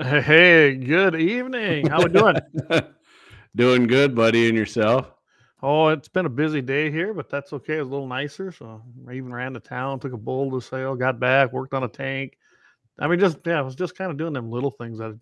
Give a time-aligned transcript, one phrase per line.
[0.00, 1.88] Hey, good evening.
[1.88, 2.36] How we doing?
[3.56, 5.10] Doing good, buddy, and yourself?
[5.60, 7.78] Oh, it's been a busy day here, but that's okay.
[7.78, 8.52] It's a little nicer.
[8.52, 11.82] So I even ran to town, took a bull to sale, got back, worked on
[11.82, 12.38] a tank.
[13.00, 15.18] I mean, just yeah, I was just kind of doing them little things that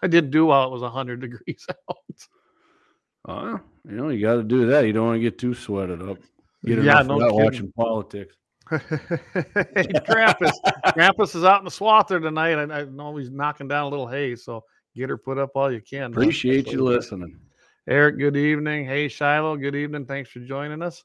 [0.00, 2.28] I didn't do while it was hundred degrees out.
[3.28, 3.58] Uh,
[3.88, 4.86] you know, you got to do that.
[4.86, 6.18] You don't want to get too sweated up.
[6.64, 8.36] Get Yeah, no watching politics.
[8.78, 10.52] hey, Krampus.
[10.86, 12.54] Krampus is out in the swather tonight.
[12.54, 15.72] I, I know he's knocking down a little hay, so get her put up all
[15.72, 16.12] you can.
[16.12, 17.04] Appreciate you what it is.
[17.04, 17.40] listening.
[17.88, 18.86] Eric, good evening.
[18.86, 20.06] Hey, Shiloh, good evening.
[20.06, 21.02] Thanks for joining us.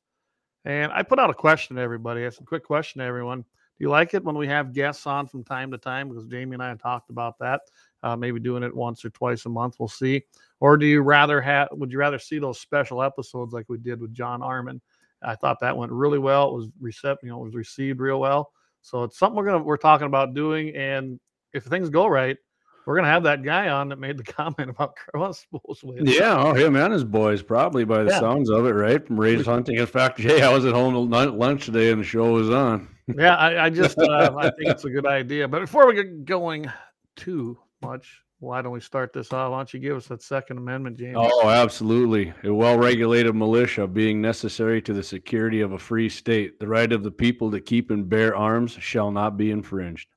[0.65, 2.21] And I put out a question to everybody.
[2.21, 3.41] It's a quick question to everyone.
[3.41, 6.09] Do you like it when we have guests on from time to time?
[6.09, 7.61] Because Jamie and I have talked about that.
[8.03, 9.77] Uh, maybe doing it once or twice a month.
[9.79, 10.21] We'll see.
[10.59, 11.69] Or do you rather have?
[11.71, 14.79] Would you rather see those special episodes like we did with John Armin?
[15.23, 16.49] I thought that went really well.
[16.49, 18.51] It was received, you know, it was received real well.
[18.81, 20.75] So it's something we're gonna we're talking about doing.
[20.75, 21.19] And
[21.53, 22.37] if things go right,
[22.85, 26.07] we're gonna have that guy on that made the comment about crossbows with.
[26.07, 28.19] Yeah, oh, him and his boys, probably by the Yeah.
[28.19, 29.05] sounds of it, right?
[29.05, 29.77] From Ray's hunting.
[29.77, 32.87] In fact, hey, I was at home at lunch today and the show was on.
[33.07, 35.47] yeah, I, I just uh, I think it's a good idea.
[35.47, 36.71] But before we get going
[37.15, 39.51] too much, why don't we start this off?
[39.51, 41.15] Why don't you give us that Second Amendment, James?
[41.17, 42.33] Oh, absolutely.
[42.43, 46.59] A well regulated militia being necessary to the security of a free state.
[46.59, 50.07] The right of the people to keep and bear arms shall not be infringed.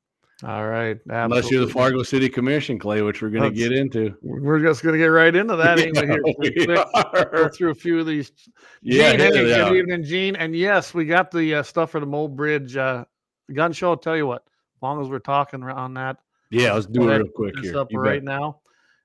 [0.44, 1.72] All right, Unless you're the.
[1.72, 4.14] Fargo City Commission, Clay, which we're going to get into.
[4.22, 5.78] We're just gonna get right into that.
[6.38, 7.24] Yeah.
[7.32, 8.30] Go through a few of these.
[8.80, 10.36] Yeah, Gene, hey, good evening, Gene.
[10.36, 13.04] And yes, we got the uh, stuff for the Mobridge uh,
[13.52, 13.90] gun show.
[13.90, 16.18] I'll tell you what, as long as we're talking on that,
[16.50, 17.76] Yeah, let's do it real quick here.
[17.78, 18.38] up You right bet.
[18.38, 18.60] now.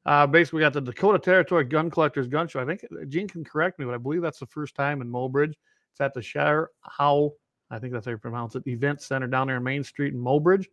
[0.06, 2.60] Uh, basically, we got the Dakota Territory Gun Collectors Gun Show.
[2.60, 5.54] I think Gene can correct me, but I believe that's the first time in Mobridge.
[5.92, 7.32] It's at the Scherr Howe,
[7.70, 10.20] I think that's how you pronounce it, Event Center down there in Main Street in
[10.20, 10.66] Mobridge,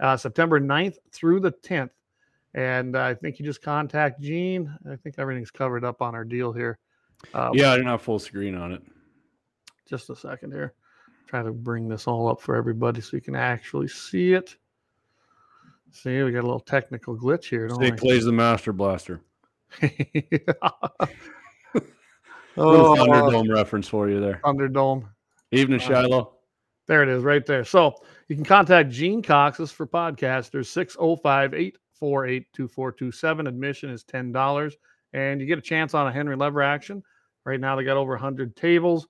[0.00, 1.90] uh, September 9th through the 10th.
[2.54, 4.72] And uh, I think you just contact Gene.
[4.90, 6.78] I think everything's covered up on our deal here.
[7.34, 8.82] Uh, Yeah, I didn't have full screen on it.
[9.88, 10.74] Just a second here.
[11.26, 14.56] Try to bring this all up for everybody so you can actually see it.
[15.92, 17.68] See, we got a little technical glitch here.
[17.68, 17.90] Don't we?
[17.90, 19.20] Clay's the Master Blaster.
[19.82, 19.88] oh,
[22.56, 24.40] Little Thunderdome reference for you there.
[24.44, 25.08] Thunderdome.
[25.52, 26.34] Evening, Uh, Shiloh.
[26.86, 27.64] There it is, right there.
[27.64, 27.94] So
[28.28, 33.46] you can contact Gene Cox's for podcasters 605 848 2427.
[33.46, 34.72] Admission is $10,
[35.12, 37.02] and you get a chance on a Henry Lever action.
[37.44, 39.06] Right now, they got over 100 tables.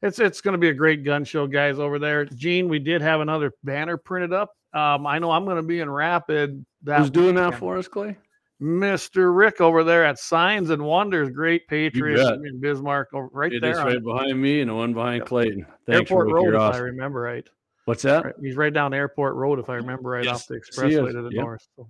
[0.00, 2.24] It's it's going to be a great gun show, guys, over there.
[2.24, 4.52] Gene, we did have another banner printed up.
[4.72, 6.64] Um, I know I'm going to be in Rapid.
[6.82, 8.16] That Who's doing that for us, Clay?
[8.60, 9.34] Mr.
[9.36, 12.34] Rick over there at Signs and Wonders, great patriot bet.
[12.44, 13.70] in Bismarck, right It there.
[13.70, 15.26] is right behind me and the one behind Yep.
[15.28, 15.66] Clayton.
[15.86, 16.34] Thanks, Airport Rick.
[16.34, 17.48] Road, if I remember right.
[17.84, 18.24] What's that?
[18.24, 21.22] Right, He's right down Airport Road, if I remember right Yes, off the expressway to
[21.22, 21.44] the Yep.
[21.44, 21.68] north.
[21.76, 21.88] So,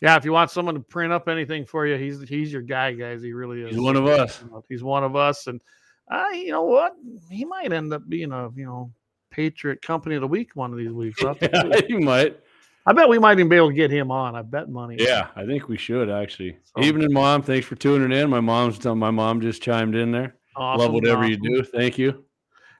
[0.00, 2.92] yeah, if you want someone to print up anything for you, he's he's your guy,
[2.92, 3.22] guys.
[3.22, 3.70] He really is.
[3.70, 4.44] He's one of us.
[4.68, 5.62] He's one of us, and
[6.10, 6.94] I, you know what?
[7.30, 8.92] He might end up being a you know
[9.32, 11.20] Patriot Company of the Week one of these weeks.
[11.22, 12.38] We'll Yeah, you might.
[12.84, 14.34] I bet we might even be able to get him on.
[14.36, 14.96] I bet money.
[14.98, 16.56] Yeah, I think we should actually.
[16.76, 17.42] So- Evening, mom.
[17.42, 18.30] Thanks for tuning in.
[18.30, 18.98] My mom's done.
[18.98, 20.36] my mom just chimed in there.
[20.54, 21.64] Awesome, Love whatever you do.
[21.64, 22.24] Thank you.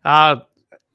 [0.05, 0.37] Uh,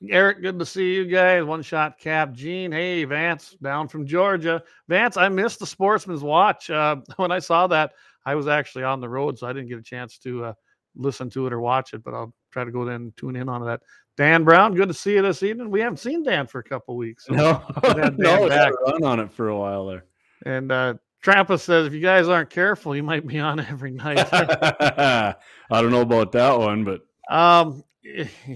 [0.08, 1.44] Eric, good to see you guys.
[1.44, 2.34] One shot cap.
[2.34, 4.62] Gene, hey, Vance, down from Georgia.
[4.88, 6.70] Vance, I missed the Sportsman's Watch.
[6.70, 7.94] Uh, when I saw that,
[8.26, 10.54] I was actually on the road, so I didn't get a chance to uh,
[10.96, 13.50] listen to it or watch it, but I'll try to go then and tune in
[13.50, 13.82] on that.
[14.18, 15.70] Dan Brown, good to see you this evening.
[15.70, 17.26] We haven't seen Dan for a couple weeks.
[17.26, 18.74] so- No, Good to have Dan no, back.
[18.74, 20.06] a run on it for a while there.
[20.46, 24.18] And uh, Trampa says, if you guys aren't careful, you might be on every night.
[24.32, 25.36] I
[25.72, 27.02] don't know about that one, but
[27.34, 27.84] Um,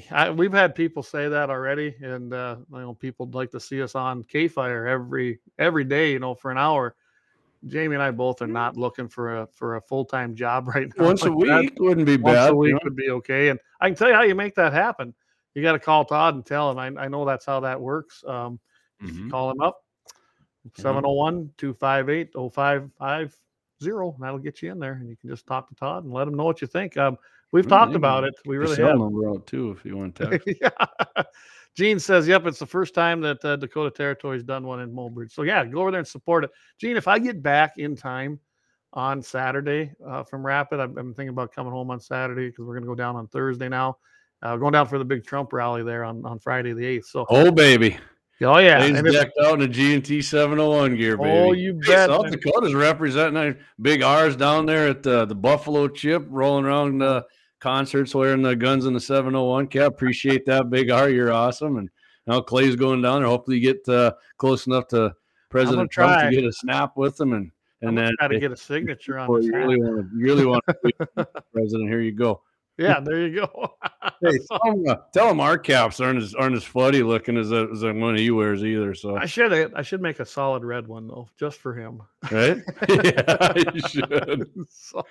[0.10, 3.82] I, we've had people say that already, and uh, you know, people like to see
[3.84, 6.96] us on KFYR every every day, you know, for an hour.
[7.68, 10.88] Jamie and I both are not looking for a for a full time job right
[10.98, 11.06] now.
[11.06, 11.60] once a like that.
[11.62, 12.48] week wouldn't be once bad.
[12.50, 12.80] a you week know?
[12.86, 13.50] would be okay.
[13.50, 15.14] And I can tell you how you make that happen.
[15.54, 16.78] You got to call Todd and tell him.
[16.80, 18.24] I, I know that's how that works.
[18.26, 18.60] Um,
[19.02, 19.30] Mhm.
[19.32, 19.84] call him up
[20.78, 20.84] Yeah.
[20.84, 24.22] 701 258 0550.
[24.22, 26.36] That'll get you in there, and you can just talk to Todd and let him
[26.36, 26.98] know what you think.
[26.98, 27.18] Um,
[27.52, 28.34] we've Mm, talked about it.
[28.46, 28.98] We really have.
[28.98, 30.38] number out too if you want to.
[30.38, 30.48] text.
[30.62, 31.24] yeah.
[31.76, 35.32] Gene says, "Yep, it's the first time that uh, Dakota Territory's done one in Mobridge."
[35.32, 36.52] So yeah, go over there and support it.
[36.78, 38.40] Gene, if I get back in time
[38.94, 42.74] on Saturday uh, from Rapid, I'm, I'm thinking about coming home on Saturday because we're
[42.74, 43.98] going to go down on Thursday now.
[44.42, 47.06] Uh, going down for the big Trump rally there on, on Friday the eighth.
[47.06, 47.98] So Oh baby,
[48.42, 51.30] oh yeah, Lane's if- decked out in a G&T 701 gear, baby.
[51.30, 52.10] oh you Hey, bet.
[52.10, 52.32] South.
[52.32, 57.22] Dakota's representing big R's down there at the, the Buffalo Chip, rolling around uh,
[57.60, 59.92] concerts wearing the guns in the 701 cap.
[59.92, 61.10] Appreciate that, big R.
[61.10, 61.78] You're awesome.
[61.78, 61.90] And
[62.26, 63.30] now Clay's going down there.
[63.30, 65.14] Hopefully, you get uh, close enough to
[65.50, 67.34] President Trump to get a snap with him.
[67.34, 67.52] And
[67.84, 70.64] and then got to get a signature on you really want to, you really want
[70.68, 70.92] to be
[71.54, 71.90] president.
[71.90, 72.42] Here you go.
[72.82, 73.74] Yeah, there you go.
[74.24, 77.50] Hey, tell him, uh, tell him our caps aren't as aren't as funny looking as
[77.50, 78.94] the, as one he wears either.
[78.96, 82.02] So I should I should make a solid red one though, just for him.
[82.32, 82.58] right?
[82.90, 84.50] yeah, you should.
[84.70, 85.06] so,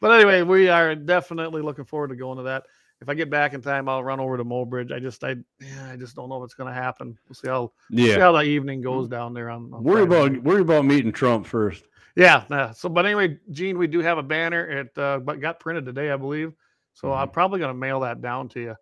[0.00, 2.64] but anyway, we are definitely looking forward to going to that.
[3.00, 4.92] If I get back in time, I'll run over to Mobridge.
[4.92, 7.18] I just I yeah, I just don't know if it's going to happen.
[7.28, 8.18] We'll see how see Yeah.
[8.20, 9.72] how the evening goes down there on.
[9.74, 10.36] on Worry Friday.
[10.36, 11.84] about worry about meeting Trump first.
[12.16, 12.70] Yeah, yeah.
[12.70, 14.64] So, but anyway, Gene, we do have a banner.
[14.80, 16.54] It uh, but got printed today, I believe.
[16.94, 18.74] So I'm probably going to mail that down to you.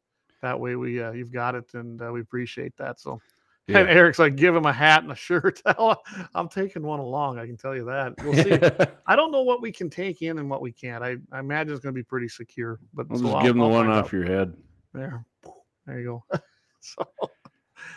[0.42, 3.00] That way, we uh, you've got it, and uh, we appreciate that.
[3.00, 3.20] So,
[3.68, 5.62] and Eric's like, give him a hat and a shirt.
[6.34, 7.38] I'm taking one along.
[7.38, 8.14] I can tell you that.
[8.24, 8.86] We'll see.
[9.06, 11.02] I don't know what we can take in and what we can't.
[11.04, 12.80] I, I imagine it's going to be pretty secure.
[12.92, 14.12] But I'll so just I'll- give him the one off out.
[14.12, 14.54] your head.
[14.92, 15.24] There,
[15.86, 16.38] there you go.
[16.80, 17.04] so,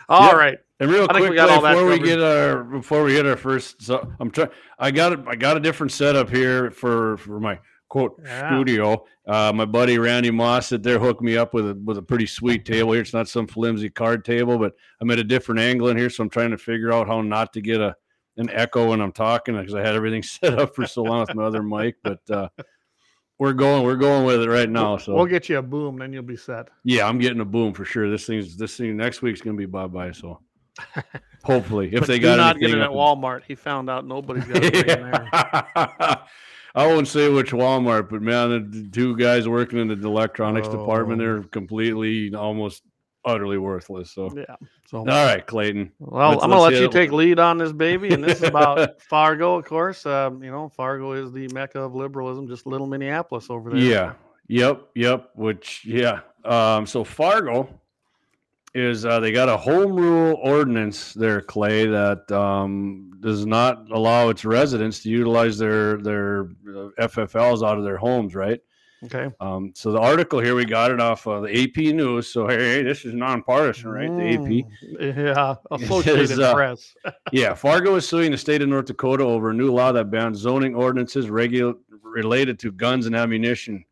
[0.08, 0.34] all Yep.
[0.36, 0.58] right.
[0.78, 3.26] And real quick, we got Clay, all that before we get our before we hit
[3.26, 4.50] our first, so I'm trying.
[4.78, 7.58] I got a, I got a different setup here for for my
[7.96, 8.50] quote Yeah.
[8.50, 9.04] studio.
[9.26, 12.26] Uh, my buddy Randy Moss at there hooked me up with a with a pretty
[12.26, 13.02] sweet table here.
[13.02, 16.22] It's not some flimsy card table, but I'm at a different angle in here, so
[16.22, 17.94] I'm trying to figure out how not to get a
[18.38, 21.34] an echo when I'm talking because I had everything set up for so long with
[21.34, 21.96] my other mic.
[22.02, 22.48] But uh,
[23.38, 24.96] we're going we're going with it right now.
[24.98, 26.68] So We'll get you a boom, then you'll be set.
[26.84, 28.10] yeah, I'm getting a boom for sure.
[28.10, 30.12] This thing's this thing next week's gonna be bye bye.
[30.12, 30.40] So
[31.44, 33.42] hopefully, if But they got not get it at Walmart.
[33.48, 36.18] He found out nobody's got it in there.
[36.76, 41.20] I won't say which Walmart, but man, the two guys working in the electronics department,
[41.20, 41.24] Oh.
[41.24, 42.82] they're completely, almost
[43.24, 44.12] utterly worthless.
[44.12, 44.54] So, Yeah.
[44.88, 45.90] So all right, Clayton.
[45.98, 46.92] Well, Let's- I'm gonna let's you it.
[46.92, 50.06] take lead on this baby, and this is about Fargo, of course.
[50.06, 53.80] Um, you know, Fargo is the mecca of liberalism, just little Minneapolis over there.
[53.80, 54.12] Yeah.
[54.48, 54.82] Yep.
[54.94, 55.30] Yep.
[55.34, 56.20] Which, yeah.
[56.44, 57.68] Um, so Fargo
[58.78, 64.28] is uh, they got a home rule ordinance there, Clay, that um, does not allow
[64.28, 68.60] its residents to utilize their their uh, FFLs out of their homes, right?
[69.04, 69.28] Okay.
[69.40, 72.28] Um, so the article here we got it off of the AP News.
[72.32, 74.08] So hey, this is nonpartisan, right?
[74.08, 74.40] The AP.
[75.00, 75.54] Mm, Yeah.
[75.70, 76.94] Associated uh, Press.
[77.32, 80.38] Yeah, Fargo is suing the state of North Dakota over a new law that bans
[80.38, 83.84] zoning ordinances regu- related to guns and ammunition,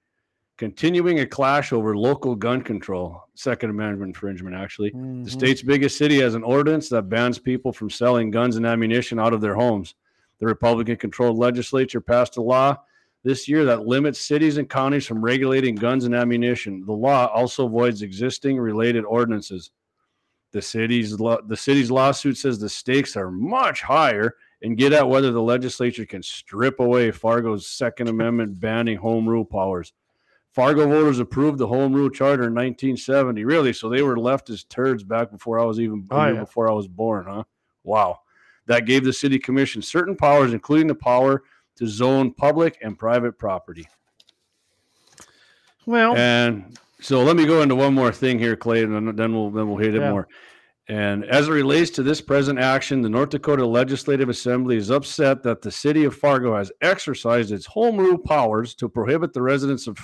[0.57, 3.23] continuing a clash over local gun control.
[3.35, 4.91] Second Amendment infringement, actually.
[4.91, 5.29] The Mhm.
[5.31, 9.33] state's biggest city has an ordinance that bans people from selling guns and ammunition out
[9.35, 9.95] of their homes.
[10.39, 12.77] The Republican controlled legislature passed a law
[13.25, 16.85] this year that limits cities and counties from regulating guns and ammunition.
[16.87, 19.71] The law also voids existing related ordinances.
[20.53, 25.09] The city's law, the city's lawsuit says the stakes are much higher and get at
[25.09, 29.93] whether the legislature can strip away Fargo's Second Amendment banning home rule powers.
[30.55, 33.45] Fargo voters approved the home rule charter in 1970.
[33.45, 33.73] Really?
[33.73, 36.41] So they were leftist turds back before I was even Oh, yeah.
[36.41, 37.43] before I was born, huh?
[37.83, 38.21] Wow.
[38.67, 41.43] That gave the city commission certain powers, including the power
[41.77, 43.89] to zone public and private property.
[45.87, 49.33] Well, And so let me go into one more thing here, Clay, and then- then
[49.35, 50.11] we'll then we'll hit it Yeah.
[50.13, 50.29] more.
[50.89, 55.43] And as it relates to this present action, the North Dakota Legislative Assembly is upset
[55.43, 59.87] that the city of Fargo has exercised its home rule powers to prohibit the residents
[59.87, 59.97] of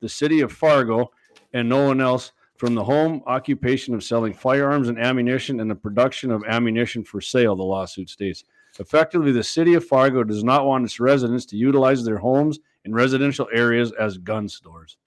[0.00, 1.10] the city of Fargo
[1.52, 5.74] and no one else from the home occupation of selling firearms and ammunition and the
[5.74, 8.44] production of ammunition for sale, the lawsuit states.
[8.78, 12.92] Effectively, the city of Fargo does not want its residents to utilize their homes in
[12.92, 14.98] residential areas as gun stores.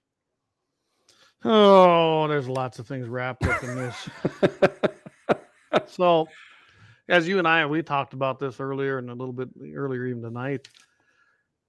[1.44, 4.08] oh, there's lots of things wrapped up in this.
[5.86, 6.26] so,
[7.08, 10.22] as you and I, we talked about this earlier and a little bit earlier even
[10.22, 10.68] tonight.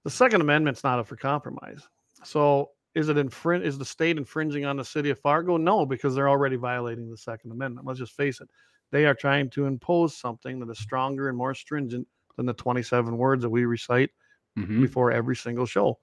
[0.02, 1.86] The Second Amendment's not up for compromise.
[2.24, 3.62] So, is it infring?
[3.62, 5.58] Is the state infringing on the city of Fargo?
[5.58, 7.86] No, because they're already violating the Second Amendment.
[7.86, 8.48] Let's just face it;
[8.90, 13.16] they are trying to impose something that is stronger and more stringent than the 27
[13.16, 14.10] words that we recite
[14.56, 14.80] Mhm.
[14.80, 15.98] before every single show.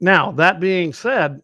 [0.00, 1.40] Now, that being said,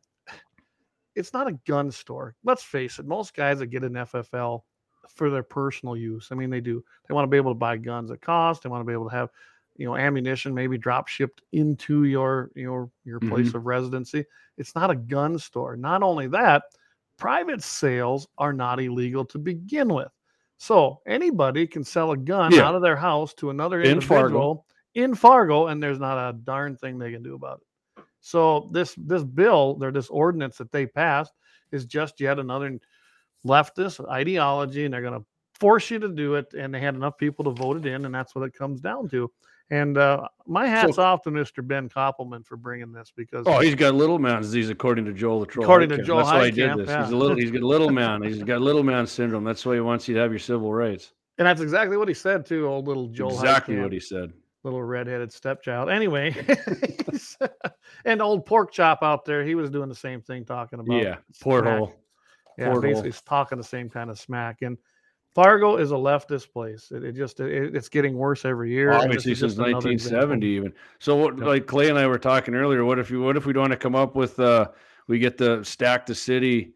[1.14, 2.34] it's not a gun store.
[2.42, 4.64] Let's face it, most guys that get an FFL
[5.08, 6.28] for their personal use.
[6.30, 6.84] I mean, they do.
[7.06, 8.62] They want to be able to buy guns at cost.
[8.62, 9.30] They want to be able to have,
[9.78, 13.56] you know, ammunition maybe drop shipped into your your your place mm-hmm.
[13.56, 14.24] of residency.
[14.58, 15.76] It's not a gun store.
[15.76, 16.64] Not only that,
[17.16, 20.08] private sales are not illegal to begin with.
[20.58, 22.62] So anybody can sell a gun Yeah.
[22.62, 24.24] out of their house to another In Fargo.
[24.24, 28.02] individual in Fargo, and there's not a darn thing they can do about it.
[28.20, 31.32] So this this bill or this ordinance that they passed
[31.70, 32.78] is just yet another
[33.46, 36.52] leftist ideology, and they're going to force you to do it.
[36.54, 39.08] And they had enough people to vote it in, and that's what it comes down
[39.10, 39.30] to.
[39.70, 41.66] And uh, my hats off to Mr.
[41.66, 45.40] Ben Koppelman for bringing this because Oh, he's got little man disease according to Joel
[45.40, 45.64] the Troll.
[45.64, 46.88] According to Joel that's why he did this.
[46.88, 47.02] Yeah.
[47.04, 48.22] He's a little, he's got little man.
[48.22, 49.44] He's got little man syndrome.
[49.44, 51.12] That's why he wants you to have your civil rights.
[51.36, 52.66] and that's exactly what he said too.
[52.66, 53.34] Old little Joel.
[53.34, 53.82] exactly Heitkamp.
[53.82, 54.32] what he said.
[54.64, 55.90] little redheaded stepchild.
[55.90, 56.34] Anyway,
[58.04, 61.16] and old pork chop out there, he was doing the same thing, talking about Yeah,
[61.40, 61.94] porthole.
[62.56, 62.82] yeah, porthole.
[62.82, 64.62] basically it's talking the same kind of smack.
[64.62, 64.78] And
[65.38, 66.90] Fargo is a leftist place.
[66.90, 68.90] It, it just it, it's getting worse every year.
[68.90, 70.30] this Obviously, since just another example.
[70.30, 70.72] 1970, even.
[70.98, 73.52] So, what, like Clay and I were talking earlier, what if you, what if we
[73.52, 74.70] want to come up with, uh,
[75.06, 76.72] we get the stack the city,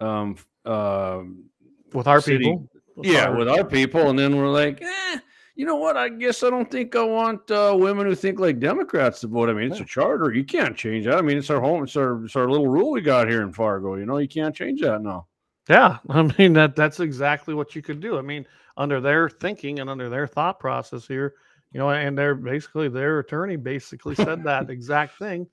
[0.00, 1.44] um, um,
[1.92, 2.70] with our city- people.
[3.02, 5.18] yeah, our- with our people, and then we're like, eh,
[5.54, 5.98] you know what?
[5.98, 9.50] I guess I don't think I want uh, women who think like Democrats to vote.
[9.50, 10.32] I mean, it's a charter.
[10.32, 11.18] You can't change that.
[11.18, 11.84] I mean, it's our home.
[11.84, 13.96] It's our it's our little rule we got here in Fargo.
[13.96, 15.26] You know, you can't change that now.
[15.68, 18.18] Yeah, I mean that that's exactly what you could do.
[18.18, 21.34] I mean, under their thinking and under their thought process here,
[21.72, 25.46] you know, and they're basically their attorney basically said that exact thing.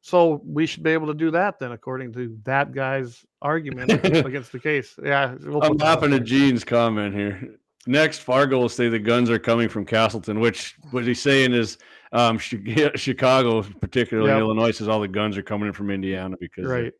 [0.00, 4.52] So we should be able to do that then, according to that guy's argument against
[4.52, 4.98] the case.
[5.02, 6.24] Yeah, we'll I'm put that up laughing at.
[6.24, 7.56] Gene's comment here.
[7.86, 11.78] Next, Fargo will say the guns are coming from Castleton, which what he's saying is
[12.12, 14.40] um, Chicago, particularly Yep.
[14.40, 16.92] Illinois, says all the guns are coming in from Indiana because right.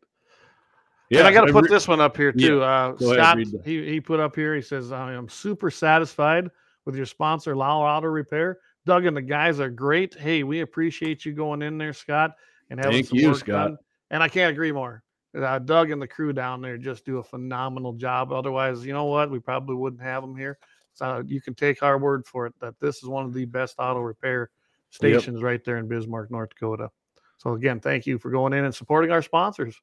[1.09, 2.63] Yeah, and I got to put re- this one up here Yeah, too.
[2.63, 4.55] Uh, go ahead, Scott, read he, he put up here.
[4.55, 6.49] He says, "I am super satisfied
[6.85, 8.59] with your sponsor, Lauer Auto Repair.
[8.85, 10.15] Doug and the guys are great.
[10.15, 12.31] Hey, we appreciate you going in there, Scott,
[12.69, 13.69] and having Thank some you, work Scott.
[13.69, 13.77] done.
[14.11, 15.03] And I can't agree more.
[15.35, 18.31] Uh, Doug and the crew down there just do a phenomenal job.
[18.31, 19.29] Otherwise, you know what?
[19.31, 20.57] We probably wouldn't have them here.
[20.93, 23.75] So you can take our word for it that this is one of the best
[23.79, 24.49] auto repair
[24.91, 26.89] stations right there in Bismarck, North Dakota.
[27.37, 29.75] So again, thank you for going in and supporting our sponsors.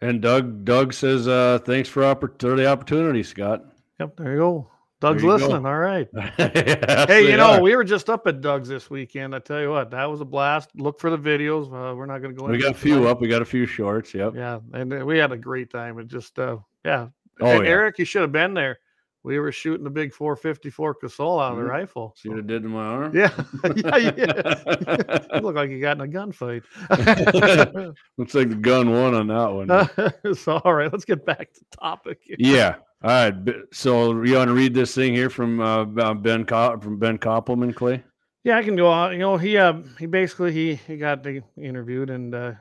[0.00, 3.64] And Doug Doug says, uh, thanks for, oppor- for the opportunity, Scott.
[3.98, 4.70] Yep, there you go.
[5.00, 5.34] Doug's you go.
[5.36, 5.66] listening.
[5.66, 6.08] All right.
[6.38, 7.60] Yes, Hey, you know, are.
[7.62, 9.34] we were just up at Doug's this weekend.
[9.34, 10.70] I tell you what, that was a blast.
[10.74, 11.66] Look for the videos.
[11.66, 12.46] Uh, we're not going to go.
[12.46, 13.10] we got a few tonight.
[13.10, 13.20] up.
[13.20, 14.14] We got a few shorts.
[14.14, 14.34] Yep.
[14.34, 15.98] Yeah, and uh, we had a great time.
[15.98, 17.08] It just, uh, yeah.
[17.40, 17.70] Oh, and yeah.
[17.70, 18.78] Eric, you should have been there.
[19.26, 21.68] We were shooting the big 454 Casull out of the Mhm.
[21.68, 22.14] rifle.
[22.16, 23.16] See so- what it did to my arm?
[23.16, 23.30] Yeah,
[23.76, 25.18] yeah, yeah.
[25.34, 26.62] you look like you got in a gunfight.
[28.18, 30.34] Looks like the gun won on that one.
[30.36, 32.20] so, all right, let's get back to topic.
[32.22, 32.36] here.
[32.38, 32.74] yeah.
[33.02, 33.34] All right.
[33.72, 37.18] So you want to read this thing here from uh, uh, Ben Co- from Ben
[37.18, 38.02] Koppelman, Clay?
[38.44, 39.12] Yeah, I can go on.
[39.12, 42.52] You know, he uh, he basically he he got the interviewed and uh,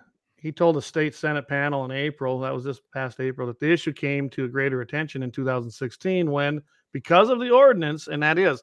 [0.46, 3.72] he told the state senate panel in April that was this past April that the
[3.72, 6.62] issue came to greater attention in 2016 when
[6.92, 8.62] because of the ordinance and that is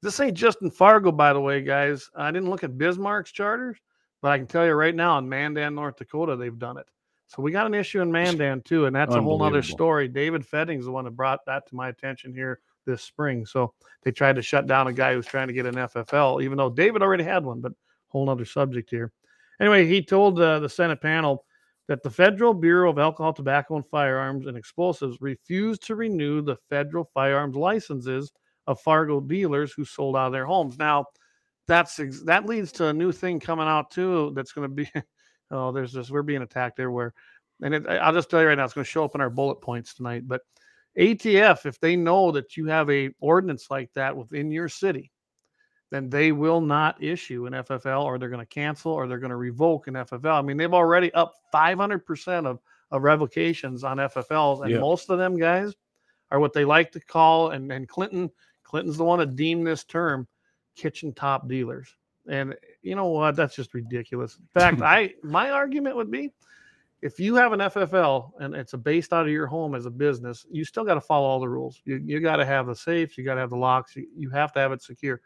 [0.00, 2.10] this ain't just in Fargo by the way, guys.
[2.16, 3.78] I didn't look at Bismarck's charters,
[4.20, 6.86] but I can tell you right now in Mandan, North Dakota, they've done it.
[7.28, 10.08] So we got an issue in Mandan too, and that's a whole other story.
[10.08, 13.46] David Fedding's the one that brought that to my attention here this spring.
[13.46, 16.58] So they tried to shut down a guy who's trying to get an FFL, even
[16.58, 17.72] though David already had one, but
[18.08, 19.12] whole nother subject here.
[19.62, 21.44] Anyway, he told uh, the Senate panel
[21.86, 26.56] that the Federal Bureau of Alcohol, Tobacco, and Firearms and Explosives refused to renew the
[26.68, 28.32] federal firearms licenses
[28.66, 30.78] of Fargo dealers who sold out of their homes.
[30.78, 31.06] Now,
[31.68, 34.32] that's ex- that leads to a new thing coming out too.
[34.34, 34.90] That's going to be,
[35.52, 36.10] oh, there's this.
[36.10, 37.14] We're being attacked everywhere,
[37.62, 39.30] and it, I'll just tell you right now, it's going to show up in our
[39.30, 40.26] bullet points tonight.
[40.26, 40.40] But
[40.98, 45.11] ATF, if they know that you have a ordinance like that within your city,
[45.92, 49.28] then they will not issue an FFL or they're going to cancel or they're going
[49.28, 50.38] to revoke an FFL.
[50.38, 54.62] I mean, they've already up 500% of, of revocations on FFLs.
[54.62, 54.78] And Yeah.
[54.80, 55.74] most of them guys
[56.30, 58.30] are what they like to call, and, and Clinton,
[58.64, 60.26] Clinton's the one to deem this term
[60.76, 61.94] kitchen top dealers.
[62.26, 63.36] And you know what?
[63.36, 64.36] That's just ridiculous.
[64.36, 66.32] In fact, I my argument would be
[67.02, 69.90] if you have an FFL and it's a based out of your home as a
[69.90, 71.82] business, you still got to follow all the rules.
[71.84, 74.30] You, you got to have the safes, you got to have the locks, you, you
[74.30, 75.20] have to have it secure.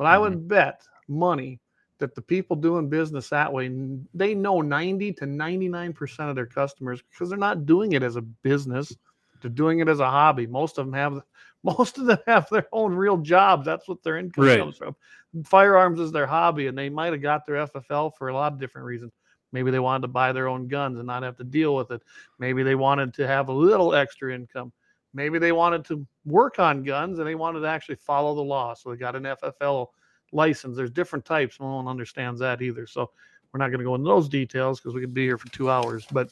[0.00, 0.46] But I would mm-hmm.
[0.46, 1.60] bet money
[1.98, 3.70] that the people doing business that way,
[4.14, 8.22] they know 90 to 99% of their customers because they're not doing it as a
[8.22, 8.96] business.
[9.42, 10.46] They're doing it as a hobby.
[10.46, 11.20] Most of them have
[11.62, 13.66] most of them have their own real jobs.
[13.66, 14.58] That's what their income Right.
[14.58, 14.96] comes from.
[15.44, 18.58] Firearms is their hobby, and they might have got their FFL for a lot of
[18.58, 19.12] different reasons.
[19.52, 22.00] Maybe they wanted to buy their own guns and not have to deal with it.
[22.38, 24.72] Maybe they wanted to have a little extra income.
[25.12, 28.74] Maybe they wanted to work on guns and they wanted to actually follow the law.
[28.74, 29.88] So they got an FFL
[30.32, 30.76] license.
[30.76, 31.58] There's different types.
[31.58, 32.86] No one understands that either.
[32.86, 33.10] So
[33.52, 35.70] we're not going to go into those details because we could be here for two
[35.70, 36.06] hours.
[36.12, 36.30] But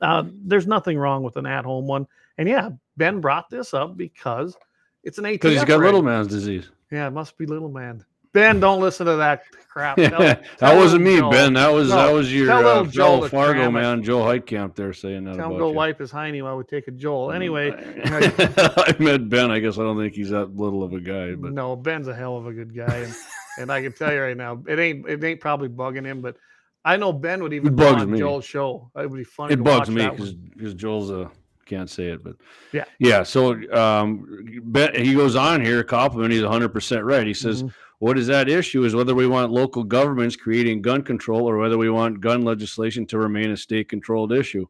[0.00, 2.06] uh, there's nothing wrong with an at-home one.
[2.38, 4.56] And yeah, Ben brought this up because
[5.04, 5.32] it's an ATF.
[5.32, 6.70] Because he's got little man's disease.
[6.90, 8.04] Yeah, it must be little man.
[8.32, 9.96] Ben, don't listen to that crap.
[9.98, 11.54] Tell- that tell wasn't me, Joe- Ben.
[11.54, 15.24] That was No, that was your uh, Joe fellow Fargo man, Joe Heitkamp, there saying
[15.24, 15.74] that Tell him about go you.
[15.74, 17.32] wipe his hiney while we take a Joel.
[17.40, 17.72] Anyway,
[18.04, 19.50] I met Ben.
[19.50, 22.14] I guess I don't think he's that little of a guy, but no, Ben's a
[22.14, 23.14] hell of a good guy, and,
[23.58, 26.36] and I can tell you right now, it ain't it ain't probably bugging him, but
[26.84, 28.18] I know Ben would even go bugs me.
[28.18, 28.90] Joel's show.
[28.96, 29.52] It would be funny.
[29.54, 31.30] it to bugs me because Joel's a
[31.66, 32.34] can't say it, but
[32.72, 32.84] Yeah.
[32.98, 33.22] yeah.
[33.22, 34.26] So um,
[34.64, 36.32] Ben, he goes on here, compliment.
[36.32, 37.26] He's 100 percent right.
[37.26, 37.72] He says Mhm.
[38.00, 41.76] What is that issue is whether we want local governments creating gun control or whether
[41.76, 44.66] we want gun legislation to remain a state controlled issue.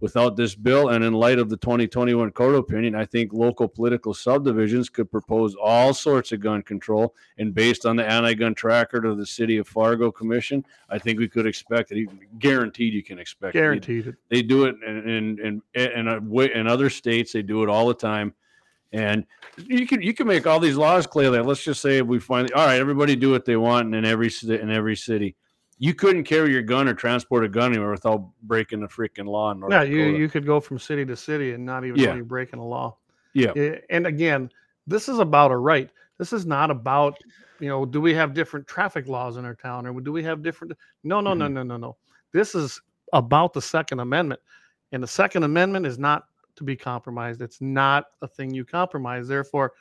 [0.00, 4.14] Without this bill, and in light of the 2021 court opinion, I think local political
[4.14, 7.14] subdivisions could propose all sorts of gun control.
[7.36, 11.18] And based on the anti gun tracker of the City of Fargo Commission, I think
[11.18, 12.08] we could expect it.
[12.38, 13.58] Guaranteed, you can expect it.
[13.58, 14.14] Guaranteed it.
[14.30, 17.34] They do it in in in in, a way, in other states.
[17.34, 18.34] They do it all the time,
[18.92, 19.24] and
[19.56, 21.30] you can you can make all these laws clear.
[21.30, 24.30] That let's just say we finally all right, everybody do what they want in every
[24.48, 25.36] in every city.
[25.78, 29.50] You couldn't carry your gun or transport a gun anywhere without breaking the freaking law.
[29.52, 30.18] In North Yeah, you Dakota.
[30.18, 32.08] you could go from city to city and not even Yeah.
[32.10, 32.96] know you're breaking a law.
[33.32, 34.50] yeah, Eh, And again,
[34.86, 35.88] this is about a right.
[36.18, 37.16] This is not about,
[37.60, 40.42] you know, do we have different traffic laws in our town or do we have
[40.42, 40.74] different?
[41.04, 41.52] No, no, no, Mhm.
[41.52, 41.96] no, no, no.
[42.32, 42.80] This is
[43.14, 44.40] about the Second Amendment.
[44.92, 46.26] And the Second Amendment is not
[46.60, 47.40] to be compromised.
[47.40, 49.26] It's not a thing you compromise.
[49.26, 49.72] Therefore,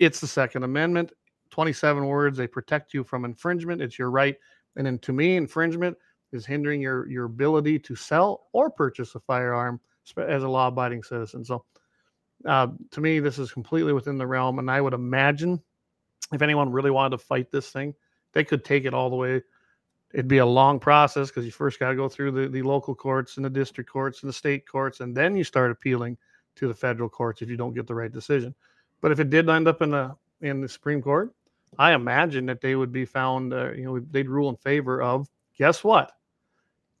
[0.00, 1.12] it's the Second Amendment.
[1.50, 2.36] 27 words.
[2.36, 3.80] They protect you from infringement.
[3.80, 4.34] It's your right.
[4.74, 5.96] And then to me, infringement
[6.32, 9.80] is hindering your your ability to sell or purchase a firearm
[10.18, 11.44] as a law-abiding citizen.
[11.44, 11.64] So,
[12.44, 14.58] uh, to me, this is completely within the realm.
[14.58, 15.62] And I would imagine
[16.32, 17.94] if anyone really wanted to fight this thing,
[18.32, 19.42] they could take it all the way.
[20.14, 22.94] It'd be a long process because you first got to go through the, the local
[22.94, 26.16] courts and the district courts and the state courts, and then you start appealing
[26.56, 28.54] to the federal courts if you don't get the right decision.
[29.00, 31.34] But if it did end up in the in the Supreme Court,
[31.78, 35.28] I imagine that they would be found, uh, you know, they'd rule in favor of
[35.58, 36.12] guess what?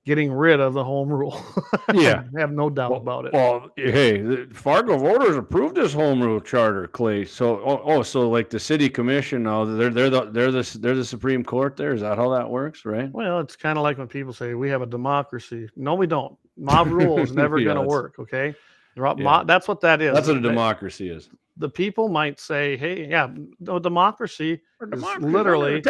[0.06, 1.42] Getting rid of the home rule.
[1.94, 2.24] Yeah.
[2.36, 3.32] I have no doubt Well- about it.
[3.32, 7.24] Well, eh, hey, the Fargo voters approved this home rule charter, Clay.
[7.24, 10.94] So, oh, oh, so like the city commission now, they're they're the they're the they're
[10.96, 11.76] the Supreme Court.
[11.76, 13.10] There is that how that works, right?
[13.12, 15.68] Well, it's kind of like when people say we have a democracy.
[15.76, 16.36] No, we don't.
[16.56, 18.14] Mob rule is never Yeah, going to work.
[18.18, 18.54] Okay,
[18.96, 19.44] Yeah.
[19.46, 20.12] that's what that is.
[20.14, 21.30] That's what a democracy is.
[21.56, 23.28] The people might say, "Hey, yeah,
[23.60, 25.82] no, democracy Our is literally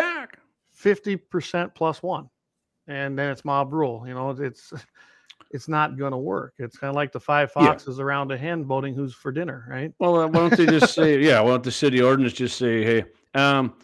[0.72, 2.28] fifty percent plus one,"
[2.88, 4.04] and then it's mob rule.
[4.06, 4.72] You know, it's
[5.52, 6.54] it's not going to work.
[6.58, 7.70] It's kind of like the five Yeah.
[7.70, 9.92] foxes around a hen voting who's for dinner, right?
[10.00, 11.40] Well, uh, why don't they just say, yeah?
[11.40, 13.74] Why don't the city ordinance just say, hey, um,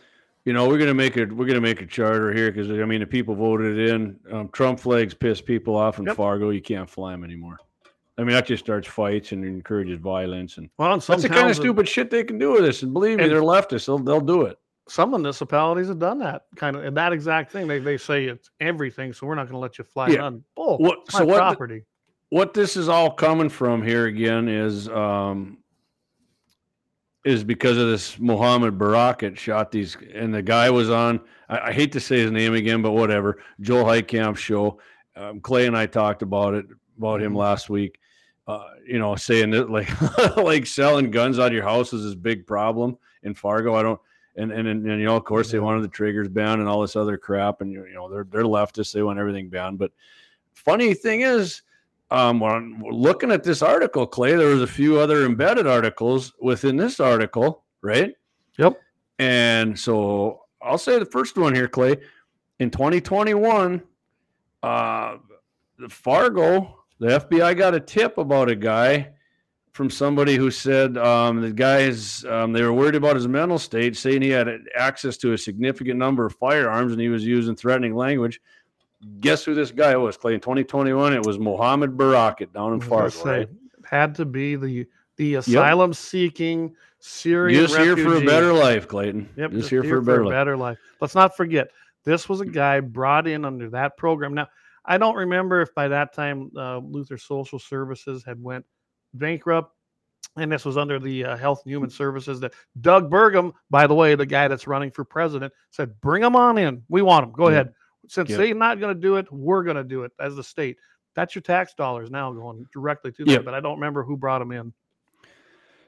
[0.45, 3.01] you know, we're gonna make it, we're gonna make a charter here because I mean,
[3.01, 4.19] the people voted in.
[4.31, 6.17] Um, Trump flags piss people off in Yep.
[6.17, 6.51] Fargo.
[6.51, 7.59] You can't fly them anymore.
[8.19, 11.57] I mean, that just starts fights and encourages violence, and Well, that's the kind of
[11.57, 12.83] stupid shit they can do with this.
[12.83, 13.87] And believe me, they're leftists.
[13.87, 14.59] They'll they'll do it.
[14.89, 17.67] Some municipalities have done that kind of that exact thing.
[17.69, 20.19] They they say it's everything, so we're not going to let you fly Yeah.
[20.23, 20.45] none.
[20.57, 20.79] Bull.
[20.79, 21.83] What- so my what property.
[22.31, 25.59] what this is all coming from here again is um
[27.25, 31.73] is because of this Mohammed Barakat shot these and the guy was on I, I
[31.73, 34.81] hate to say his name again but whatever Joel Heitkamp show
[35.15, 36.67] um, Clay and I talked about it
[36.99, 37.37] about him Mhm.
[37.37, 37.99] last week
[38.49, 39.89] uh, you know saying that like
[40.37, 44.01] like selling guns out of your house is this big problem in Fargo I don't
[44.37, 46.81] and and, and, and you know of course they wanted the triggers banned and all
[46.81, 49.93] this other crap and you know they're they're leftists they want everything banned but
[50.55, 51.63] funny thing is
[52.13, 56.77] um, when looking at this article, Clay, there was a few other embedded articles within
[56.77, 58.15] this article, right?
[58.59, 58.79] Yep.
[59.19, 61.97] And so I'll say the first one here, Clay.
[62.59, 63.83] In 2021,
[64.63, 65.17] uh,
[65.79, 69.09] the Fargo, the FBI got a tip about a guy
[69.73, 73.97] from somebody who said um, the guys um, they were worried about his mental state,
[73.97, 77.95] saying he had access to a significant number of firearms and he was using threatening
[77.95, 78.41] language.
[79.21, 80.35] Guess who this guy was, Clay?
[80.35, 83.31] In 2021, it was Mohammed Barakat down in I was gonna Fargo.
[83.31, 83.49] Right?
[83.85, 89.29] had to be the the asylum seeking Syrian Just here for a better life, Clayton.
[89.37, 90.79] Yep, just, here, for a better life.
[91.01, 91.69] Let's not forget,
[92.05, 94.35] this was a guy brought in under that program.
[94.35, 94.49] Now,
[94.85, 98.65] I don't remember if by that time uh, Luther Social Services had went
[99.15, 99.75] bankrupt,
[100.37, 102.41] and this was under the uh, Health and Human Services.
[102.41, 106.37] That Doug Burgum, by the way, the guy that's running for president, said, "Bring them
[106.37, 106.83] on in.
[106.89, 107.33] We want them.
[107.33, 107.53] Go Yep.
[107.53, 107.75] ahead.
[108.09, 108.39] Since Yep.
[108.39, 110.79] they're not going to do it, we're going to do it as the state."
[111.15, 113.45] That's your tax dollars now going directly to them.
[113.45, 114.73] But I don't remember who brought them in.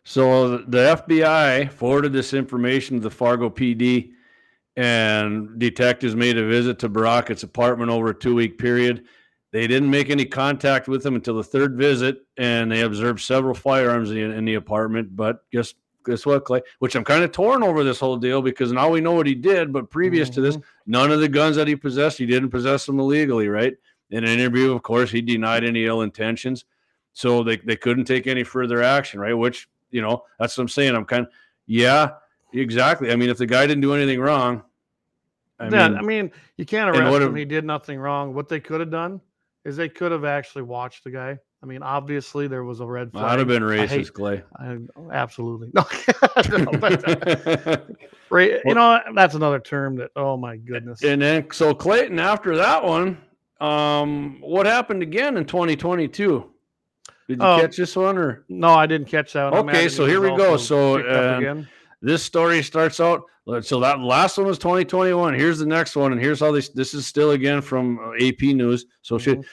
[0.05, 4.13] So the FBI forwarded this information to the Fargo PD,
[4.77, 9.07] and detectives made a visit to Barakat's apartment over a two-week period.
[9.55, 13.55] They didn't make any contact with him until the third visit, and they observed several
[13.55, 15.15] firearms in, in the apartment.
[15.15, 16.61] But guess guess what, Clay?
[16.81, 19.35] Which I'm kind of torn over this whole deal because now we know what he
[19.37, 20.91] did, but previous to this, mm-hmm.
[20.91, 23.75] none of the guns that he possessed, he didn't possess them illegally, right?
[24.11, 26.65] In an interview, of course, he denied any ill intentions.
[27.13, 29.35] So they, they couldn't take any further action, right?
[29.35, 30.97] Which, you know, that's what I'm saying.
[30.97, 31.33] I'm kind of,
[31.67, 32.15] yeah,
[32.53, 33.13] exactly.
[33.13, 34.65] I mean, if the guy didn't do anything wrong,
[35.61, 37.37] I yeah, mean, I mean, you can't arrest him.
[37.37, 38.35] He did nothing wrong.
[38.35, 39.21] What they could have done
[39.65, 41.39] is they could have actually watched the guy.
[41.63, 43.25] I mean, obviously there was a red flag.
[43.25, 44.43] I'd have been racist, hate- Clay.
[44.59, 44.77] I,
[45.13, 45.85] absolutely no.
[46.59, 47.87] No, but,
[48.31, 50.11] ra- you know, that's another term that.
[50.17, 51.03] Oh my goodness.
[51.03, 53.19] and then so Clayton after that one,
[53.61, 56.51] um, what happened again in 2022?
[57.27, 58.45] Did you Oh, catch this one or?
[58.51, 59.51] no, I didn't catch that.
[59.51, 59.69] one.
[59.71, 60.59] Okay, so here we go.
[60.59, 61.69] So, um, again.
[62.05, 63.23] This story starts out
[63.63, 66.95] so that last one was 2021 here's the next one and here's how this this
[66.95, 68.87] is still again from uh, ap news.
[69.03, 69.45] So Mhm.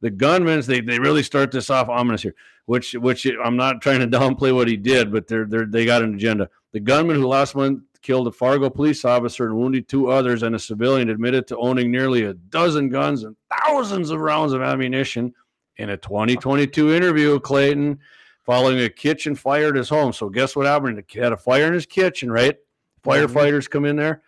[0.00, 2.34] the gunmen they, they really start this off ominous here
[2.66, 6.02] which which i'm not trying to downplay what he did but they're, they're they got
[6.02, 6.48] an agenda.
[6.72, 10.54] The gunman who last month killed a fargo police officer and wounded two others and
[10.54, 15.34] a civilian admitted to owning nearly a dozen guns and thousands of rounds of ammunition
[15.76, 17.98] in a 2022 interview with clayton
[18.44, 20.12] following a kitchen fire at his home.
[20.12, 21.02] So guess what happened?
[21.08, 22.56] He had a fire in his kitchen, right?
[23.04, 24.22] Firefighters come in there.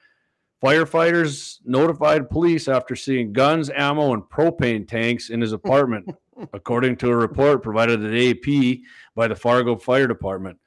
[0.63, 6.09] Firefighters notified police after seeing guns, ammo, and propane tanks in his apartment,
[6.53, 8.79] according to a report provided at AP
[9.17, 10.59] by the Fargo Fire Department.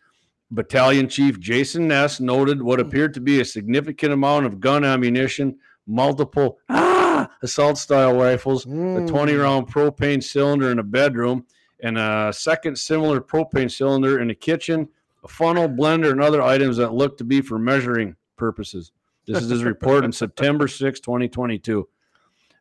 [0.52, 5.58] Battalion Chief Jason Ness noted what appeared to be a significant amount of gun ammunition,
[5.88, 9.42] multiple ah, assault style rifles, a 20 Mm.
[9.42, 11.46] round propane cylinder in a bedroom,
[11.86, 14.90] and a second similar propane cylinder in the kitchen,
[15.24, 18.92] a funnel, blender, and other items that look to be for measuring purposes.
[19.28, 21.88] This is his report in September 6, 2022.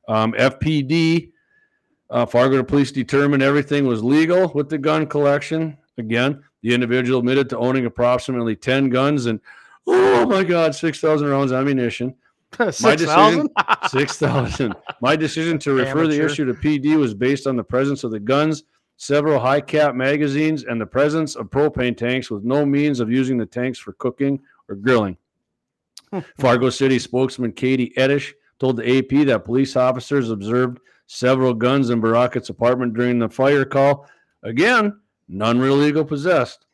[0.09, 1.31] Um, FPD,
[2.11, 5.79] uh, Fargo Police determined everything was legal with the gun collection.
[5.97, 9.41] Again, the individual admitted to owning approximately 10 guns and,
[9.87, 12.15] oh my God, 6,000 rounds of ammunition.
[12.59, 13.51] Six decision- thousand.
[13.89, 14.75] Six thousand.
[15.01, 18.21] My decision to refer the issue to PD was based on the presence of the
[18.21, 18.63] guns,
[18.97, 23.37] several high cap magazines, and the presence of propane tanks with no means of using
[23.37, 25.17] the tanks for cooking or grilling.
[26.39, 32.01] Fargo City spokesman Katie Ettish told the AP that police officers observed several guns in
[32.01, 34.09] Barakat's apartment during the fire call.
[34.43, 36.67] Again, none were illegal possessed.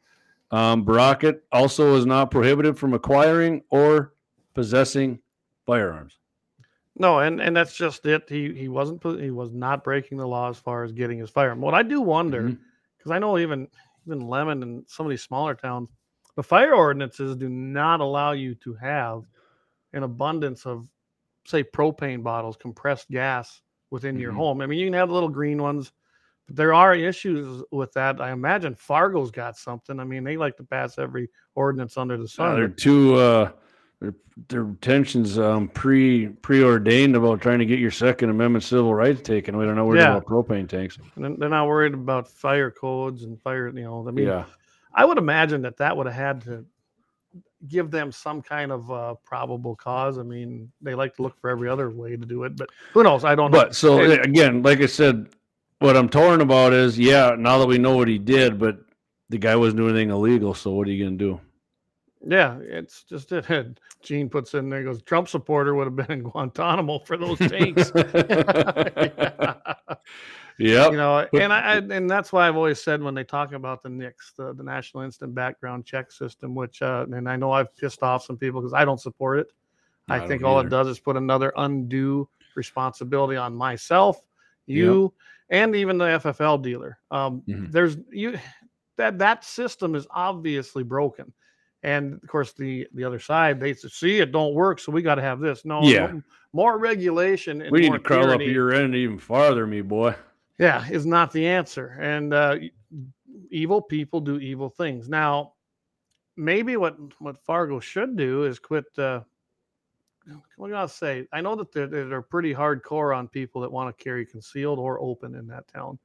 [0.51, 4.15] Um, Barackett also was not prohibited from acquiring or
[4.55, 5.21] possessing
[5.65, 6.20] firearms.
[7.01, 8.29] No, and and that's just it.
[8.29, 11.63] He he wasn't he was not breaking the law as far as getting his firearm.
[11.63, 12.53] What I do wonder,
[12.99, 13.69] because I know even
[14.07, 15.89] even Lemmon and some of these smaller towns,
[16.37, 19.23] the fire ordinances do not allow you to have
[19.95, 20.87] an abundance of,
[21.47, 24.37] say, propane bottles, compressed gas within your Mhm.
[24.37, 24.61] home.
[24.61, 25.93] I mean, you can have the little green ones,
[26.47, 28.21] but there are issues with that.
[28.21, 29.99] I imagine Fargo's got something.
[29.99, 32.57] I mean, they like to pass every ordinance under the Uh, sun.
[32.57, 33.53] they're too uh
[34.01, 34.15] their
[34.49, 39.55] their intentions um pre preordained about trying to get your second amendment civil rights taken
[39.55, 39.67] away.
[39.67, 40.17] They're not worried Yeah.
[40.17, 40.99] about propane tanks.
[41.17, 43.69] And they're not worried about fire codes and fire.
[43.69, 44.45] You know, I mean, yeah.
[44.95, 46.65] I would imagine that that would have had to
[47.69, 50.19] give them some kind of uh, probable cause.
[50.19, 53.03] I mean, they like to look for every other way to do it, but who
[53.03, 53.23] knows?
[53.23, 53.59] I don't know.
[53.59, 55.29] But so And- uh, again, like I said,
[55.79, 58.79] what I'm torn about is yeah, now that we know what he did, but
[59.29, 61.39] the guy wasn't doing anything illegal, so what are you gonna do?
[62.27, 63.49] Yeah, it's just it.
[63.51, 67.39] And Gene puts in there goes Trump supporter would have been in Guantanamo for those
[67.39, 67.91] tanks.
[70.59, 70.91] Yep.
[70.93, 73.83] you know, and I, I and that's why I've always said when they talk about
[73.83, 77.75] the NICS, the, the National Instant Background Check System, which uh, and I know I've
[77.79, 79.53] pissed off some people because I don't support it.
[80.11, 80.67] I I think all either.
[80.67, 84.21] it does is put another undue responsibility on myself,
[84.67, 85.15] you,
[85.49, 86.99] and even the FFL dealer.
[87.11, 87.73] Um, Mhm.
[87.73, 88.39] There's you
[88.99, 91.33] that that system is obviously broken,
[91.83, 95.03] and of course the the other side they say, see it don't work, so we
[95.03, 95.65] got to have this.
[95.65, 96.07] No, Yeah.
[96.13, 97.63] no, more regulation.
[97.63, 100.15] And we need to crawl up your end even farther, me boy.
[100.59, 102.57] yeah is not the answer and uh,
[103.51, 105.55] evil people do evil things now
[106.37, 109.21] maybe what what fargo should do is quit uh
[110.57, 113.97] what do i say i know that they're, they're pretty hardcore on people that want
[113.97, 115.99] to carry concealed or open in that town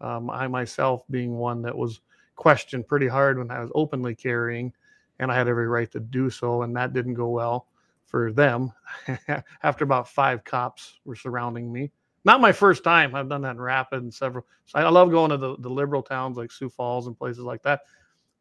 [0.00, 2.00] um, i myself being one that was
[2.36, 4.72] questioned pretty hard when i was openly carrying
[5.18, 7.66] and i had every right to do so and that didn't go well
[8.06, 8.72] for them
[9.62, 11.90] after about five cops were surrounding me
[12.24, 13.14] not my first time.
[13.14, 14.46] I've done that in Rapid and several.
[14.66, 17.62] So I love going to the, the liberal towns like Sioux Falls and places like
[17.62, 17.80] that.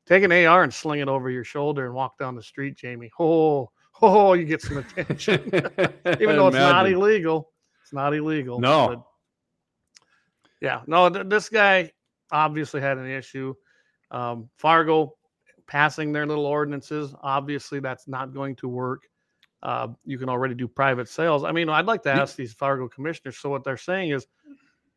[0.05, 3.11] Take an AR and sling it over your shoulder and walk down the street, Jamie.
[3.19, 5.41] Oh, oh, you get some attention.
[6.19, 8.59] Even though it's not illegal, it's not illegal.
[8.59, 8.87] No.
[8.87, 9.03] but-
[10.59, 11.09] yeah, no.
[11.09, 11.91] Th- this guy
[12.31, 13.55] obviously had an issue.
[14.11, 15.15] Um, Fargo
[15.71, 17.15] passing their little ordinances.
[17.21, 19.03] Obviously, that's not going to work.
[19.63, 21.45] Uh, you can already do private sales.
[21.45, 23.37] I mean, I'd like to ask these Fargo commissioners.
[23.37, 24.27] So what they're saying is,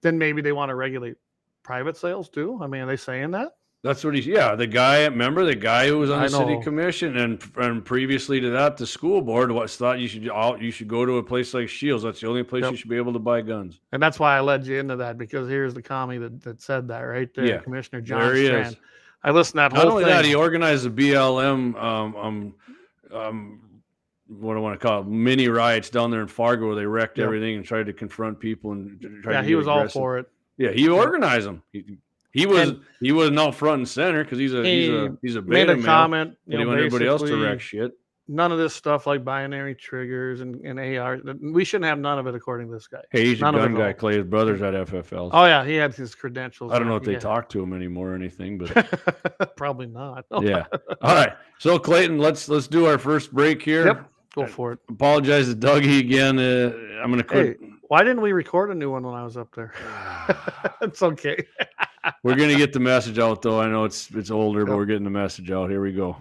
[0.02, 1.14] then maybe they want to regulate
[1.62, 2.58] private sales too.
[2.60, 3.52] I mean, are they saying that?
[3.84, 4.26] That's what he's.
[4.26, 5.04] Yeah, the guy.
[5.04, 8.76] Remember the guy who was on I the city commission, and and previously to that,
[8.78, 11.68] the school board was thought you should all you should go to a place like
[11.68, 12.02] Scheels.
[12.02, 12.70] That's the only place Yep.
[12.72, 13.78] you should be able to buy guns.
[13.92, 16.88] And that's why I led you into that because here's the commie that, that said
[16.88, 17.58] that right there, Yeah.
[17.58, 18.66] Commissioner John There he Strand.
[18.68, 18.76] is.
[19.24, 20.12] I listened to that Not whole only thing.
[20.12, 21.74] that, he organized the BLM.
[21.82, 22.54] Um, um,
[23.12, 23.60] um,
[24.28, 25.06] what do I want to call it?
[25.06, 27.24] Mini riots down there in Fargo where they wrecked Yep.
[27.26, 30.26] everything and tried to confront people and yeah, he was all for it.
[30.58, 31.62] Yeah, he organized them.
[31.72, 31.84] He,
[32.32, 35.36] he was And- he was not front and center because he's a he's a he's
[35.36, 36.36] a Made a male, comment.
[36.46, 37.92] You he know, everybody else to wreck shit.
[38.26, 41.20] None of this stuff like binary triggers and, and AR.
[41.42, 43.02] We shouldn't have none of it according to this guy.
[43.10, 43.92] Hey, he's a None of gun guy.
[43.92, 45.28] Clay, his brother's at FFL.
[45.32, 46.72] Oh yeah, he had his credentials.
[46.72, 50.24] I don't know if they talk to him anymore or anything, but Probably not.
[50.40, 50.64] yeah.
[51.02, 51.34] All right.
[51.58, 53.86] So Clayton, let's let's do our first break here.
[53.86, 54.10] Yep.
[54.34, 54.78] Go for it.
[54.88, 56.38] Apologize to Dougie again.
[56.38, 57.60] Uh, I'm gonna quit.
[57.88, 59.74] Why didn't we record a new one when I was up there?
[60.80, 61.36] it's okay.
[62.22, 63.60] We're gonna get the message out though.
[63.60, 65.68] I know it's it's older, but we're getting the message out.
[65.68, 66.16] Here we go.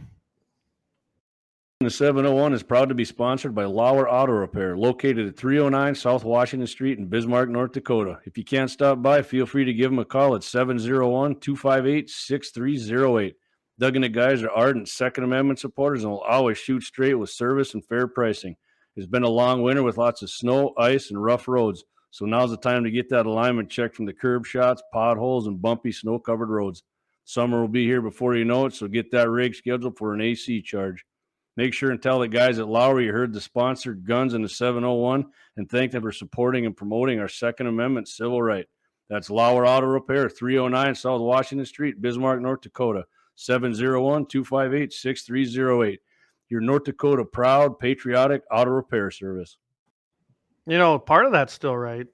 [1.84, 6.24] The 701 is proud to be sponsored by Lauer Auto Repair, located at 309 South
[6.24, 8.20] Washington Street in Bismarck, North Dakota.
[8.26, 12.10] If you can't stop by, feel free to give them a call at 701 258
[12.10, 13.36] 6308.
[13.80, 17.30] Doug and the guys are ardent Second Amendment supporters and will always shoot straight with
[17.30, 18.56] service and fair pricing.
[18.96, 21.84] It's been a long winter with lots of snow, ice, and rough roads.
[22.12, 25.62] So now's the time to get that alignment checked from the curb shots, potholes, and
[25.62, 26.82] bumpy snow covered roads.
[27.26, 30.22] Summer will be here before you know it, so get that rig scheduled for an
[30.22, 31.04] AC charge.
[31.56, 34.50] Make sure and tell the guys at Lowry you heard the sponsored guns in the
[34.50, 35.26] 701
[35.58, 38.66] and thank them for supporting and promoting our Second Amendment civil right.
[39.10, 43.04] That's Lauer Auto Repair, 309 South Washington Street, Bismarck, North Dakota,
[43.36, 46.00] 701 258 6308.
[46.50, 49.58] Your North Dakota proud, patriotic auto repair service.
[50.66, 52.08] You know, part of that's still right.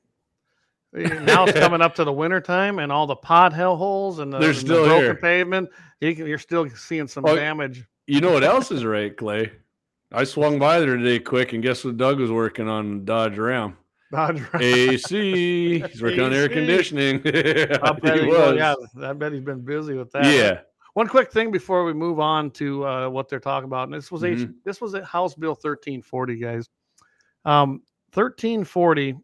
[0.95, 4.19] Eh, now it's coming up to the winter time and all the pot hell holes
[4.19, 5.15] and the, and the broken here.
[5.15, 5.69] pavement.
[6.01, 7.85] You can, you're still seeing some Oh, damage.
[8.09, 9.51] You know what else is right, Clay?
[10.11, 13.77] I swung by there today quick, and guess what Doug was working on Dodge Ram?
[14.11, 14.61] Dodge Ram.
[14.63, 15.79] AC.
[15.87, 17.17] He's working on air conditioning.
[17.17, 18.55] I bet, he was.
[18.57, 20.25] yeah, I bet he's been busy with that.
[20.25, 20.61] Yeah.
[20.95, 24.11] One quick thing before we move on to uh, what they're talking about, and this
[24.11, 24.55] was H, Mhm.
[24.65, 26.67] this was a House Bill 1340, guys.
[27.45, 27.83] Um,
[28.15, 29.15] 1340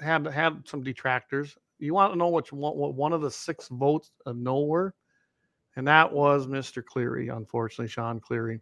[0.00, 1.54] had had some detractors.
[1.78, 4.94] You want to know which one, what one of the six votes of no were,
[5.76, 6.84] and that was Mr.
[6.84, 7.28] Cleary.
[7.28, 8.60] Unfortunately, Sean Cleary,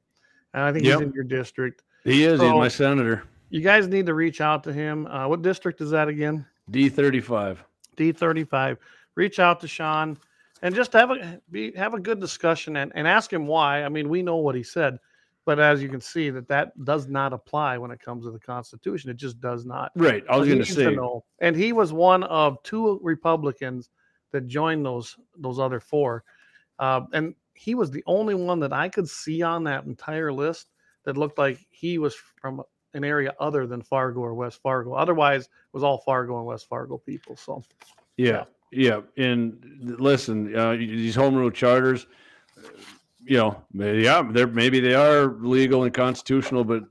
[0.55, 0.99] and I think Yep.
[0.99, 1.83] he's in your district.
[2.05, 2.41] He is.
[2.41, 3.25] He's my senator.
[3.51, 5.07] You guys need to reach out to him.
[5.07, 6.45] Uh, what district is that again?
[6.71, 7.59] D35.
[7.97, 8.77] D35.
[9.15, 10.19] Reach out to Sean
[10.63, 13.85] and just have a be have a good discussion and, and ask him why.
[13.85, 14.99] I mean, we know what he said,
[15.45, 18.39] but as you can see, that that does not apply when it comes to the
[18.39, 19.11] Constitution.
[19.11, 19.93] It just does not.
[19.97, 20.25] Right.
[20.29, 20.97] I was going to say.
[21.41, 23.91] And he was one of two Republicans
[24.33, 26.25] that joined those those other four,
[26.79, 30.69] uh, and he was the only one that I could see on that entire list
[31.05, 32.63] that looked like he was from
[32.95, 34.95] an area other than Fargo or West Fargo.
[34.95, 37.37] Otherwise, it was all Fargo and West Fargo people.
[37.37, 37.63] So.
[38.17, 38.45] Yeah.
[38.71, 39.01] Yeah.
[39.17, 42.07] And listen, uh, these home rule charters,
[43.25, 46.85] you know, maybe, yeah, they're maybe they are legal and constitutional, but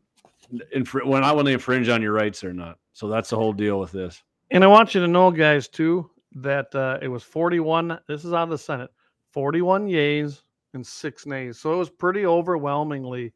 [0.75, 2.77] infr- when I when they infringe on your rights, they're not.
[2.93, 4.23] So that's the whole deal with this.
[4.51, 7.99] And I want you to know, guys, too, that uh, it was 41.
[8.07, 8.89] This is out of the Senate
[9.37, 10.41] 41 yays
[10.73, 11.59] and six nays.
[11.59, 13.33] So it was pretty overwhelmingly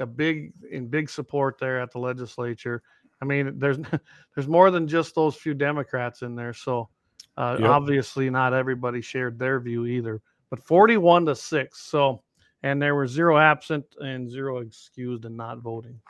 [0.00, 2.82] a big in big support there at the legislature.
[3.20, 3.76] I mean, there's
[4.34, 6.54] there's more than just those few Democrats in there.
[6.54, 6.88] So
[7.36, 7.68] uh, Yep.
[7.68, 10.22] obviously, not everybody shared their view either.
[10.48, 11.80] But 41 to six.
[11.80, 12.22] So,
[12.62, 16.00] and there were zero absent and zero excused and not voting.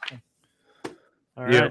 [1.36, 1.52] All right.
[1.52, 1.68] Yeah.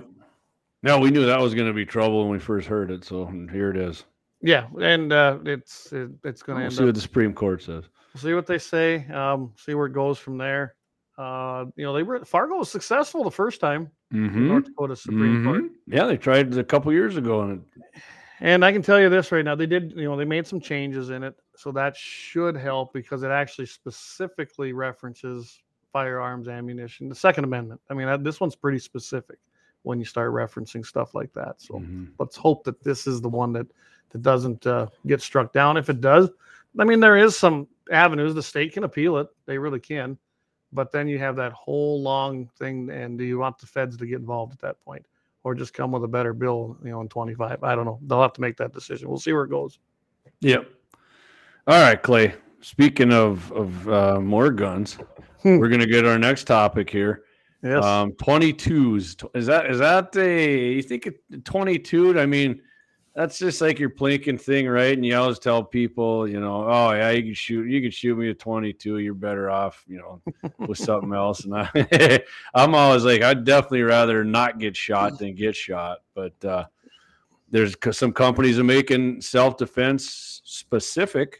[0.84, 3.06] No, we knew that was going to be trouble when we first heard it.
[3.06, 4.04] So here it is.
[4.41, 7.63] Yeah, and uh, it's it, it's going to We'll see up what the Supreme Court
[7.63, 7.86] says.
[8.13, 9.08] We'll see what they say.
[9.08, 10.76] Um, see where it goes from there.
[11.17, 13.89] Uh, you know, they were Fargo was successful the first time.
[14.13, 14.48] Mm-hmm.
[14.48, 18.02] North Dakota Supreme Court, Yeah, they tried it a couple years ago, and it,
[18.41, 19.93] and I can tell you this right now: they did.
[19.95, 23.65] You know, they made some changes in it, so that should help because it actually
[23.65, 25.62] specifically references
[25.93, 27.80] firearms, ammunition, the Second Amendment.
[27.89, 29.38] I mean, this one's pretty specific
[29.84, 31.62] when you start referencing stuff like that.
[31.62, 32.10] So Mhm.
[32.19, 33.67] let's hope that this is the one that
[34.12, 35.78] that doesn't uh, get struck down.
[35.78, 36.30] If it does,
[36.80, 38.34] I mean, there is some avenues.
[38.34, 40.18] The state can appeal it; they really can.
[40.74, 44.06] But then you have that whole long thing, and do you want the feds to
[44.06, 45.06] get involved at that point,
[45.44, 47.63] or just come with a better bill, you know, in twenty five?
[47.63, 48.00] I don't know.
[48.08, 49.08] They'll have to make that decision.
[49.10, 49.80] We'll see where it goes.
[50.41, 50.68] Yep.
[51.68, 52.36] All right, Clay.
[52.62, 54.98] Speaking of of uh, more guns,
[55.44, 55.58] Hmm.
[55.60, 57.24] we're gonna get our next topic here.
[57.62, 57.84] Yes.
[57.84, 59.24] Um, 22s.
[59.36, 62.20] Is that is that a you think it 22?
[62.20, 62.62] I mean,
[63.15, 64.93] that's just like your plinking thing, right?
[64.93, 68.17] And you always tell people, you know, oh yeah, you can shoot, you can shoot
[68.17, 68.97] me a 22.
[68.99, 70.21] You're better off, you know,
[70.60, 71.45] with something else.
[71.45, 72.19] And I,
[72.54, 75.99] I'm always like, I'd definitely rather not get shot than get shot.
[76.13, 76.65] But uh,
[77.49, 81.39] there's some companies are making self defense specific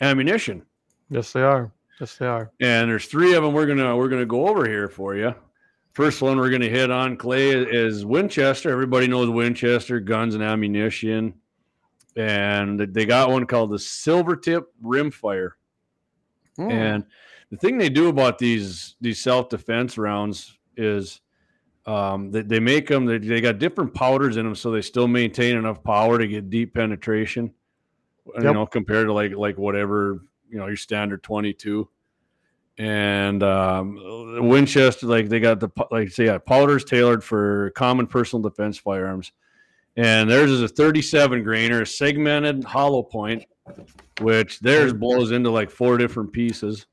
[0.00, 0.66] ammunition.
[1.10, 1.70] Yes, they are.
[2.00, 2.50] Yes, they are.
[2.60, 5.32] And there's three of them we're gonna we're gonna go over here for you.
[5.98, 8.70] First one we're going to hit on Clay is Winchester.
[8.70, 11.34] Everybody knows Winchester guns and ammunition,
[12.14, 15.54] and they got one called the Silver Tip Rimfire.
[16.56, 16.70] Mm.
[16.70, 17.06] And
[17.50, 21.20] the thing they do about these these self defense rounds is
[21.84, 23.04] um, they, they make them.
[23.04, 26.48] They, they got different powders in them, so they still maintain enough power to get
[26.48, 27.52] deep penetration.
[28.36, 28.44] Yep.
[28.44, 31.88] You know, compared to like like whatever you know your standard twenty two
[32.78, 38.40] and um, Winchester, like they got the like say, yeah, powders tailored for common personal
[38.40, 39.32] defense firearms,
[39.96, 43.44] and theirs is a 37 grainer, segmented hollow point,
[44.20, 46.86] which theirs blows into like four different pieces.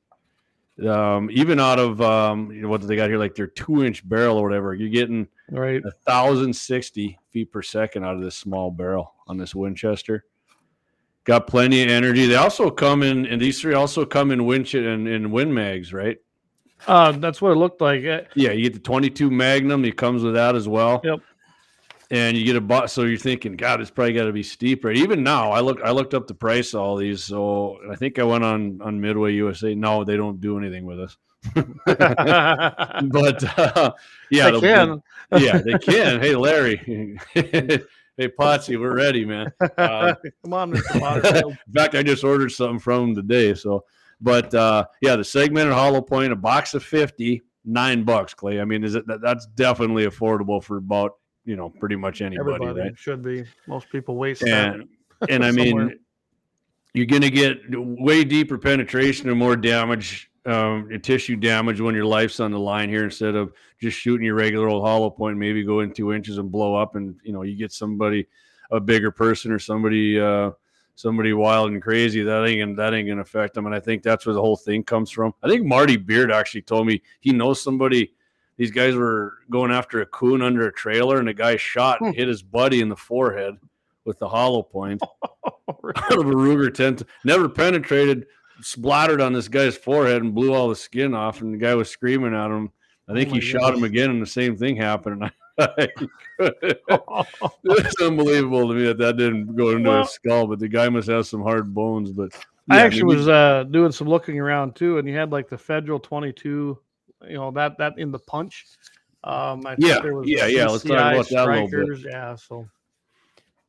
[0.84, 4.06] Um, even out of um, you know what they got here, like their two inch
[4.06, 5.82] barrel or whatever, you're getting right.
[5.84, 10.24] a thousand sixty feet per second out of this small barrel on this Winchester
[11.26, 12.26] got plenty of energy.
[12.26, 15.92] They also come in, and these three also come in winch and in Win Mags,
[15.92, 16.16] right?
[16.86, 18.02] Uh, that's what it looked like.
[18.02, 19.84] Yeah, you get the 22 Magnum.
[19.84, 21.00] It comes with that as well.
[21.04, 21.20] Yep.
[22.12, 24.92] And you get a bot, so you're thinking, God, it's probably got to be steeper.
[24.92, 28.20] Even now, I look, I looked up the price of all these, so I think
[28.20, 29.74] I went on on Midway USA.
[29.74, 31.16] No, they don't do anything with us.
[31.84, 33.92] but uh,
[34.30, 35.02] yeah, they can.
[35.36, 36.20] yeah, they can.
[36.20, 37.18] Hey, Larry,
[38.16, 39.52] Hey, Potsy, we're ready, man.
[39.76, 40.98] Uh, Come on, Mr.
[40.98, 41.48] Potter.
[41.66, 43.52] in fact, I just ordered something from them today.
[43.52, 43.84] So,
[44.20, 48.60] but uh, yeah, the segmented hollow point, a box of 50, nine bucks, Clay.
[48.60, 52.54] I mean, is it that, that's definitely affordable for about, you know, pretty much anybody,
[52.54, 52.98] Everybody right?
[52.98, 53.44] Should be.
[53.66, 54.88] Most people waste and,
[55.28, 55.98] and I mean,
[56.94, 62.04] you're going to get way deeper penetration and more damage um, tissue damage when your
[62.04, 65.64] life's on the line here instead of just shooting your regular old hollow point, maybe
[65.64, 68.26] go in two inches and blow up, and you know you get somebody
[68.70, 70.50] a bigger person or somebody uh,
[70.94, 73.66] somebody wild and crazy that ain't that ain't gonna affect them.
[73.66, 75.34] And I think that's where the whole thing comes from.
[75.42, 78.12] I think Marty Beard actually told me he knows somebody.
[78.56, 82.14] These guys were going after a coon under a trailer, and a guy shot and
[82.14, 82.18] hmm.
[82.18, 83.54] hit his buddy in the forehead
[84.04, 85.02] with the hollow point
[85.96, 87.00] out of a Ruger 10.
[87.24, 88.26] Never penetrated,
[88.60, 91.90] splattered on this guy's forehead and blew all the skin off, and the guy was
[91.90, 92.70] screaming at him.
[93.08, 95.30] I think oh he shot him again, and the same thing happened.
[95.58, 96.02] it's
[98.02, 101.08] unbelievable to me that that didn't go into well, his skull, but the guy must
[101.08, 102.10] have some hard bones.
[102.10, 102.32] But
[102.68, 105.32] yeah, I actually I mean, was uh, doing some looking around too, and you had
[105.32, 106.78] like the Federal 22,
[107.28, 108.66] you know that that in the punch.
[109.24, 110.66] Um, yeah, yeah, yeah.
[110.66, 112.06] Let's talk about that a little bit.
[112.06, 112.68] Yeah, so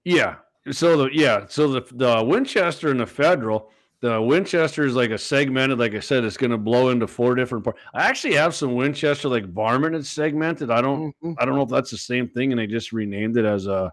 [0.04, 0.36] yeah,
[0.72, 3.72] so the yeah, so the the Winchester and the Federal
[4.02, 7.34] the Winchester is like a segmented, like I said, it's going to blow into four
[7.36, 7.80] different parts.
[7.94, 10.70] I actually have some Winchester like varmint it's segmented.
[10.70, 11.34] I don't, mm-hmm.
[11.40, 13.92] I don't know if that's the same thing, and they just renamed it as a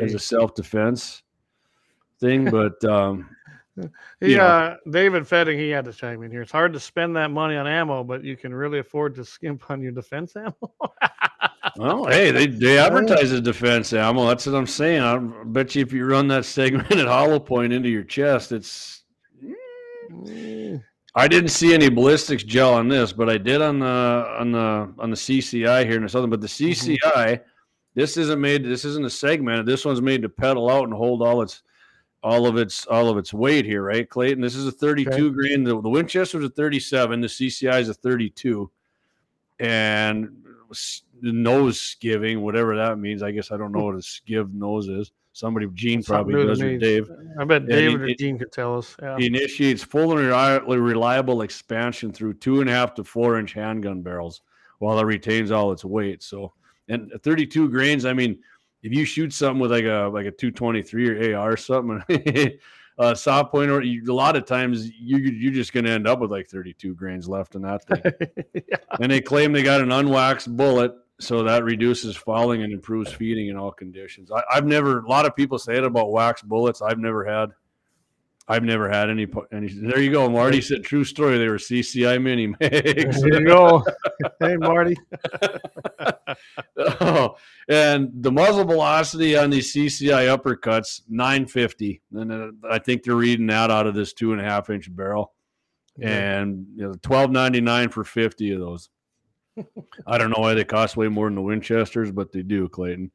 [0.00, 1.22] as a self defense
[2.20, 2.50] thing.
[2.50, 3.30] But um,
[4.20, 6.42] yeah, uh, David Fetting, he had to chime in here.
[6.42, 9.70] It's hard to spend that money on ammo, but you can really afford to skimp
[9.70, 10.54] on your defense ammo.
[11.78, 14.26] well, hey, they, they advertise as defense ammo.
[14.26, 15.00] That's what I'm saying.
[15.00, 19.04] I bet you if you run that segmented hollow point into your chest, it's.
[20.10, 20.82] Mm.
[21.14, 24.92] I didn't see any ballistics gel on this, but I did on the on the
[24.98, 26.30] on the CCI here in the southern.
[26.30, 27.42] But the CCI, mm-hmm.
[27.94, 28.64] this isn't made.
[28.64, 29.66] This isn't a segmented.
[29.66, 31.62] This one's made to pedal out and hold all its
[32.22, 34.40] all of its all of its weight here, right, Clayton?
[34.40, 35.30] This is a 32 okay.
[35.30, 35.64] grain.
[35.64, 37.20] The, the Winchester's a 37.
[37.20, 38.70] The CCI is a 32,
[39.60, 40.28] and
[41.22, 43.22] nose giving, whatever that means.
[43.22, 45.12] I guess I don't know what a skiv nose is.
[45.32, 47.08] Somebody, Gene probably does, or Dave.
[47.38, 48.96] I bet David or Gene could tell us.
[49.00, 49.16] Yeah.
[49.18, 54.02] He initiates full and reliable expansion through two and a half to four inch handgun
[54.02, 54.42] barrels
[54.80, 56.22] while it retains all its weight.
[56.22, 56.52] So,
[56.88, 58.40] and 32 grains, I mean,
[58.82, 62.02] if you shoot something with like a like a 223 or AR or something,
[62.98, 66.06] uh, soft point, or you, a lot of times you you're just going to end
[66.06, 68.12] up with like 32 grains left in that thing.
[68.68, 68.76] yeah.
[69.00, 73.48] And they claim they got an unwaxed bullet, so that reduces fouling and improves feeding
[73.48, 74.30] in all conditions.
[74.30, 75.00] I, have never.
[75.00, 76.82] A lot of people say it about waxed bullets.
[76.82, 77.50] I've never had.
[78.48, 79.26] I've never had any.
[79.52, 81.36] any there you go, Marty said true story.
[81.36, 83.20] They were CCI mini mags.
[83.20, 83.84] There you go.
[84.40, 84.96] hey, Marty.
[86.78, 87.36] oh,
[87.68, 93.48] and the muzzle velocity on these CCI uppercuts 950, and uh, I think they're reading
[93.48, 95.34] that out of this two and a half inch barrel,
[96.00, 98.88] and you know, 1299 for 50 of those.
[100.06, 103.10] I don't know why they cost way more than the Winchesters, but they do, Clayton.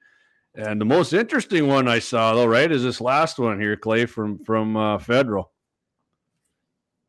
[0.55, 4.05] And the most interesting one I saw, though, right, is this last one here, Clay
[4.05, 5.51] from from uh, Federal.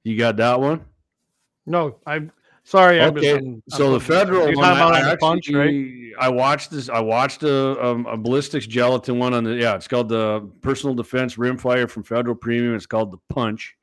[0.02, 0.84] You got that one?
[1.66, 2.32] No, I'm
[2.64, 3.00] sorry.
[3.00, 6.12] Okay, I'm- so I'm- the federal one, I, actually, punch, right?
[6.18, 6.88] I watched this.
[6.88, 9.74] I watched a, um, a ballistics gelatin one on the yeah.
[9.74, 12.74] It's called the Personal Defense Rimfire from Federal Premium.
[12.74, 13.76] It's called the Punch.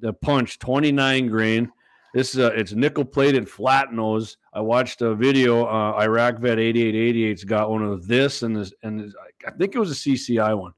[0.00, 1.70] The Punch, twenty nine grain.
[2.16, 4.38] This is a, it's nickel plated flat nose.
[4.54, 5.66] I watched a video.
[5.66, 9.12] Uh, Iraq Vet eighty eight eighty eight's got one of this and this and this,
[9.46, 10.72] I think it was a CCI one.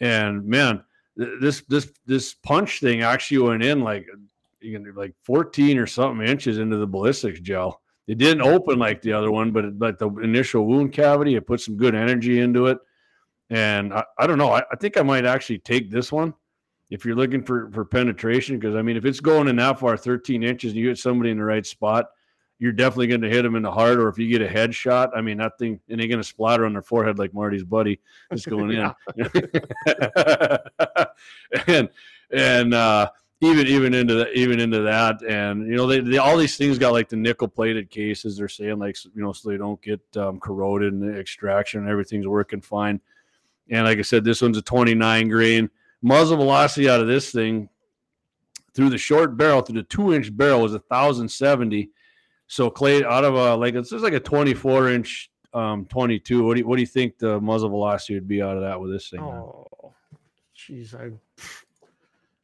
[0.00, 0.82] And man,
[1.16, 4.08] th- this this this punch thing actually went in like
[4.60, 7.80] you can like 14 or something inches into the ballistics gel.
[8.08, 11.60] It didn't open like the other one, but like the initial wound cavity, it put
[11.60, 12.78] some good energy into it.
[13.50, 14.50] And I, I don't know.
[14.50, 16.34] I, I think I might actually take this one
[16.90, 18.58] if you're looking for for penetration.
[18.58, 21.30] Because I mean, if it's going in that far, 13 inches, and you hit somebody
[21.30, 22.06] in the right spot,
[22.58, 23.98] you're definitely going to hit them in the heart.
[23.98, 26.66] Or if you get a headshot, I mean, that thing and they're going to splatter
[26.66, 28.92] on their forehead like Marty's buddy is going in.
[31.66, 31.88] and
[32.30, 33.10] and uh
[33.40, 36.78] even even into that even into that and you know they, they all these things
[36.78, 40.00] got like the nickel plated cases they're saying like you know so they don't get
[40.16, 43.00] um, corroded and the extraction and everything's working fine
[43.70, 45.70] and like i said this one's a 29 grain
[46.02, 47.68] muzzle velocity out of this thing
[48.74, 51.90] through the short barrel through the two inch barrel was 1070
[52.46, 56.54] so clay out of a like it's just like a 24 inch um 22 what
[56.54, 58.92] do you what do you think the muzzle velocity would be out of that with
[58.92, 59.20] this thing?
[59.20, 59.66] Oh,
[60.56, 61.10] jeez, I.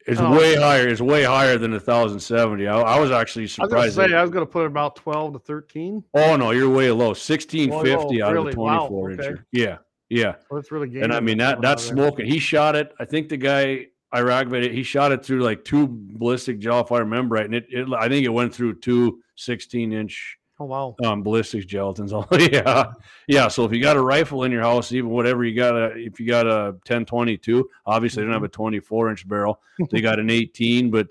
[0.07, 0.31] It's Oh.
[0.37, 0.87] way higher.
[0.87, 2.67] It's way higher than a thousand seventy.
[2.67, 3.73] I, I was actually surprised.
[3.73, 6.03] I was gonna say I was gonna put about twelve to thirteen.
[6.13, 7.13] oh no, you're way low.
[7.15, 8.49] Sixteen fifty low, out really?
[8.49, 9.23] of the Wow, twenty-four okay.
[9.23, 9.45] incher.
[9.51, 9.77] Yeah,
[10.09, 10.35] yeah.
[10.49, 12.25] So it's really And I mean that that's smoking.
[12.25, 12.93] He shot it.
[12.99, 16.91] I think the guy Iraq vet, he shot it through like two ballistic gel, if
[16.91, 17.45] I remember right.
[17.45, 20.95] And it, it I think it went through two 16 inch Oh wow.
[21.03, 22.11] um, ballistics gelatins.
[22.31, 22.93] Oh yeah,
[23.27, 23.49] yeah.
[23.49, 26.17] So if you got a rifle in your house, even whatever you got, a, if
[26.19, 29.59] you got a 1022, obviously they don't have a 24 inch barrel.
[29.91, 31.07] They got an 18, but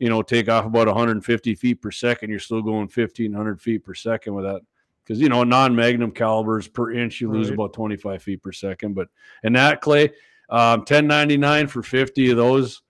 [0.00, 2.30] you know, take off about 150 feet per second.
[2.30, 4.62] You're still going 1500 feet per second with that.
[5.08, 7.54] Because you know, non-magnum calibers per inch, you lose Right.
[7.54, 8.92] about 25 feet per second.
[8.94, 9.08] But
[9.42, 10.10] and that clay,
[10.50, 12.82] um, 1099 for 50 of those.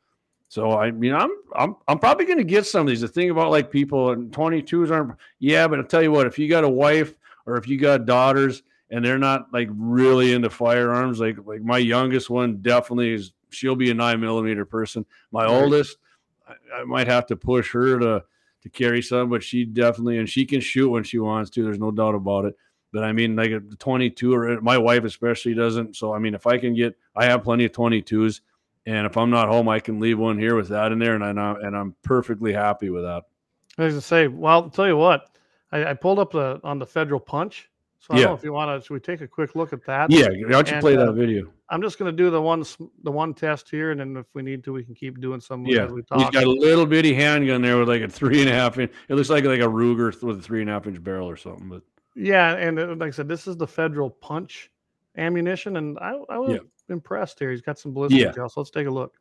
[0.48, 3.02] So I mean, I'm I'm I'm probably going to get some of these.
[3.02, 5.16] The thing about like people and 22s aren't.
[5.38, 7.14] Yeah, but I'll tell you what, if you got a wife
[7.46, 11.78] or if you got daughters and they're not like really into firearms, like like my
[11.78, 13.32] youngest one definitely is.
[13.50, 15.06] She'll be a nine millimeter person.
[15.32, 15.50] My Right.
[15.50, 15.96] oldest,
[16.46, 18.24] I, I might have to push her to
[18.62, 21.62] to carry some, but she definitely and she can shoot when she wants to.
[21.62, 22.56] There's no doubt about it.
[22.92, 25.96] But I mean, like a 22 or my wife especially doesn't.
[25.96, 28.40] So I mean, if I can get, I have plenty of 22s,
[28.86, 31.22] and if I'm not home, I can leave one here with that in there, and
[31.22, 33.24] I know, and I'm perfectly happy with that.
[33.76, 35.36] I was gonna say, well, I'll tell you what,
[35.70, 37.70] I, I pulled up the on the federal punch.
[38.00, 38.22] So I Yeah.
[38.24, 38.86] don't know if you want to.
[38.86, 40.10] Should we take a quick look at that?
[40.10, 41.52] Yeah, why don't you And, play uh, that video?
[41.70, 42.64] I'm just gonna do the one
[43.02, 45.66] the one test here, and then if we need to, we can keep doing some
[45.66, 46.32] Yeah, as we he's talk.
[46.32, 48.90] got a little bitty handgun there with like a three and a half inch.
[49.08, 51.36] It looks like like a Ruger with a three and a half inch barrel or
[51.36, 51.68] something.
[51.68, 51.82] But
[52.14, 54.70] Yeah, and uh, like I said, this is the federal punch
[55.16, 56.60] ammunition, and I, I was Yeah.
[56.88, 57.50] impressed here.
[57.50, 58.32] He's got some ballistic Yeah.
[58.32, 59.14] gel, so let's take a look.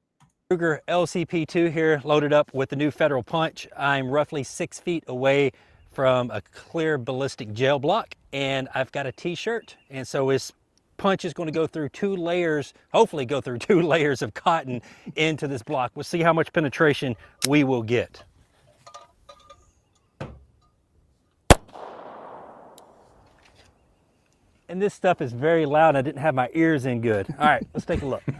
[0.51, 3.67] Ruger LCP2 here, loaded up with the new Federal Punch.
[3.75, 5.51] I'm roughly six feet away
[5.91, 10.53] from a clear ballistic gel block, and I've got a T-shirt, and so this
[10.97, 14.81] punch is going to go through two layers, hopefully go through two layers of cotton
[15.15, 15.91] into this block.
[15.95, 17.15] We'll see how much penetration
[17.47, 18.23] we will get.
[24.69, 25.95] And this stuff is very loud.
[25.95, 27.27] I didn't have my ears in good.
[27.39, 28.23] All right, let's take a look.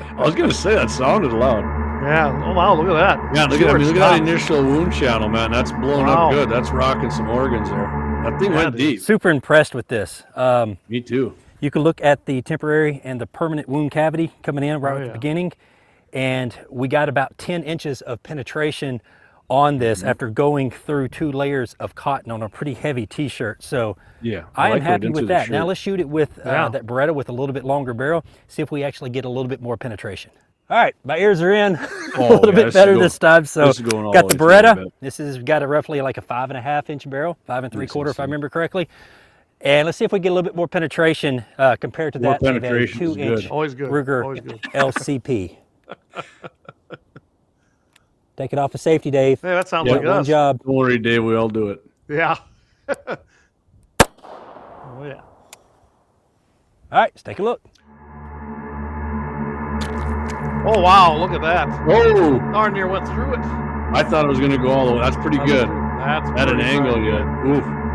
[0.00, 1.62] I was gonna say that sounded loud.
[2.02, 2.42] Yeah.
[2.44, 3.34] Oh wow, look at that.
[3.34, 5.50] Yeah, look at I mean, look at that initial wound channel, man.
[5.50, 6.26] That's blowing Wow.
[6.28, 6.50] up good.
[6.50, 8.20] That's rocking some organs there.
[8.24, 8.78] That thing Yeah, went dude.
[8.78, 9.00] deep.
[9.00, 10.22] Super impressed with this.
[10.34, 11.34] Um, Me too.
[11.66, 14.96] You can look at the temporary and the permanent wound cavity coming in right Oh,
[14.98, 15.06] at yeah.
[15.08, 15.52] the beginning.
[16.12, 19.02] And we got about 10 inches of penetration
[19.50, 20.08] on this Mm-hmm.
[20.08, 23.64] after going through two layers of cotton on a pretty heavy t-shirt.
[23.64, 25.50] So Yeah, I, am like what happy with that.
[25.50, 26.68] Now let's shoot it with uh, Yeah.
[26.68, 28.24] that Beretta with a little bit longer barrel.
[28.46, 30.30] See if we actually get a little bit more penetration.
[30.70, 33.44] All right, my ears are in a Oh, little yeah, bit better going- this time.
[33.44, 34.86] So this got the the way through, I Beretta.
[35.00, 37.72] This has got a roughly like a five and a half inch barrel, five and
[37.72, 38.88] three quarter if I remember correctly.
[39.66, 42.34] And let's see if we get a little bit more penetration uh, compared to More
[42.34, 43.50] that of a penetration two inch good.
[43.50, 43.90] Always good.
[43.90, 44.62] Ruger Always good.
[44.74, 45.56] LCP.
[48.36, 49.40] Take it off of safety, Dave.
[49.42, 50.26] Hey, that sounds Yeah, like One us.
[50.28, 50.62] job.
[50.64, 51.24] Don't worry, Dave.
[51.24, 51.84] We all do it.
[52.08, 52.36] Yeah.
[52.88, 52.94] oh
[55.02, 55.20] yeah.
[56.92, 57.60] All right, let's take a look.
[60.68, 61.66] Oh wow, look at that.
[61.88, 63.40] Oh, Darn near went through it.
[63.40, 65.00] I thought it was gonna go all the way.
[65.00, 65.68] That's pretty That good.
[65.68, 67.56] was- That's At an angle, darn yeah.
[67.56, 67.85] Oof.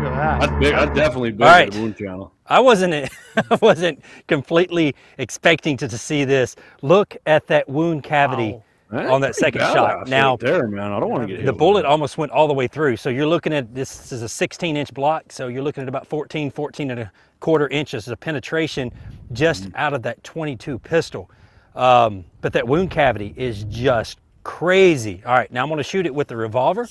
[0.00, 0.04] Good.
[0.04, 0.40] Look at that.
[0.40, 0.74] That's big.
[0.74, 1.42] That's definitely big.
[1.42, 1.72] All right.
[1.72, 2.34] The wound channel.
[2.46, 2.94] I wasn't
[3.50, 6.56] I wasn't completely expecting to, to see this.
[6.82, 8.64] Look at that wound cavity Wow.
[8.90, 10.00] That's on that pretty second shot.
[10.00, 10.92] badass Now there, man.
[10.92, 11.88] I don't want to get hit the bullet that.
[11.88, 12.96] almost went all the way through.
[12.98, 15.32] So you're looking at this is a 16 inch block.
[15.32, 18.92] So you're looking at about 14, 14 and a quarter inches of penetration
[19.32, 19.76] just Mm-hmm.
[19.76, 21.30] out of that 22 pistol.
[21.74, 25.22] Um, but that wound cavity is just crazy.
[25.26, 26.88] All right, now I'm going to shoot it with the revolver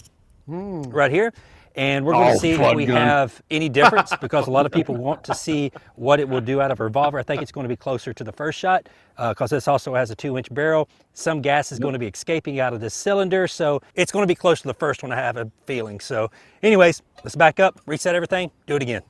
[0.47, 1.33] right here.
[1.77, 2.95] And we're going Oh, to see if we gun.
[2.95, 6.61] have any difference because a lot of people want to see what it will do
[6.61, 7.19] out of a revolver.
[7.19, 9.93] I think it's going to be closer to the first shot uh, because this also
[9.93, 10.87] has a two inch barrel.
[11.13, 13.45] Some gas is going to be escaping out of this cylinder.
[13.47, 15.99] So it's going to be close to the first one, I have a feeling.
[15.99, 16.31] So,
[16.63, 19.01] anyways, let's back up, reset everything, do it again.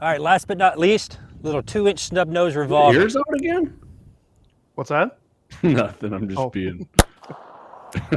[0.00, 3.00] All right, last but not least, little two inch snub nose revolver.
[3.00, 3.76] Ears out again?
[4.76, 5.18] What's that?
[5.62, 6.12] Nothing.
[6.12, 6.50] I'm just Oh.
[6.50, 6.88] being.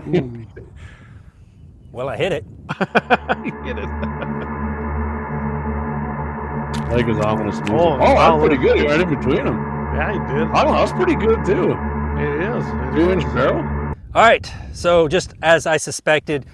[1.95, 2.45] Well, I hit it.
[3.45, 3.87] You hit it.
[6.91, 7.73] Like his ominous music.
[7.73, 8.77] Oh, Oh, wow, that's pretty good.
[8.77, 9.57] You're right in between them.
[9.95, 10.47] Yeah, he did.
[10.49, 10.79] I don't know.
[10.85, 11.71] That's pretty good too.
[12.17, 12.65] It is.
[12.67, 13.33] It Two inch is.
[13.33, 13.59] barrel.
[14.13, 16.45] All right, so just as I suspected,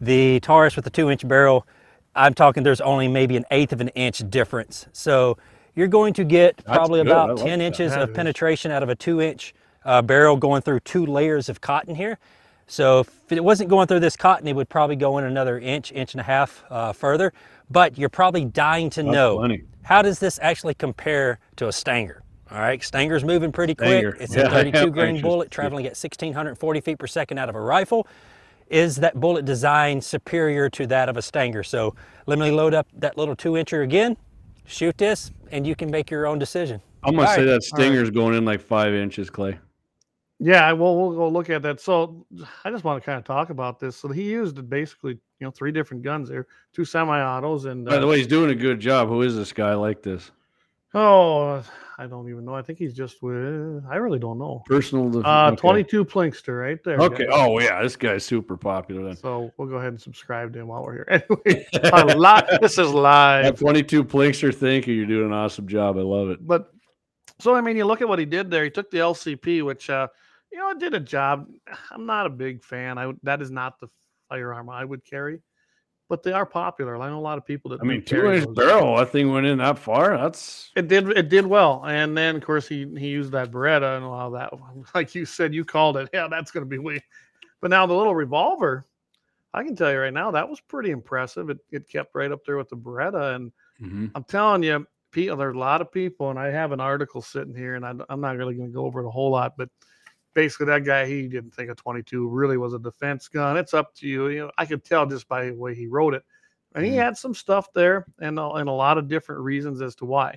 [0.00, 1.66] the Taurus with the two inch barrel,
[2.14, 4.86] I'm talking there's only maybe an eighth of an inch difference.
[4.92, 5.38] So
[5.74, 7.10] you're going to get probably good.
[7.10, 7.64] About 10 that.
[7.64, 11.04] inches That of is- penetration out of a two inch uh, barrel going through two
[11.04, 12.18] layers of cotton here.
[12.66, 15.92] So if it wasn't going through this cotton, it would probably go in another inch,
[15.92, 17.32] inch and a half uh, further.
[17.70, 19.64] But you're probably dying to know plenty.
[19.82, 22.22] how does this actually compare to a Stinger?
[22.50, 23.88] All right, Stinger's moving pretty quick.
[23.88, 24.16] Stinger.
[24.20, 25.22] It's Yeah, a 32 grain anxious.
[25.22, 28.06] bullet traveling at 1640 feet per second out of a rifle.
[28.68, 31.62] Is that bullet design superior to that of a Stinger?
[31.62, 31.94] So
[32.26, 34.16] let me load up that little two incher again,
[34.66, 36.80] shoot this, and you can make your own decision.
[37.02, 37.50] I'm gonna All say right.
[37.52, 39.58] that Stinger's going in like five inches, Clay.
[40.40, 41.80] Yeah, well, we'll go look at that.
[41.80, 42.26] So
[42.64, 43.96] I just want to kind of talk about this.
[43.96, 48.06] So he used basically, you know, three different guns there, two semi-autos, and By the
[48.06, 49.08] uh, way, he's doing a good job.
[49.08, 50.30] Who is this guy like this?
[50.94, 51.62] oh,
[51.98, 52.54] I don't even know.
[52.54, 53.84] I think he's just with.
[53.88, 54.62] I really don't know.
[54.66, 55.10] Personal.
[55.10, 55.56] def- Uh, okay.
[55.60, 56.98] 22 Plinkster right there.
[56.98, 57.24] Okay.
[57.26, 57.32] guys.
[57.32, 59.16] Oh yeah, this guy's super popular then.
[59.16, 61.24] So we'll go ahead and subscribe to him while we're here.
[61.46, 61.66] Anyway,
[62.12, 63.58] a lot, this is live.
[63.58, 64.94] 22 Plinkster, thank you.
[64.94, 65.96] You're doing an awesome job.
[65.96, 66.44] I love it.
[66.44, 66.72] But
[67.38, 68.64] so I mean, you look at what he did there.
[68.64, 70.08] He took the LCP, which uh,
[70.54, 71.48] you know, it did a job.
[71.90, 72.96] I'm not a big fan.
[72.96, 73.88] I that is not the
[74.28, 75.40] firearm I would carry,
[76.08, 76.96] but they are popular.
[76.96, 77.80] I know a lot of people that.
[77.80, 78.96] I mean, two inch barrel.
[78.96, 80.16] That thing went in that far.
[80.16, 81.10] That's It did.
[81.10, 84.52] It did well, and then of course he he used that Beretta and all that.
[84.94, 86.08] Like you said, you called it.
[86.12, 87.02] Yeah, that's going to be weak.
[87.60, 88.86] But now the little revolver,
[89.52, 91.50] I can tell you right now, that was pretty impressive.
[91.50, 94.12] It it kept right up there with the Beretta, and Mhm.
[94.14, 97.54] I'm telling you, people, there's a lot of people, and I have an article sitting
[97.54, 99.68] here, and I, am not really going to go over it a whole lot, but
[100.34, 103.56] basically that guy, he didn't think a 22 really was a defense gun.
[103.56, 104.28] It's up to you.
[104.28, 106.24] You know, I could tell just by the way he wrote it,
[106.74, 106.96] and he Mhm.
[106.96, 110.36] had some stuff there, and a- and a lot of different reasons as to why.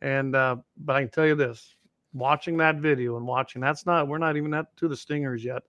[0.00, 1.76] And uh, but I can tell you this:
[2.12, 5.62] watching that video and watching that's not we're not even at to the stingers yet.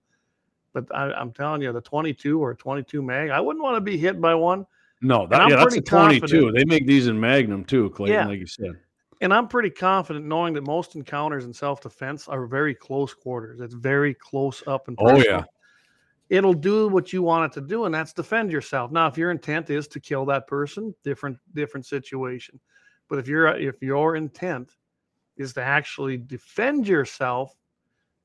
[0.72, 3.96] But I, I'm telling you, the 22 or 22 mag, I wouldn't want to be
[3.96, 4.66] hit by one.
[5.02, 6.20] no, that, yeah, that's a pretty 22.
[6.20, 8.26] confident- They make these in Magnum too, Clayton, Yeah.
[8.26, 8.76] like you said.
[9.20, 13.60] And I'm pretty confident knowing that most encounters in self defense are very close quarters.
[13.60, 15.22] It's very close up and personal.
[15.22, 15.44] Oh, yeah.
[16.28, 18.90] It'll do what you want it to do, and that's defend yourself.
[18.90, 22.58] Now, if your intent is to kill that person, different different situation.
[23.08, 24.72] But if you're if your intent
[25.36, 27.54] is to actually defend yourself,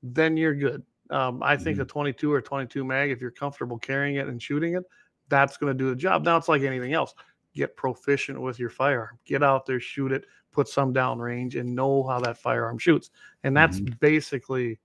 [0.02, 0.84] then you're good.
[1.12, 4.76] Um, I think a 22 or 22 mag, if you're comfortable carrying it and shooting
[4.76, 4.84] it,
[5.28, 6.24] that's going to do the job.
[6.24, 7.14] Now it's like anything else.
[7.54, 9.20] Get proficient with your firearm.
[9.26, 13.10] Get out there, shoot it, put some down range, and know how that firearm shoots.
[13.43, 14.80] And that's basically,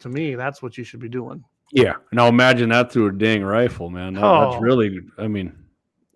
[0.00, 1.42] to me, that's what you should be doing.
[1.72, 1.94] Yeah.
[2.12, 4.14] Now imagine that through a dang rifle, man.
[4.14, 4.50] That- Oh.
[4.50, 5.52] That's really, I mean,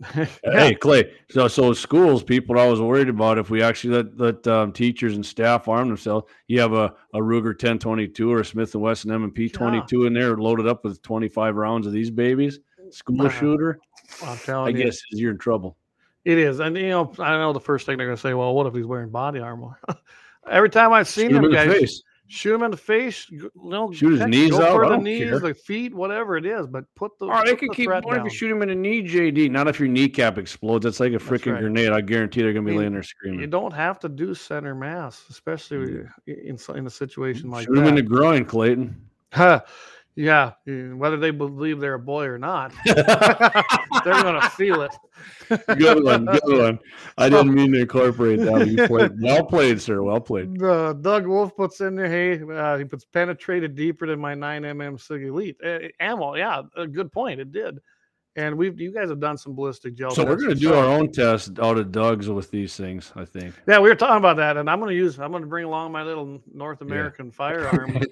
[0.16, 0.26] Yeah.
[0.44, 4.46] Hey Clay, so so schools, people are always worried about if we actually let let
[4.46, 6.30] um, teachers and staff arm themselves.
[6.46, 10.38] You have a, a Ruger 1022 or a Smith and Wesson M&P 22 in there,
[10.38, 12.60] loaded up with 25 rounds of these babies.
[12.88, 13.78] School shooter,
[14.22, 15.76] I'm I telling you, guess you're in trouble.
[16.24, 16.60] It is.
[16.60, 18.74] And you know, I know the first thing they're going to say, well, what if
[18.74, 19.80] he's wearing body armor?
[20.50, 23.92] Every time I've seen Shoot him the guys, shoot him in the face, you know,
[23.92, 25.38] Shoot his knees go out, for the knees, care.
[25.38, 27.26] the feet, whatever it is, but put the.
[27.26, 27.88] Or they put could the keep.
[27.90, 29.50] What if you shoot him in a knee, JD?
[29.50, 30.84] Not if your kneecap explodes.
[30.84, 31.60] That's like a freaking right.
[31.60, 31.90] grenade.
[31.90, 33.40] I guarantee they're gonna be I mean, laying there screaming.
[33.40, 37.74] You don't have to do center mass, especially in in a situation like Mm.
[37.74, 38.96] Shoot him in the groin, Clayton.
[39.32, 39.60] Huh.
[40.20, 44.94] Yeah, whether they believe they're a boy or not, they're going to feel it.
[45.78, 46.78] good one, good one.
[47.16, 48.68] I didn't mean to incorporate that.
[48.68, 50.02] You played well played, sir.
[50.02, 50.62] Well played.
[50.62, 55.00] Uh, Doug Wolf puts in there, hey, uh, he puts penetrated deeper than my 9mm
[55.00, 55.56] SIG Elite.
[55.64, 57.40] Uh, ammo, yeah, a good point.
[57.40, 57.78] It did.
[58.36, 60.10] And we've you guys have done some ballistic gel.
[60.12, 63.12] So we're going to do our own test out of Doug's with these things.
[63.16, 63.54] I think.
[63.66, 65.18] Yeah, we were talking about that, and I'm going to use.
[65.18, 68.02] I'm going to bring along my little North American firearm.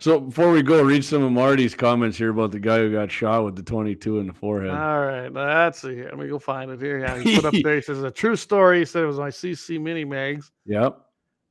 [0.00, 3.10] So before we go, read some of Marty's comments here about the guy who got
[3.10, 4.70] shot with the 22 in the forehead.
[4.70, 6.04] All right, let's see.
[6.04, 7.00] Let me go find it here.
[7.00, 7.74] Yeah, he put up there.
[7.76, 8.78] He says a true story.
[8.78, 10.52] He said it was my CC mini mags.
[10.66, 11.00] yep.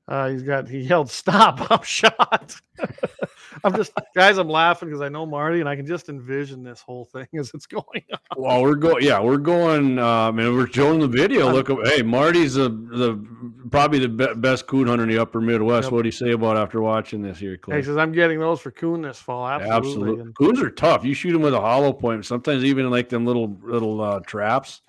[0.08, 0.70] Uh, he's got.
[0.70, 1.68] He yelled, "Stop!
[1.72, 2.55] I'm shot."
[3.64, 4.38] I'm just, guys.
[4.38, 7.51] I'm laughing because I know Marty, and I can just envision this whole thing as
[7.53, 7.84] it's going
[8.14, 8.20] on.
[8.38, 9.03] Well, we're going.
[9.03, 9.99] Yeah, we're going.
[9.99, 11.51] I mean, we're showing the video.
[11.51, 13.22] Look, hey, Marty's the the
[13.70, 15.88] probably the be- best coon hunter in the Upper Midwest.
[15.88, 15.91] Yep.
[15.91, 18.72] What do you say about after watching this here, He says, "I'm getting those for
[18.72, 19.76] coon this fall." Absolutely.
[19.76, 20.22] Absolutely.
[20.22, 21.03] And Coons are tough.
[21.03, 22.26] You shoot them with a hollow point.
[22.26, 24.84] Sometimes even like them little little uh, traps,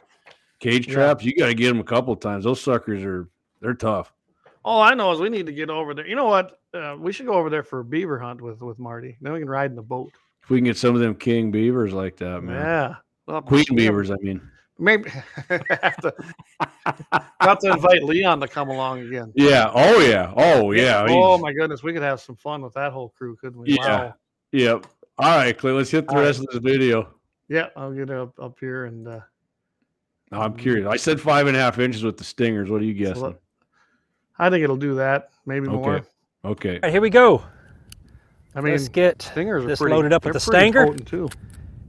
[0.60, 0.94] cage Yeah.
[0.94, 1.24] traps.
[1.24, 2.44] You got to get them a couple times.
[2.44, 3.28] Those suckers are
[3.60, 4.12] they're tough.
[4.68, 6.06] All I know is we need to get over there.
[6.06, 6.60] You know what?
[6.74, 9.16] Uh, we should go over there for a beaver hunt with with Marty.
[9.20, 10.10] Then we can ride in the boat.
[10.42, 12.54] If we can get some of them king beavers like that, man.
[12.56, 12.94] Yeah.
[13.26, 14.40] Well, Queen beavers, I mean.
[14.78, 15.10] Maybe
[15.48, 16.14] have to
[17.40, 19.32] have to invite Leon to come along again.
[19.34, 19.70] Yeah.
[19.74, 20.32] Oh yeah.
[20.36, 21.04] Oh yeah.
[21.08, 23.72] Oh He's- my goodness, we could have some fun with that whole crew, couldn't we?
[23.74, 23.86] Yeah.
[24.04, 24.14] Wow.
[24.52, 24.86] Yep.
[25.18, 25.72] All right, Clay.
[25.72, 26.26] Let's hit the All right.
[26.26, 27.14] rest of this video.
[27.48, 29.20] Yeah, I'll get up up here and uh,
[30.30, 30.86] Now, I'm curious.
[30.86, 32.70] I said five and a half inches with the stingers.
[32.70, 33.22] What are you so guessing?
[33.24, 33.42] look-
[34.38, 35.30] I think it'll do that.
[35.46, 35.96] Maybe more.
[35.96, 36.06] Okay.
[36.44, 36.74] Okay.
[36.74, 37.42] All right, here we go.
[38.54, 40.94] I mean, Let's get stingers are this pretty, loaded up with they're the Stinger.
[40.94, 41.28] too.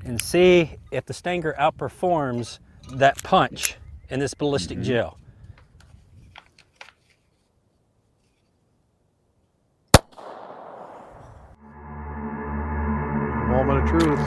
[0.06, 2.60] and see if the Stinger outperforms
[2.94, 3.78] that punch
[4.10, 4.86] in this ballistic mm-hmm.
[4.86, 5.18] gel.
[13.66, 14.20] Moment of truth.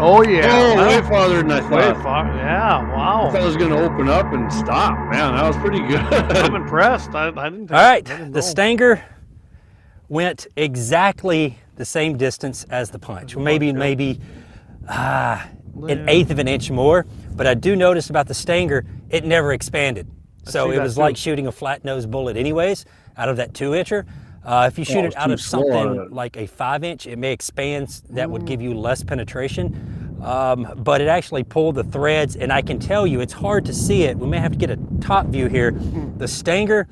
[0.00, 0.48] Oh yeah.
[0.50, 2.02] Oh, way That- farther than I way thought.
[2.02, 2.26] far.
[2.36, 2.82] Yeah.
[2.92, 3.28] Wow.
[3.28, 4.98] I thought it was going to open up and stop.
[5.10, 6.00] Man, that was pretty good.
[6.00, 7.10] I'm impressed.
[7.14, 7.68] I, I didn't.
[7.68, 8.46] Think, All right, didn't the know.
[8.46, 9.04] Stinger
[10.08, 13.36] went exactly the same distance as the punch.
[13.36, 14.20] Well, maybe, maybe
[14.88, 15.48] ah,
[15.86, 17.06] an eighth of an inch more.
[17.36, 20.08] But I do notice about the Stinger, it never expanded.
[20.46, 21.00] So it was too.
[21.00, 22.86] like shooting a flat nose bullet, anyways,
[23.16, 24.04] out of that two incher.
[24.44, 26.82] Uh, if you shoot Oh, it out of slow out of something like a five
[26.84, 28.02] inch, it may expand.
[28.10, 30.18] That would give you less penetration.
[30.22, 33.72] Um, but it actually pulled the threads, and I can tell you it's hard to
[33.74, 34.18] see it.
[34.18, 35.70] We may have to get a top view here.
[36.18, 36.88] The Stinger,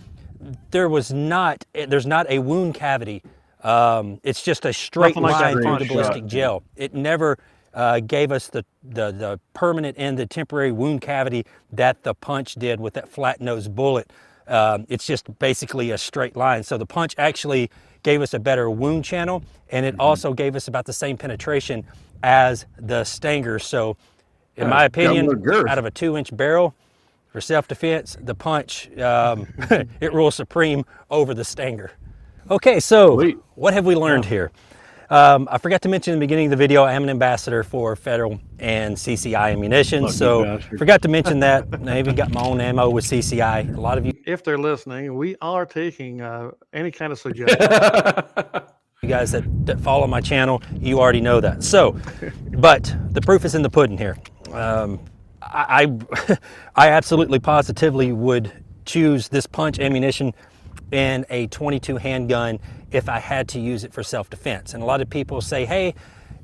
[0.70, 3.22] there was not, eh, there's not a wound cavity.
[3.62, 6.62] Um, it's just a straight Nothing like line through straight the ballistic gel.
[6.76, 7.38] It never
[7.74, 12.54] uh, gave us the, the, the permanent and the temporary wound cavity that the punch
[12.54, 14.10] did with that flat nose bullet.
[14.48, 16.62] Um, it's just basically a straight line.
[16.64, 17.70] So the punch actually
[18.04, 19.96] gave us a better wound channel, and Mm-hmm.
[19.96, 21.84] it also gave us about the same penetration
[22.22, 23.58] as the Stinger.
[23.60, 23.96] So,
[24.56, 26.74] in Yeah, my it's got more opinion, out of a two-inch barrel
[27.32, 29.48] for self-defense, the punch um,
[30.00, 31.92] it rules supreme over the Stinger.
[32.50, 33.38] Okay, so Sweet.
[33.56, 34.52] what have we learned here?
[35.10, 37.62] Um, I forgot to mention in the beginning of the video, I am an ambassador
[37.62, 40.02] for federal and CCI ammunition.
[40.02, 40.78] Lucky so bastard.
[40.78, 41.66] forgot to mention that.
[41.86, 43.74] I even got my own ammo with CCI.
[43.74, 47.58] A lot of you, If they're listening, we are taking uh, any kind of suggestion.
[49.02, 51.62] you guys that, that follow my channel, you already know that.
[51.62, 51.96] So,
[52.58, 54.18] but the proof is in the pudding here.
[54.52, 55.00] Um,
[55.40, 56.36] I, I,
[56.76, 58.52] I absolutely positively would
[58.84, 60.34] choose this punch ammunition
[60.92, 62.58] in a 22 handgun
[62.90, 64.74] if I had to use it for self-defense.
[64.74, 65.94] And a lot of people say, hey,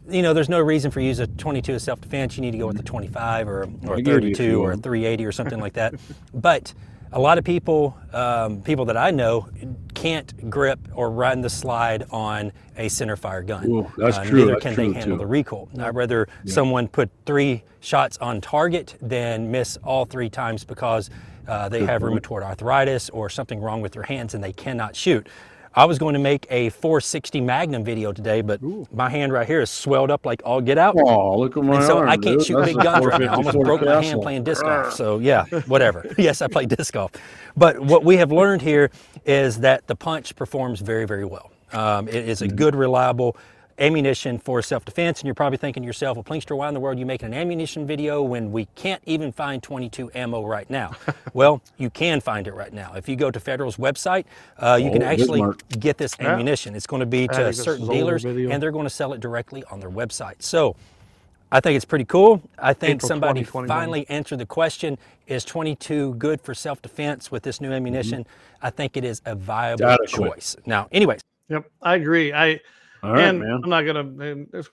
[0.08, 2.36] you know, there's no reason for you to use a 22 as self-defense.
[2.36, 4.72] You need to go with a 25 or, or a give you a 32 or
[4.72, 5.94] a 380 or something like that.
[6.34, 6.74] But
[7.12, 9.48] a lot of people, um, people that I know,
[9.94, 13.66] can't grip or run the slide on a center fire gun.
[13.70, 14.38] Ooh, that's Uh, true.
[14.40, 15.20] Neither That's can true, they handle too.
[15.22, 15.68] the recoil.
[15.78, 21.08] I'd rather someone put three shots on target than miss all three times because
[21.46, 22.20] uh, they have point.
[22.22, 25.28] rheumatoid arthritis or something wrong with their hands and they cannot shoot.
[25.76, 28.60] I was going to make a 460 Magnum video today, but
[28.92, 30.94] my hand right here is swelled up like all get out.
[30.96, 32.46] oh, look at my And so arm, I can't dude.
[32.46, 33.32] shoot That's big guns right now.
[33.32, 34.92] I almost 454 broke my hand playing disc golf.
[34.92, 36.06] So yeah, whatever.
[36.18, 37.10] yes, I play disc golf.
[37.56, 38.90] But what we have learned here
[39.26, 41.50] is that the punch performs very, very well.
[41.72, 43.36] Um, it is a good, reliable
[43.78, 45.20] ammunition for self-defense.
[45.20, 47.26] And you're probably thinking to yourself, well, Plinkster, why in the world are you making
[47.28, 50.92] an ammunition video when we can't even find 22 ammo right now?
[51.34, 52.92] well, you can find it right now.
[52.94, 54.24] If you go to Federal's website,
[54.58, 55.40] uh, you Oh, can actually
[55.80, 56.32] get this Yeah.
[56.32, 56.74] ammunition.
[56.74, 59.80] It's going to be to certain dealers, and they're going to sell it directly on
[59.80, 60.42] their website.
[60.42, 60.76] So
[61.50, 62.42] I think it's pretty cool.
[62.58, 67.42] I think April somebody finally answered the question is 22 good for self defense with
[67.44, 68.26] this new ammunition?
[68.60, 70.56] I think it is a viable choice.
[70.66, 72.32] Now, anyways, Yep, I agree.
[72.32, 72.60] I
[73.04, 73.60] All right, and man.
[73.62, 74.00] I'm not gonna.
[74.00, 74.04] a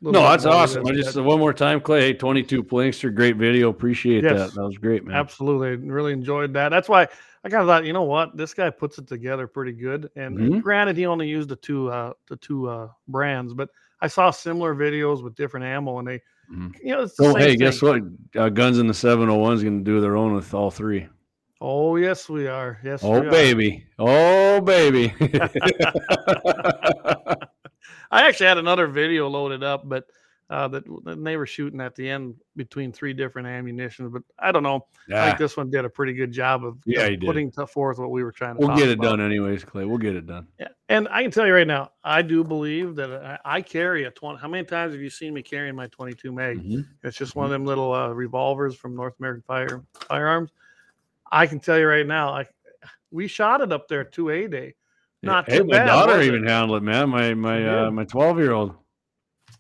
[0.02, 0.88] No, that's awesome.
[0.88, 2.00] I just one more time, Clay.
[2.02, 3.70] Hey, 22 Plinkster, great video.
[3.70, 4.40] Appreciate Yes.
[4.40, 4.54] that.
[4.56, 5.18] That was great, man.
[5.18, 6.70] absolutely really enjoyed that.
[6.70, 7.10] That's why
[7.44, 10.10] I kind of thought, you know what, this guy puts it together pretty good.
[10.16, 10.62] And Mhm.
[10.62, 13.70] granted, he only used the two uh, the two uh, brands, but
[14.00, 16.74] I saw similar videos with different ammo, and they Mhm.
[16.82, 17.60] You know, Oh, hey, thing.
[17.60, 18.02] guess what?
[18.36, 21.08] Uh, Guns in the 701 is going to do their own with all three.
[21.60, 22.80] Oh yes, we are.
[22.84, 23.30] Yes, Oh, we are.
[23.30, 23.86] baby.
[24.00, 25.14] Oh, baby.
[28.12, 30.05] I actually had another video loaded up, but
[30.49, 34.12] uh, that that they were shooting at the end between three different ammunitions.
[34.12, 34.86] But I don't know.
[35.07, 37.99] I yeah, think this one did a pretty good job of, Yeah, he putting forth
[37.99, 38.68] what we were trying to.
[38.68, 39.18] we'll get it about.
[39.18, 39.86] done anyways, Clay.
[39.86, 40.47] We'll get it done.
[40.59, 40.68] Yeah.
[40.89, 44.12] And I can tell you right now, I do believe that I, I carry a
[44.12, 44.39] 20.
[44.39, 46.62] How many times have you seen me carrying my 22 mag?
[46.62, 46.86] Mhm.
[47.01, 50.51] It's just one of them little uh, revolvers from North American Fire Firearms.
[51.32, 52.45] I can tell you right now, I
[53.09, 54.76] we shot it up there two A day.
[55.24, 57.10] Not hey, too my bad, daughter even handled it, man.
[57.10, 58.74] My my uh, my 12 year old.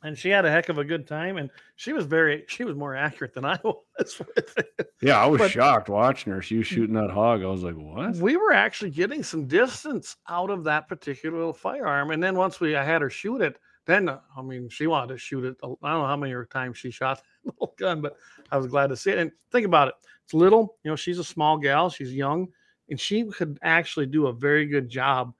[0.03, 2.75] and she had a heck of a good time and she was very she was
[2.75, 6.41] more accurate than i was with it Yeah, I was But- shocked watching her.
[6.41, 7.43] She was shooting that hog.
[7.43, 8.15] I was like, what?
[8.15, 12.59] we were actually getting some distance out of that particular little firearm and then once
[12.59, 15.67] we i had her shoot it then i mean she wanted to shoot it i
[15.67, 18.15] don't know how many times she shot that little gun but
[18.51, 19.93] i was glad to see it and think about it
[20.23, 22.47] it's little you know she's a small gal she's young
[22.89, 25.33] and she could actually do a very good job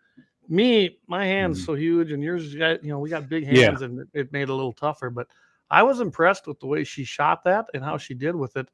[0.52, 1.66] me my hands Mhm.
[1.66, 3.68] so huge and yours got you know we got big Yeah.
[3.68, 5.28] hands and it- made it a little tougher but
[5.72, 8.68] i was impressed with the way she shot that and how she did with it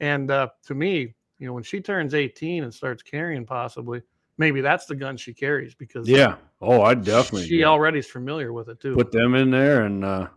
[0.00, 4.00] and uh, to me you know when she turns 18 and starts carrying possibly
[4.38, 6.36] maybe that's the gun she carries because Yeah.
[6.60, 7.64] Oh, I definitely she did.
[7.64, 10.28] already is familiar with it too put them in there and uh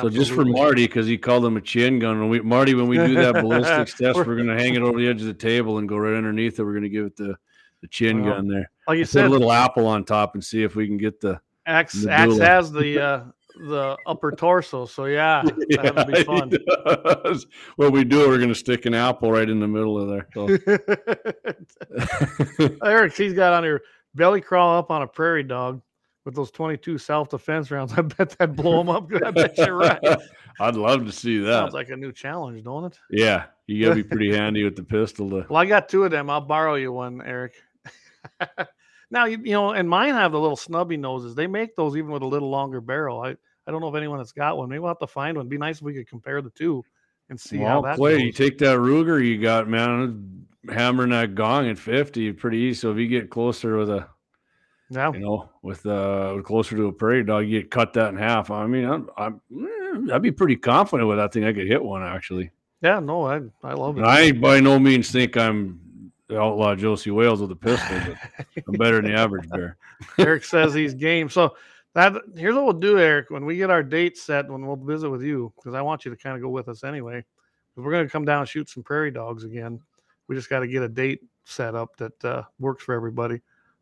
[0.00, 2.18] so just for Marty, because he called them a chin gun.
[2.18, 4.98] When we Marty, when we do that ballistics test, We're- we're gonna hang it over
[4.98, 6.62] the edge of the table and go right underneath it.
[6.64, 7.36] We're gonna give it the
[7.82, 8.70] the chin Well, gun there.
[8.88, 11.38] like you Put a little apple on top and see if we can get the
[11.66, 13.24] axe the axe has the uh
[13.68, 16.50] the upper torso so yeah that would be fun.
[17.76, 20.26] When we do we're gonna stick an apple right in the middle of there.
[20.32, 20.48] So.
[22.84, 23.82] Eric, he's got on here
[24.14, 25.82] belly crawl up on a prairie dog
[26.24, 27.92] with those 22 self defense rounds.
[27.96, 29.10] I bet that blow him up.
[29.24, 29.98] I bet you're right.
[30.60, 31.52] I'd love to see that.
[31.52, 32.98] Sounds like a new challenge, don't it?
[33.10, 35.28] yeah, you gotta be pretty handy with the pistol.
[35.30, 36.30] To, Well, I got two of them.
[36.30, 37.54] I'll borrow you one, Eric.
[39.10, 41.34] now you, you know, and mine have the little snubby noses.
[41.34, 43.20] They make those even with a little longer barrel.
[43.20, 44.68] I I don't know if anyone has got one.
[44.68, 45.44] Maybe we'll have to find one.
[45.44, 46.84] It'd be nice if we could compare the two
[47.30, 48.22] and see how well, that Clay, goes.
[48.22, 52.80] you take that Ruger you got, man, hammering that gong at fifty, pretty easy.
[52.80, 54.08] So if you get closer with a,
[54.90, 55.12] yeah.
[55.12, 58.50] you know, with uh, closer to a prairie dog, you get cut that in half.
[58.50, 61.44] I mean, I'm, I'm eh, I'd be pretty confident with that thing.
[61.44, 62.50] I could hit one actually.
[62.82, 64.00] Yeah, no, I I love it.
[64.00, 65.80] And I by no means think I'm
[66.32, 69.76] the outlaw Josey Wales with a pistol, but I'm better than the average bear.
[70.18, 71.28] Eric says he's game.
[71.28, 71.56] So
[71.94, 73.30] that here's what we'll do, Eric.
[73.30, 76.10] When we get our date set, when we'll visit with you, because I want you
[76.10, 77.24] to kind of go with us anyway.
[77.76, 79.80] We're going to come down and shoot some prairie dogs again.
[80.28, 83.40] We just got to get a date set up that uh, works for everybody.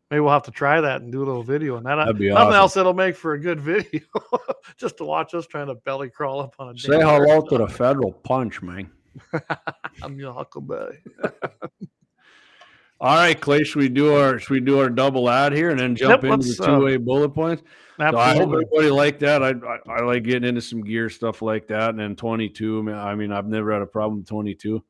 [0.09, 1.77] Maybe we'll have to try that and do a little video.
[1.77, 2.53] And that That'd be nothing awesome.
[2.53, 4.01] else that'll make for a good video,
[4.77, 6.77] just to watch us trying to belly crawl up on a.
[6.77, 8.89] Say hello to the federal punch, man.
[10.03, 10.99] I'm your huckleberry.
[13.01, 15.79] All right, Clay, should we do our should we do our double ad here and
[15.79, 17.63] then jump Yep, into the uh, two way bullet points?
[17.99, 19.41] So I hope everybody liked that.
[19.41, 22.87] I, I I like getting into some gear stuff like that, and then twenty two.
[22.93, 24.83] I mean, I've never had a problem with twenty two,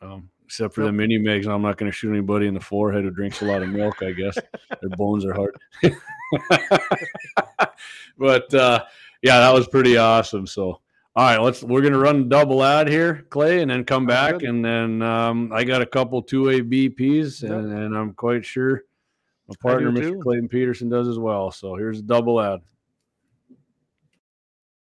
[0.00, 0.88] um, except for Yep.
[0.88, 1.48] the mini megs.
[1.48, 4.00] I'm not going to shoot anybody in the forehead who drinks a lot of milk.
[4.00, 4.38] I guess
[4.80, 5.56] their bones are hard.
[8.16, 8.84] but uh,
[9.22, 10.46] yeah, that was pretty awesome.
[10.46, 10.80] So.
[11.16, 11.62] All right, let's.
[11.62, 14.48] We're gonna run double ad here, Clay, and then come back, good.
[14.48, 17.50] and then um, I got a couple two A BPs, Yep.
[17.50, 18.82] and, and I'm quite sure
[19.48, 20.02] my partner, Mr.
[20.02, 20.20] too.
[20.22, 21.50] Clayton Peterson, does as well.
[21.50, 22.60] So here's a double ad.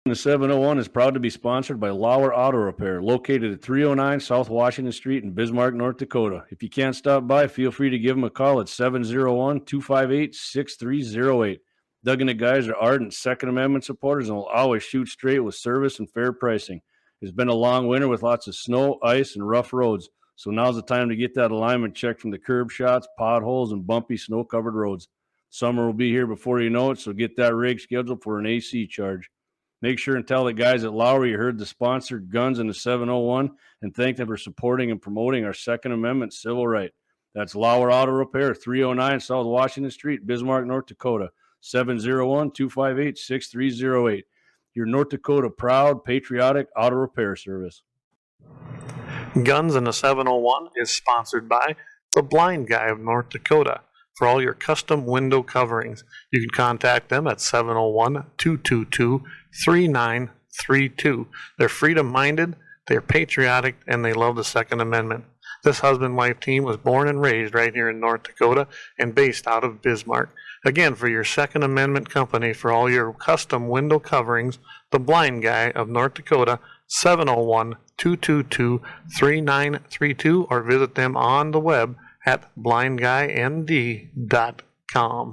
[0.04, 4.48] The 701 is proud to be sponsored by Lauer Auto Repair, located at 309 South
[4.48, 6.44] Washington Street in Bismarck, North Dakota.
[6.50, 10.34] If you can't stop by, feel free to give them a call at 701 258
[10.34, 11.60] 6308.
[12.04, 15.54] Doug and the guys are ardent Second Amendment supporters and will always shoot straight with
[15.54, 16.80] service and fair pricing.
[17.20, 20.08] It's been a long winter with lots of snow, ice, and rough roads.
[20.36, 23.84] So now's the time to get that alignment checked from the curb shots, potholes, and
[23.84, 25.08] bumpy snow covered roads.
[25.50, 28.46] Summer will be here before you know it, so get that rig scheduled for an
[28.46, 29.28] AC charge.
[29.82, 32.74] Make sure and tell the guys at Lauer you heard the sponsored guns in the
[32.74, 33.50] 701
[33.82, 36.92] and thank them for supporting and promoting our Second Amendment civil right.
[37.34, 41.30] That's Lauer Auto Repair, 309 South Washington Street, Bismarck, North Dakota,
[41.60, 44.24] 701 258 6308.
[44.74, 47.82] Your North Dakota proud, patriotic auto repair service.
[49.44, 51.76] Guns in the 701 is sponsored by
[52.14, 53.80] the Blind Guy of North Dakota.
[54.16, 56.02] For all your custom window coverings,
[56.32, 59.22] you can contact them at 701 222
[59.64, 61.28] 3932.
[61.56, 62.56] They're freedom minded,
[62.88, 65.24] they're patriotic, and they love the Second Amendment.
[65.62, 68.66] This husband wife team was born and raised right here in North Dakota
[68.98, 70.30] and based out of Bismarck.
[70.64, 74.58] Again, for your Second Amendment company, for all your custom window coverings,
[74.90, 78.80] the Blind Guy of North Dakota, 701 222
[79.18, 85.32] 3932 or visit them on the web at blindguynd.com.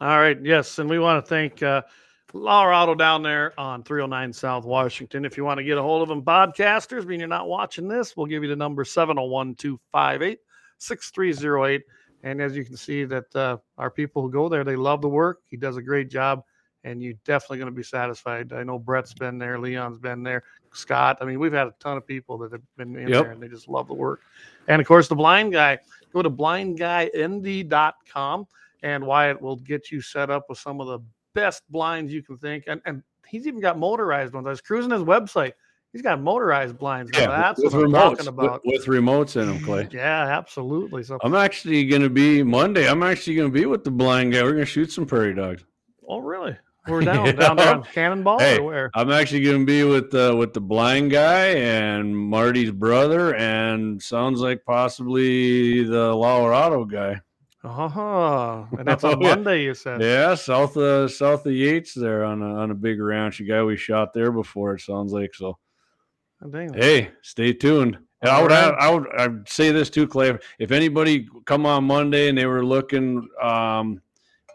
[0.00, 1.82] All right, yes, and we want to thank uh,
[2.32, 5.24] Lauer Auto down there on 309 South Washington.
[5.24, 8.16] If you want to get a hold of them, podcasters, mean you're not watching this,
[8.16, 10.40] we'll give you the number 701 258
[10.78, 11.82] 6308.
[12.24, 15.08] And as you can see, that uh, our people who go there, they love the
[15.08, 15.42] work.
[15.50, 16.42] He does a great job,
[16.82, 18.54] and you're definitely going to be satisfied.
[18.54, 21.18] I know Brett's been there, Leon's been there, Scott.
[21.20, 23.22] I mean, we've had a ton of people that have been in Yep.
[23.22, 24.22] there, and they just love the work.
[24.68, 25.78] And of course, the blind guy,
[26.14, 28.46] go to blindguynd.com,
[28.82, 31.00] and Wyatt will get you set up with some of the
[31.34, 32.64] best blinds you can think.
[32.68, 34.46] And, and he's even got motorized ones.
[34.46, 35.52] I was cruising his website.
[35.94, 37.10] He's got motorized blinds.
[37.12, 38.60] Now, that's with what I'm remotes, talking about.
[38.64, 39.88] With, with remotes in them, Clay.
[39.92, 41.04] yeah, absolutely.
[41.04, 42.88] So, I'm actually going to be Monday.
[42.88, 44.42] I'm actually going to be with the blind guy.
[44.42, 45.64] We're going to shoot some prairie dogs.
[46.08, 46.56] oh, really?
[46.88, 48.90] We're down down there on Cannonball Hey, or where?
[48.94, 54.02] I'm actually going to be with uh, with the blind guy and Marty's brother, and
[54.02, 57.20] sounds like possibly the Colorado guy.
[57.62, 59.28] Oh, and that's on Oh, yeah.
[59.30, 59.62] Monday.
[59.62, 60.02] You said.
[60.02, 63.40] Yeah, south of south of Yates there on a on a big ranch.
[63.40, 64.74] A guy we shot there before.
[64.74, 65.56] It sounds like so.
[66.42, 66.50] Oh.
[66.74, 67.98] Hey, stay tuned.
[68.22, 68.74] And I would, right.
[68.78, 70.38] I would, I'd say this too, Clay.
[70.58, 74.00] If anybody come on Monday and they were looking, um,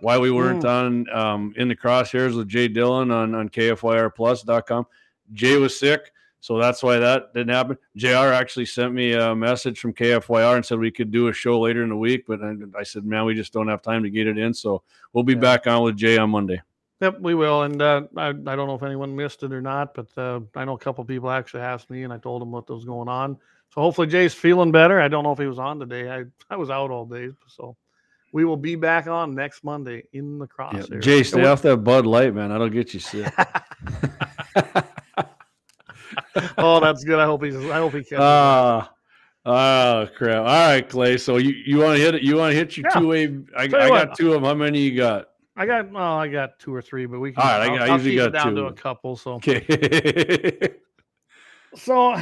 [0.02, 4.88] why we weren't on um, in the crosshairs with Jay Dillon on on KFYRplus.com.
[5.34, 7.78] Jay was sick, so that's why that didn't happen.
[7.98, 8.32] Jr.
[8.34, 11.84] actually sent me a message from KFYR and said we could do a show later
[11.84, 14.26] in the week, but I, I said, man, we just don't have time to get
[14.26, 14.82] it in, so
[15.14, 15.40] we'll be Yeah.
[15.40, 16.62] back on with Jay on Monday.
[17.02, 17.64] Yep, we will.
[17.64, 20.66] And uh, I, I don't know if anyone missed it or not, but uh, I
[20.66, 23.38] know a couple people actually asked me, and I told them what was going on.
[23.74, 25.00] So hopefully Jay's feeling better.
[25.00, 26.10] I don't know if he was on today.
[26.12, 26.24] I,
[26.54, 27.78] I was out all day, so
[28.34, 30.82] we will be back on next Monday in the Yeah.
[30.82, 31.02] crosshair.
[31.02, 32.50] Jay, stay And off that Bud Light, man.
[32.50, 33.26] That'll get you sick.
[36.58, 37.20] oh, that's good.
[37.20, 37.56] I hope he's.
[37.56, 38.14] I hope he catches.
[38.14, 38.20] it.
[38.20, 38.92] Ah,
[39.46, 40.40] oh crap!
[40.40, 41.18] All right, Clay.
[41.18, 42.24] So you, you want to hit it?
[42.24, 43.00] You want to hit your Yeah.
[43.00, 43.40] two way?
[43.58, 44.44] I, I got two of them.
[44.44, 45.29] How many you got?
[45.60, 45.92] I got.
[45.92, 47.44] Well, I got two or three, but we can.
[47.44, 49.16] All right, I I'll, got- I usually got down to a couple.
[49.16, 49.34] So.
[49.36, 50.70] Okay.
[51.76, 52.16] So,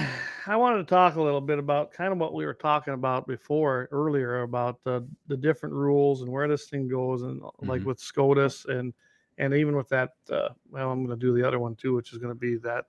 [0.45, 3.27] I wanted to talk a little bit about kind of what we were talking about
[3.27, 7.81] before earlier about the the different rules and where this thing goes, and uh, like
[7.81, 7.85] Mhm.
[7.85, 8.93] with SCOTUS and
[9.37, 10.15] and even with that.
[10.29, 12.57] Uh, well, I'm going to do the other one too, which is going to be
[12.57, 12.87] that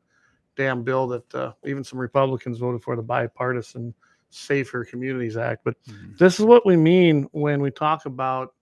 [0.56, 3.94] damn bill that uh, even some Republicans voted for the bipartisan
[4.30, 5.62] Safer Communities Act.
[5.64, 5.76] But
[6.18, 8.54] this is what we mean when we talk about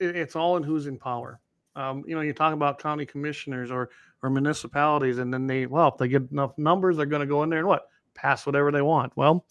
[0.00, 1.40] it's all in who's in power.
[1.76, 3.90] Um, you know, you talk about county commissioners or
[4.22, 7.42] or municipalities, and then they well, if they get enough numbers, they're going to go
[7.42, 9.12] in there and what pass whatever they want.
[9.16, 9.44] Well,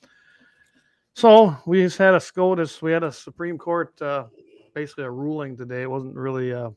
[1.13, 4.25] so we just had a SCOTUS, we had a Supreme Court, uh,
[4.73, 5.83] basically a ruling today.
[5.83, 6.71] It wasn't really a,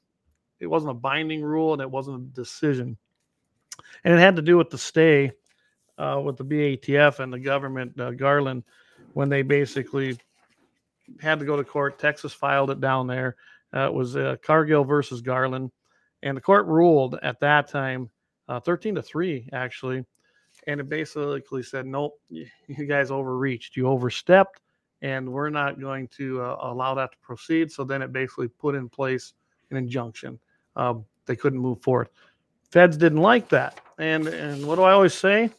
[0.60, 2.96] it wasn't a binding rule, and it wasn't a decision,
[4.04, 5.32] and it had to do with the stay
[5.98, 8.64] uh, with the BATF and the government, uh, Garland,
[9.14, 10.18] when they basically
[11.20, 11.98] had to go to court.
[11.98, 13.36] Texas filed it down there.
[13.76, 15.70] Uh, it was uh, Cargill versus Garland,
[16.22, 18.08] and the court ruled at that time,
[18.48, 20.02] uh, thirteen to three actually,
[20.66, 23.76] and it basically said, "Nope, you, you guys overreached.
[23.76, 24.62] You overstepped,
[25.02, 28.74] and we're not going to uh, allow that to proceed." So then it basically put
[28.74, 29.34] in place
[29.70, 30.38] an injunction.
[30.74, 32.08] Um, they couldn't move forward.
[32.70, 35.50] Feds didn't like that, and and what do I always say?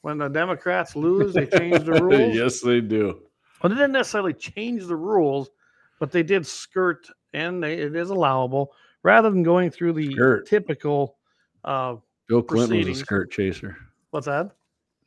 [0.00, 2.34] When the Democrats lose, they change the rules.
[2.34, 3.20] yes, they do.
[3.62, 5.50] Well, they didn't necessarily change the rules,
[6.00, 8.72] but they did skirt, and they, it is allowable
[9.02, 10.46] rather than going through the Skirt.
[10.46, 11.16] typical.
[11.64, 11.96] Uh,
[12.28, 13.76] Bill Clinton was a skirt chaser.
[14.10, 14.50] what's that?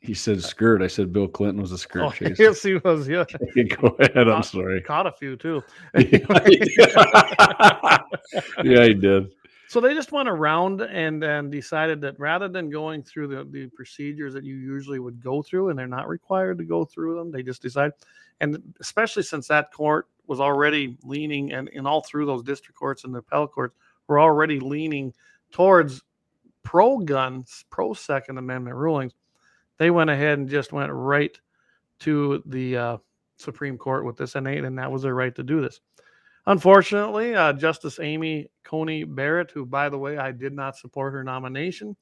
[0.00, 0.82] He said skirt.
[0.82, 2.34] I said Bill Clinton was a skirt Oh, chaser.
[2.42, 3.08] yes, he was.
[3.08, 3.24] Yeah,
[3.76, 4.28] Go ahead.
[4.28, 4.80] I'm sorry.
[4.82, 5.62] caught a few too.
[8.62, 9.32] yeah, he did.
[9.76, 13.66] So they just went around and and decided that rather than going through the, the
[13.66, 17.30] procedures that you usually would go through, and they're not required to go through them,
[17.30, 17.92] they just decide,
[18.40, 23.04] and especially since that court was already leaning, and, and all through those district courts
[23.04, 25.12] and the appellate courts were already leaning
[25.52, 26.00] towards
[26.62, 29.12] pro guns, pro Second Amendment rulings,
[29.76, 31.38] they went ahead and just went right
[31.98, 32.96] to the uh,
[33.36, 35.82] Supreme Court with this, and and that was their right to do this.
[36.46, 41.24] Unfortunately, uh, Justice Amy Coney Barrett, who, by the way, I did not support her
[41.24, 41.96] nomination.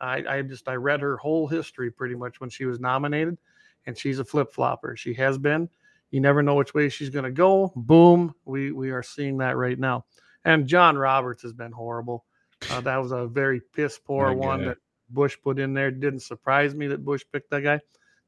[0.00, 3.38] I, I just I read her whole history pretty much when she was nominated,
[3.86, 4.96] and she's a flip flopper.
[4.96, 5.68] She has been.
[6.10, 7.72] You never know which way she's going to go.
[7.76, 10.04] Boom, we we are seeing that right now.
[10.44, 12.24] And John Roberts has been horrible.
[12.70, 14.66] Uh, that was a very piss poor one guy.
[14.68, 14.78] that
[15.10, 15.90] Bush put in there.
[15.90, 17.80] Didn't surprise me that Bush picked that guy.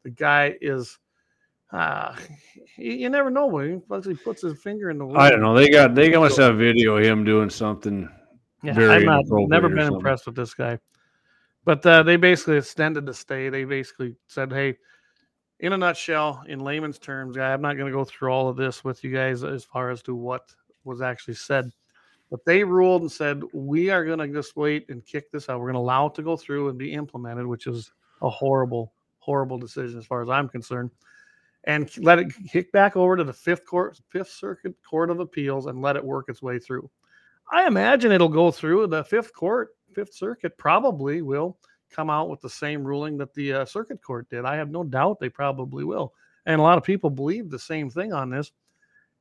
[0.05, 0.99] The guy is.
[1.71, 2.17] Uh,
[2.77, 5.07] you, you never know when he actually puts his finger in the.
[5.09, 5.55] I don't know.
[5.55, 8.09] They got they must have video of him doing something.
[8.63, 10.79] Yeah, very I'm not never been impressed with this guy.
[11.65, 13.51] But uh, they basically extended the stay.
[13.51, 14.79] They basically said, "Hey,
[15.61, 18.83] in a nutshell, in layman's terms, I'm not going to go through all of this
[18.83, 20.51] with you guys as far as to what
[20.85, 21.71] was actually said."
[22.31, 25.61] But they ruled and said, "We are going to just wait and kick this out.
[25.61, 27.93] We're going to allow it to go through and be implemented," which is
[28.23, 30.91] a horrible, horrible decision as far as I'm concerned.
[31.65, 35.67] And let it kick back over to the fifth court, Fifth Circuit Court of Appeals,
[35.67, 36.89] and let it work its way through.
[37.51, 41.59] I imagine it'll go through the fifth court, Fifth Circuit probably will
[41.91, 44.45] come out with the same ruling that the uh, circuit court did.
[44.45, 46.15] I have no doubt they probably will,
[46.47, 48.53] and a lot of people believe the same thing on this.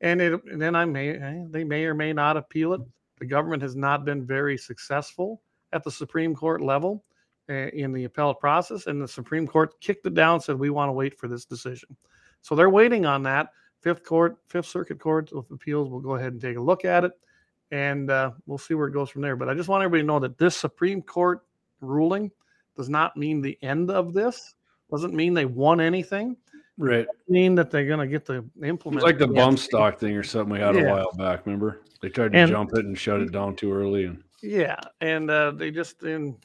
[0.01, 2.81] And, it, and then I may eh, they may or may not appeal it.
[3.19, 5.41] The government has not been very successful
[5.73, 7.03] at the Supreme Court level
[7.49, 10.89] uh, in the appellate process, and the Supreme Court kicked it down, said we want
[10.89, 11.95] to wait for this decision.
[12.47, 13.49] So they're waiting on that.
[13.81, 17.03] Fifth Court, Fifth Circuit Court of Appeals will go ahead and take a look at
[17.03, 17.11] it,
[17.71, 19.35] and uh, we'll see where it goes from there.
[19.35, 21.41] But I just want everybody to know that this Supreme Court
[21.81, 22.31] ruling
[22.77, 24.55] does not mean the end of this.
[24.89, 26.37] Doesn't mean they won anything.
[26.77, 27.05] Right.
[27.05, 29.03] Doesn't mean that they're going to get to implement.
[29.03, 31.45] It's like the bump stock thing or something we had a while back.
[31.45, 31.81] Remember?
[32.01, 34.05] They tried to And- jump it and shut it down too early.
[34.05, 36.37] And Yeah, and uh, they just in.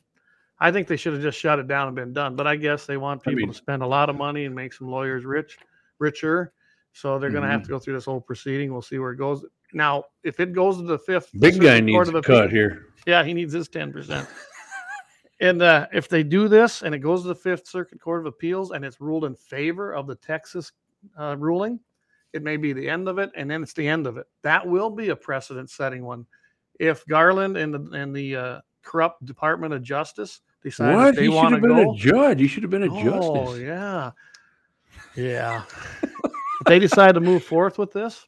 [0.59, 2.35] I think they should have just shut it down and been done.
[2.35, 4.55] But I guess they want I people mean- to spend a lot of money and
[4.55, 5.59] make some lawyers rich,
[6.03, 6.53] richer.
[6.93, 7.65] So they're going to have Mhm.
[7.65, 8.71] to go through this whole proceeding.
[8.71, 9.47] We'll see where it goes.
[9.73, 12.89] Now, if it goes to the fifth, big guy needs Appeal- cut here.
[13.07, 14.29] Yeah, he needs his ten percent.
[15.41, 18.27] and uh, if they do this and it goes to the Fifth Circuit Court of
[18.27, 20.73] Appeals and it's ruled in favor of the Texas
[21.19, 21.81] uh, ruling,
[22.35, 24.27] it may be the end of it, and then it's the end of it.
[24.43, 26.27] That will be a precedent-setting one.
[26.79, 31.17] If Garland and the and the uh, corrupt Department of Justice decide that What?
[31.17, 32.41] they He should want to have been go, a judge.
[32.41, 33.03] He should have been a oh
[33.47, 33.61] justice.
[33.63, 34.11] yeah,
[35.17, 35.65] yeah.
[36.03, 38.27] if they decide to move forth with this,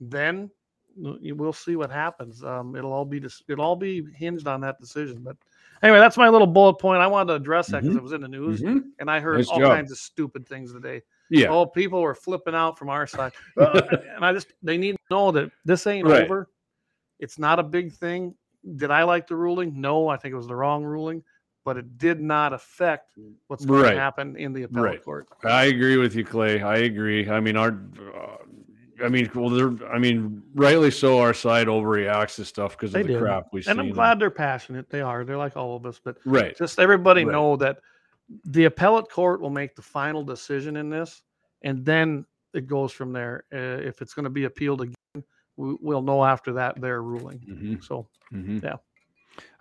[0.00, 0.50] then
[0.96, 2.44] we'll see what happens.
[2.44, 5.22] Um, it'll all be dis- it'll all be hinged on that decision.
[5.22, 5.36] But
[5.82, 7.00] anyway, that's my little bullet point.
[7.00, 7.98] I wanted to address that because Mhm.
[7.98, 8.84] it was in the news, Mhm.
[8.98, 9.74] and I heard Nice all job.
[9.74, 11.02] kinds of stupid things today.
[11.30, 11.48] Yeah.
[11.48, 13.80] Oh, people were flipping out from our side, Uh,
[14.14, 16.24] and I just they need to know that this ain't Right.
[16.24, 16.48] over.
[17.18, 18.34] It's not a big thing.
[18.76, 19.80] Did I like the ruling?
[19.80, 21.22] No, I think it was the wrong ruling,
[21.64, 23.94] but it did not affect what's going Right.
[23.94, 25.04] to happen in the appellate Right.
[25.04, 25.26] court.
[25.44, 26.60] I agree with you, Clay.
[26.62, 27.28] I agree.
[27.28, 27.70] I mean, our,
[28.14, 28.36] uh,
[29.04, 31.18] I mean, well, they're, I mean, rightly so.
[31.18, 33.18] Our side overreacts to stuff because of the do.
[33.18, 33.70] crap we see.
[33.70, 34.88] And I'm glad they're passionate.
[34.90, 35.24] They are.
[35.24, 36.56] They're like all of us, but Right.
[36.56, 37.32] just everybody Right.
[37.32, 37.80] know that
[38.44, 41.22] the appellate court will make the final decision in this,
[41.62, 43.44] and then it goes from there.
[43.52, 44.94] Uh, if it's going to be appealed again,
[45.56, 47.40] we, we'll know after that their ruling.
[47.40, 47.82] Mhm.
[47.84, 48.62] So Mhm.
[48.62, 48.76] Yeah.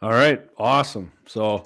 [0.02, 0.42] All right.
[0.58, 1.12] Awesome.
[1.26, 1.64] So,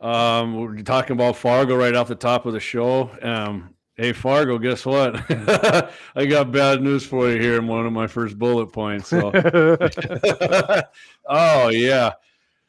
[0.00, 3.10] um, we're talking about Fargo right off the top of the show.
[3.22, 5.14] Um, hey, Fargo, guess what?
[6.16, 9.08] I got bad news for you here in one of my first bullet points.
[9.08, 9.30] So,
[11.26, 12.12] oh yeah.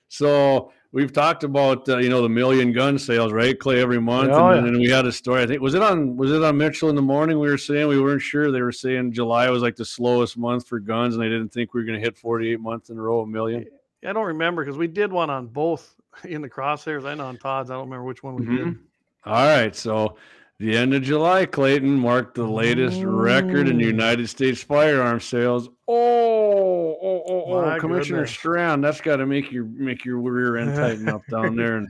[0.09, 4.29] So we've talked about uh, you know the million gun sales, right, Clay, every month,
[4.31, 4.79] Oh, and, yeah.
[4.79, 5.41] we had a story.
[5.41, 7.39] I think was it on was it on Mitchell in the morning?
[7.39, 8.51] We were saying we weren't sure.
[8.51, 11.73] They were saying July was like the slowest month for guns, and they didn't think
[11.73, 13.65] we were going to hit forty eight months in a row a million.
[14.05, 17.71] I don't remember because we did one on both in the crosshairs and on Todd's.
[17.71, 18.65] I don't remember which one we did.
[18.67, 18.79] Mhm.
[19.25, 20.17] All right, so
[20.59, 23.79] the end of July, Clayton marked the latest record in.
[23.79, 25.69] United States firearm sales.
[25.87, 28.31] Oh, oh, oh, oh, My Commissioner goodness.
[28.37, 31.87] Strand, that's got to make your make your rear end tighten up down there and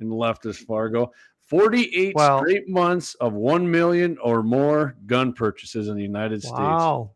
[0.00, 1.12] in leftist Fargo.
[1.46, 2.40] Forty-eight Wow.
[2.40, 6.58] straight months of one million or more gun purchases in the United States.
[6.58, 7.10] Wow.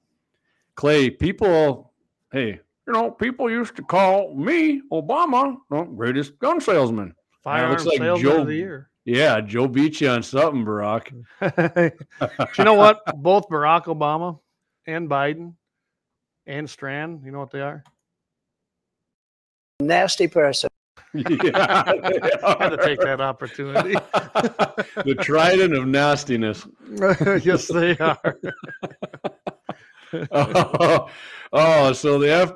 [0.77, 1.93] Clay, people,
[2.31, 7.15] hey, you know, people used to call me Obama, the greatest gun salesman.
[7.45, 8.91] Firearm looks like salesman Joe- of the year.
[9.05, 11.13] Yeah, Joe beat you on something, Barack.
[12.59, 13.01] You know what?
[13.23, 14.39] Both Barack Obama
[14.87, 15.55] and Biden
[16.47, 17.85] and Strand, you know what they are?
[19.81, 20.69] nasty person.
[21.15, 21.85] yeah,
[22.45, 23.93] I had to take that opportunity.
[25.05, 26.67] the trident of nastiness.
[27.45, 28.39] yes, they are.
[30.31, 31.11] Oh,
[31.53, 32.53] oh, so the F.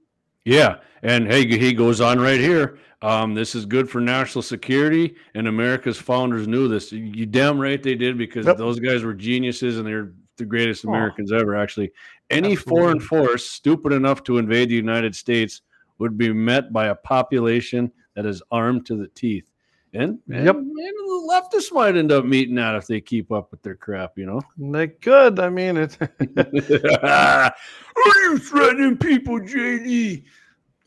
[0.44, 2.78] Yeah, and hey, he goes on right here.
[3.02, 6.92] Um, this is good for national security, and America's founders knew this.
[6.92, 8.56] You, damn right they did because Yep.
[8.58, 10.90] those guys were geniuses, and they're the greatest Oh.
[10.90, 11.54] Americans ever.
[11.56, 11.90] Actually,
[12.30, 12.80] any Absolutely.
[12.82, 15.62] foreign force stupid enough to invade the United States
[15.98, 19.49] would be met by a population that is armed to the teeth.
[19.92, 20.54] And, and Yep.
[20.56, 24.12] man, the leftists might end up meeting that if they keep up with their crap,
[24.16, 24.40] you know.
[24.56, 25.40] They could.
[25.40, 25.96] I mean, it.
[27.02, 27.52] Are
[28.22, 30.24] you threatening people, JD?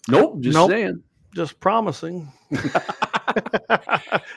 [0.10, 0.70] Nope, just Nope.
[0.72, 1.04] saying.
[1.36, 2.32] just promising.
[2.52, 2.72] and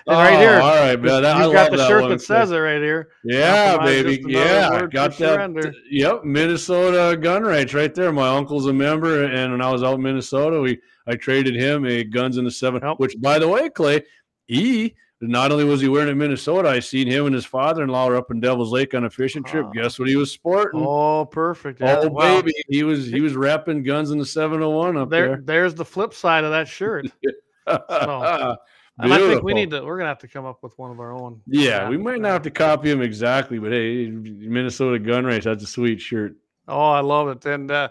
[0.09, 1.23] Oh, right here, oh, all right, man.
[1.23, 2.11] That, I you've got the that shirt one.
[2.13, 3.09] that says it right here.
[3.25, 4.23] Yeah, baby.
[4.27, 5.35] Yeah, got that.
[5.35, 5.73] surrender.
[5.91, 8.13] Yep, Minnesota gun range right there.
[8.13, 11.85] My uncle's a member, and when I was out in Minnesota, we I traded him
[11.85, 12.81] a guns in the seven.
[12.83, 12.99] Yep.
[12.99, 14.03] Which, by the way, Clay,
[14.47, 18.09] he not only was he wearing it in Minnesota, I seen him and his father-in-law
[18.09, 19.67] were up in Devil's Lake on a fishing trip.
[19.69, 19.71] Ah.
[19.71, 20.83] Guess what he was sporting?
[20.85, 21.81] Oh, perfect.
[21.81, 22.01] Yeah.
[22.03, 22.41] Oh, wow.
[22.43, 25.41] baby, he was he was wrapping guns in the seven hundred one up There, there.
[25.43, 27.07] there's the flip side of that shirt.
[27.67, 28.57] Beautiful.
[28.99, 29.85] And I think we need to.
[29.85, 31.41] We're gonna have to come up with one of our own.
[31.47, 35.63] Yeah, we might not have to copy him exactly, but hey, Minnesota gun range, that's
[35.63, 36.35] a sweet shirt.
[36.69, 37.45] Oh, I love it.
[37.45, 37.91] And uh,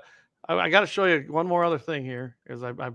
[0.49, 2.89] I, I got to show you one more other thing here, is I, I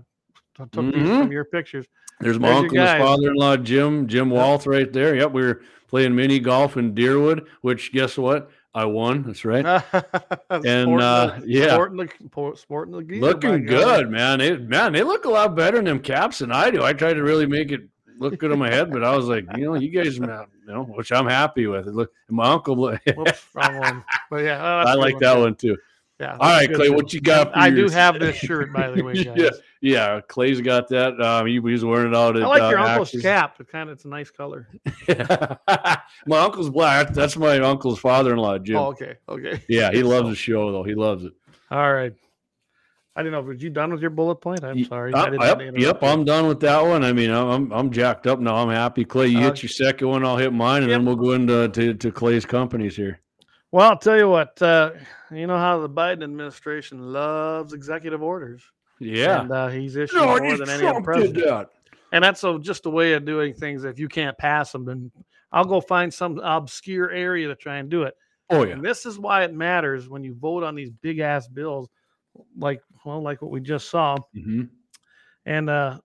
[0.55, 1.19] took these Mhm.
[1.21, 1.85] from your pictures.
[2.21, 4.29] There's my There's uncle and his father-in-law, Jim, Jim.
[4.29, 5.15] Walth, right there.
[5.15, 8.51] Yep, we were playing mini golf in Deerwood, which guess what?
[8.73, 9.23] I won.
[9.23, 9.65] That's right.
[10.49, 11.73] and uh, yeah.
[11.73, 12.09] sporting
[12.55, 14.39] sporting the gear, Looking good, man.
[14.39, 16.81] They, man, they look a lot better in them caps than I do.
[16.83, 17.81] I tried to really make it
[18.17, 20.83] look good on my head, but I was like, you know, you guys, you know,
[20.83, 21.87] which I'm happy with.
[21.87, 24.05] It look, my uncle, Whoops, wrong one.
[24.29, 25.77] But yeah, oh, I like that one too.
[26.21, 26.37] Yeah.
[26.39, 26.95] All right, Clay, shirt.
[26.95, 27.51] what you got?
[27.51, 29.35] For I do have this shirt, by the way, guys.
[29.35, 29.49] yeah,
[29.81, 30.21] yeah.
[30.27, 31.19] Clay's got that.
[31.19, 32.37] Um, he, he's wearing it out.
[32.37, 33.21] At, I like uh, your uncle's Axis.
[33.23, 33.55] cap.
[33.59, 34.67] It kind of it's a nice color.
[36.27, 37.09] my uncle's black.
[37.13, 38.75] That's my uncle's father-in-law, Jim.
[38.75, 39.63] Oh, okay, okay.
[39.67, 40.83] Yeah, he loves the show though.
[40.83, 41.33] He loves it.
[41.71, 42.13] All right.
[43.15, 43.41] I didn't know.
[43.41, 44.63] Were you done with your bullet point?
[44.63, 45.13] I'm sorry.
[45.13, 46.03] Uh, yep, yep.
[46.03, 47.03] I'm done with that one.
[47.03, 48.55] I mean, I'm I'm, I'm jacked up now.
[48.55, 49.03] I'm happy.
[49.05, 50.23] Clay, you Uh, hit your second one.
[50.23, 50.99] I'll hit mine, and yep.
[50.99, 53.19] then we'll go into to, to Clay's companies here.
[53.71, 54.61] Well, I'll tell you what.
[54.61, 54.91] Uh,
[55.31, 58.63] you know how the Biden administration loves executive orders.
[58.99, 59.41] Yeah.
[59.41, 61.45] And uh, he's issued no, more just than any other Trump did president.
[61.45, 61.69] that.
[62.11, 63.85] And that's a, just a way of doing things.
[63.85, 65.11] If you can't pass them, then
[65.51, 68.15] I'll go find some obscure area to try and do it.
[68.49, 68.73] Oh yeah.
[68.73, 71.89] And this is why it matters when you vote on these big ass bills,
[72.57, 74.17] like well, like what we just saw.
[74.33, 74.63] hmm
[75.45, 75.99] And uh,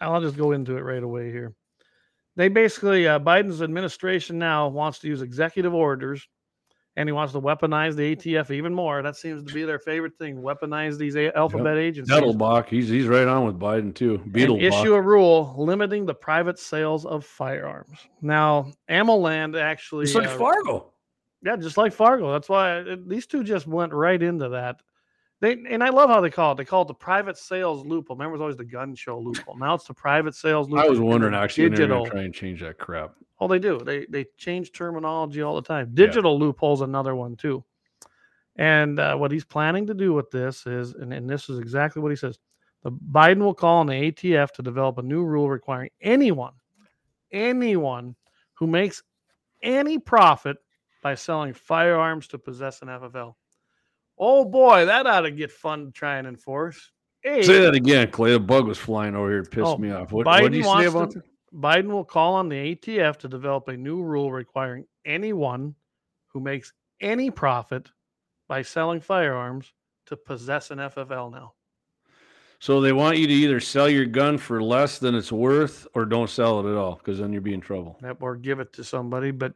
[0.00, 1.54] I'll just go into it right away here.
[2.36, 6.28] They basically, uh, Biden's administration now wants to use executive orders
[6.96, 9.02] and he wants to weaponize the ATF even more.
[9.02, 12.14] That seems to be their favorite thing weaponize these a- alphabet agencies.
[12.14, 14.18] Nettlebach, he's he's right on with Biden too.
[14.30, 14.62] Beetlebach.
[14.62, 17.98] issue a rule limiting the private sales of firearms.
[18.22, 20.92] Now, AmmoLand actually, It's like uh, Fargo.
[21.44, 22.32] yeah, just like Fargo.
[22.32, 24.80] That's why it, these two just went right into that.
[25.40, 26.56] They and I love how they call it.
[26.56, 28.16] They call it the private sales loophole.
[28.16, 29.58] Remember, it was always the gun show loophole.
[29.58, 30.86] Now it's the private sales loophole.
[30.86, 31.98] I was wondering actually they're digital.
[31.98, 33.14] going to try and change that crap.
[33.38, 33.78] Oh, they do.
[33.78, 35.90] They they change terminology all the time.
[35.92, 37.62] Digital loophole's another one too.
[38.56, 42.00] And uh, what he's planning to do with this is, and, and this is exactly
[42.00, 42.38] what he says:
[42.82, 46.54] the Biden will call on the ATF to develop a new rule requiring anyone,
[47.30, 48.16] anyone
[48.54, 49.02] who makes
[49.62, 50.56] any profit
[51.02, 53.34] by selling firearms to possess an FFL.
[54.18, 56.92] Oh boy, that ought to get fun to try and enforce.
[57.22, 58.32] Hey, Say that again, Clay.
[58.32, 59.40] The bug was flying over here.
[59.40, 60.12] It pissed Oh, me off.
[60.12, 63.28] What, Biden what do you say about to, Biden will call on the ATF to
[63.28, 65.74] develop a new rule requiring anyone
[66.28, 67.90] who makes any profit
[68.48, 69.72] by selling firearms
[70.06, 71.54] to possess an FFL now.
[72.58, 76.04] So they want you to either sell your gun for less than it's worth or
[76.04, 77.98] don't sell it at all because then you'll be in trouble.
[78.02, 79.30] Yep, or give it to somebody.
[79.30, 79.54] But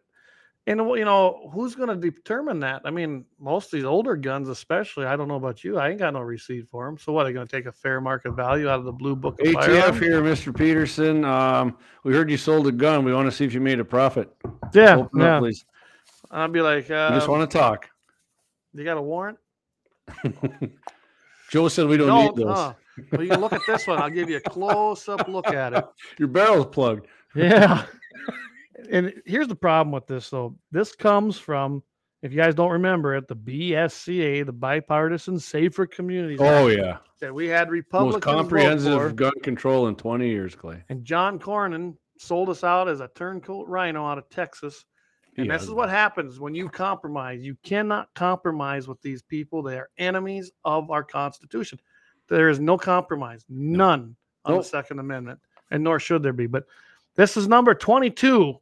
[0.66, 2.82] and you know who's going to determine that?
[2.84, 5.06] I mean, most of these older guns, especially.
[5.06, 5.78] I don't know about you.
[5.78, 6.98] I ain't got no receipt for them.
[6.98, 7.22] So what?
[7.24, 9.46] Are they going to take a fair market value out of the blue book of
[9.46, 9.98] ATF firearms?
[10.00, 10.56] here, Mr.
[10.56, 11.24] Peterson.
[11.24, 13.04] Um, we heard you sold a gun.
[13.04, 14.30] We want to see if you made a profit.
[14.74, 15.36] Yeah, Open yeah.
[15.36, 15.64] up, please.
[16.30, 17.88] I'd be like, uh, just want to talk.
[18.74, 19.38] you got a warrant?
[21.50, 22.36] Joe said we don't Don't.
[22.36, 22.56] need those.
[22.56, 22.74] huh.
[23.12, 24.00] Well, you can look at this one.
[24.00, 25.84] I'll give you a close-up look at it.
[26.18, 27.06] Your barrel's plugged.
[27.34, 27.84] Yeah.
[28.90, 30.56] and here's the problem with this, though.
[30.70, 31.82] This comes from,
[32.22, 36.96] if you guys don't remember it, the BSCA, the Bipartisan Safer Communities Oh Act yeah,
[37.20, 40.82] that we had most Republicans vote comprehensive gun control in 20 years, Clay.
[40.88, 44.84] and John Cornyn sold us out as a turncoat RINO out of Texas.
[45.36, 47.40] And this is what happens when you compromise.
[47.40, 49.62] You cannot compromise with these people.
[49.62, 51.80] They are enemies of our Constitution.
[52.28, 54.64] There is no compromise, none on Nope.
[54.64, 55.40] the Second Amendment,
[55.70, 56.46] and nor should there be.
[56.46, 56.64] But
[57.16, 58.54] this is number 22,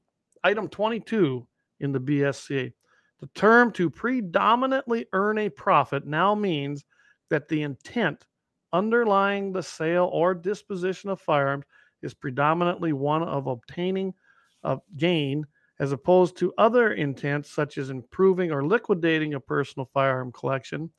[0.44, 1.46] item 22
[1.80, 2.72] in the BSCA.
[3.20, 6.84] The term to predominantly earn a profit now means
[7.30, 8.24] that the intent
[8.72, 11.64] underlying the sale or disposition of firearms
[12.02, 14.14] is predominantly one of obtaining
[14.62, 15.44] a gain
[15.80, 20.90] as opposed to other intents such as improving or liquidating a personal firearm collection,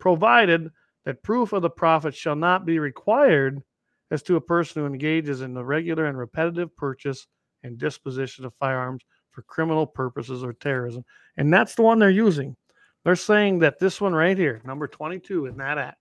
[0.00, 0.70] provided
[1.04, 3.62] that proof of the profit shall not be required
[4.10, 7.26] as to a person who engages in the regular and repetitive purchase
[7.64, 11.04] and disposition of firearms for criminal purposes or terrorism.
[11.36, 12.56] And that's the one they're using.
[13.04, 15.96] They're saying that this one right here, number 22, is not at.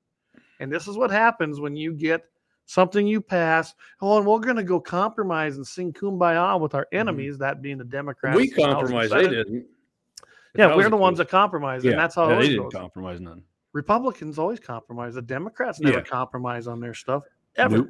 [0.60, 2.24] And this is what happens when you get
[2.66, 3.74] something you pass.
[4.02, 7.00] Oh, and we're going to go compromise and sing kumbaya with our mm-hmm.
[7.00, 8.38] enemies, that being the Democrats.
[8.38, 9.14] we in the House and compromised.
[9.14, 9.58] They didn't.
[9.58, 12.64] If Yeah, we're the ones that compromise, Yeah, and that's how yeah, it they didn't
[12.64, 12.74] goes.
[12.74, 13.44] compromise none.
[13.74, 15.16] Republicans always compromise.
[15.16, 16.04] The Democrats never Yeah.
[16.04, 17.24] compromise on their stuff
[17.56, 17.78] ever.
[17.80, 17.90] Nope.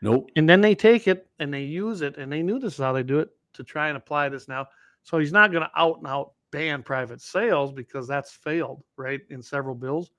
[0.00, 0.30] Nope.
[0.36, 2.92] And then they take it and they use it, and they knew this is how
[2.92, 4.66] they do it to try and apply this now.
[5.02, 9.20] So he's not going to out and out ban private sales because that's failed, right,
[9.30, 10.10] in several bills.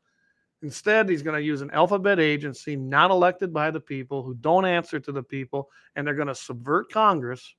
[0.62, 4.66] Instead, he's going to use an alphabet agency not elected by the people who don't
[4.66, 7.56] answer to the people, and they're going to subvert Congress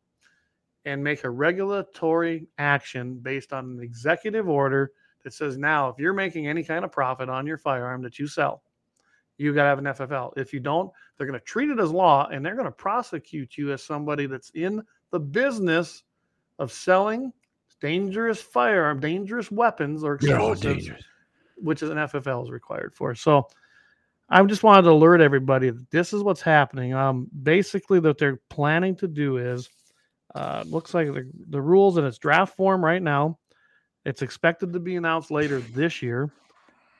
[0.85, 4.93] and make a regulatory action based on an executive order
[5.25, 8.27] that says now if you're making any kind of profit on your firearm that you
[8.27, 8.63] sell,
[9.41, 10.37] you got to have an FFL.
[10.37, 13.57] If you don't, they're going to treat it as law and they're going to prosecute
[13.57, 16.03] you as somebody that's in the business
[16.59, 17.33] of selling
[17.81, 20.91] dangerous firearm, dangerous weapons or explosives,
[21.57, 23.15] which is an FFL is required for.
[23.15, 23.49] So
[24.29, 26.93] I just wanted to alert everybody that this is what's happening.
[26.93, 29.71] Um, basically, what they're planning to do is
[30.35, 33.39] uh, looks like the, the rules in its draft form right now.
[34.05, 36.31] It's expected to be announced later this year.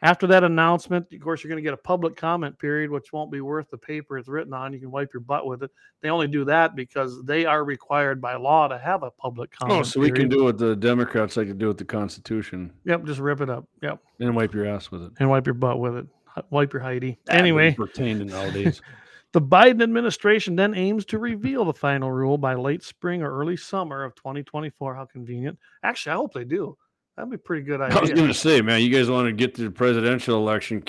[0.03, 3.31] After that announcement, of course, you're going to get a public comment period, which won't
[3.31, 4.73] be worth the paper it's written on.
[4.73, 5.71] You can wipe your butt with it.
[6.01, 9.67] They only do that because they are required by law to have a public oh,
[9.67, 9.81] comment.
[9.81, 10.31] Oh, so we can period.
[10.31, 13.67] do what the Democrats like to do with the Constitution Yep, just rip it up.
[13.83, 15.13] Yep, and wipe your ass with it.
[15.19, 16.07] and wipe your butt with it.
[16.51, 17.19] Wipe your Heidi.
[17.27, 18.81] That Anyway, pertain to nowadays.
[19.33, 23.57] the Biden administration then aims to reveal the final rule by late spring or early
[23.57, 24.95] summer of 2024.
[24.95, 25.59] How convenient.
[25.83, 26.77] Actually, I hope they do.
[27.21, 27.99] That'd be a pretty good idea.
[27.99, 30.83] I was going to say, man, you guys want to get the presidential election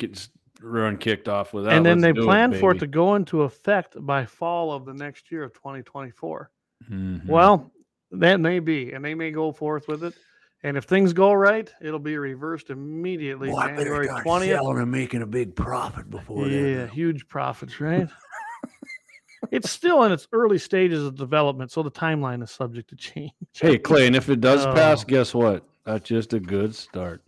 [0.62, 1.74] run kicked off with that.
[1.74, 4.86] and then Let's they do plan for it to go into effect by fall of
[4.86, 6.50] the next year of 2024.
[6.90, 7.26] Mhm.
[7.28, 7.70] Well,
[8.12, 10.14] that may be, and they may go forth with it.
[10.64, 13.50] And if things go right, it'll be reversed immediately.
[13.50, 14.46] Well, better January start 20th.
[14.56, 16.88] selling and making a big profit before Yeah, then.
[16.90, 18.08] huge profits, right?
[19.52, 23.32] it's still in its early stages of development, so the timeline is subject to change.
[23.54, 25.08] hey, Clay, and if it does pass, Oh.
[25.08, 25.66] guess what?
[25.86, 27.22] That's just a good start.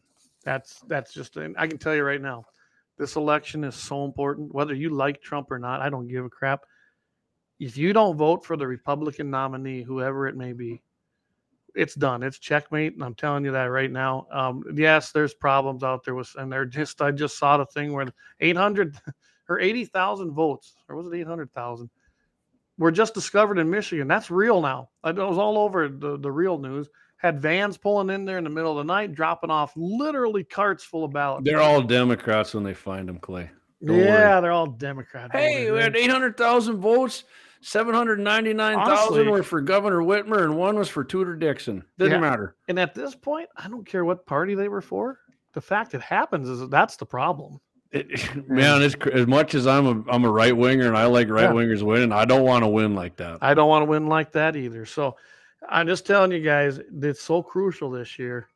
[0.43, 2.45] That's that's just I can tell you right now,
[2.97, 4.53] this election is so important.
[4.53, 6.61] Whether you like Trump or not, I don't give a crap.
[7.59, 10.81] If you don't vote for the Republican nominee, whoever it may be,
[11.75, 12.21] it's done.
[12.23, 14.27] It's checkmate, and I'm telling you that right now.
[14.31, 17.01] Um, yes, there's problems out there with, and they're just.
[17.01, 18.07] I just saw the thing where
[18.39, 18.95] 800
[19.49, 21.89] or 80,000 votes, or was it 800,000?
[22.77, 24.07] Were just discovered in Michigan.
[24.07, 24.89] That's real now.
[25.05, 26.89] It was all over the, the real news.
[27.23, 30.83] Had vans pulling in there in the middle of the night, dropping off literally carts
[30.83, 31.45] full of ballots.
[31.45, 33.49] They're all Democrats when they find them, Clay.
[33.83, 35.31] don't yeah, they're all Democrat.
[35.31, 37.23] Hey, we had 800,000 votes.
[37.61, 41.83] 799,000 were for Governor Whitmer and one was for Tudor Dixon.
[41.97, 42.19] Didn't Yeah.
[42.19, 42.55] matter.
[42.67, 45.19] and at this point, I don't care what party they were for.
[45.53, 47.59] The fact it happens is that that's the problem.
[47.91, 48.09] It,
[48.49, 51.49] man, it's as much as I'm a I'm a right winger and I like right
[51.51, 52.11] wingers winning.
[52.11, 53.37] I don't want to win like that.
[53.41, 54.85] I don't want to win like that either.
[54.85, 55.15] So
[55.69, 58.47] I'm just telling you guys, it's so crucial this year.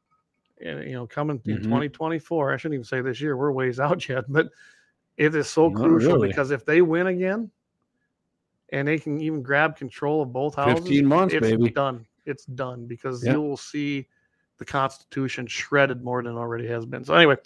[0.64, 1.64] And you know, coming in Mhm.
[1.64, 4.50] 2024, I shouldn't even say this year, we're ways out yet, but
[5.18, 6.28] it is so Not crucial really.
[6.30, 7.52] because if they win again
[8.70, 11.70] and they can even grab control of both houses, 15 months, it's baby.
[11.70, 12.06] done.
[12.26, 13.34] It's done because Yeah.
[13.34, 14.08] you will see
[14.58, 17.04] the Constitution shredded more than it already has been.
[17.06, 17.38] So anyway,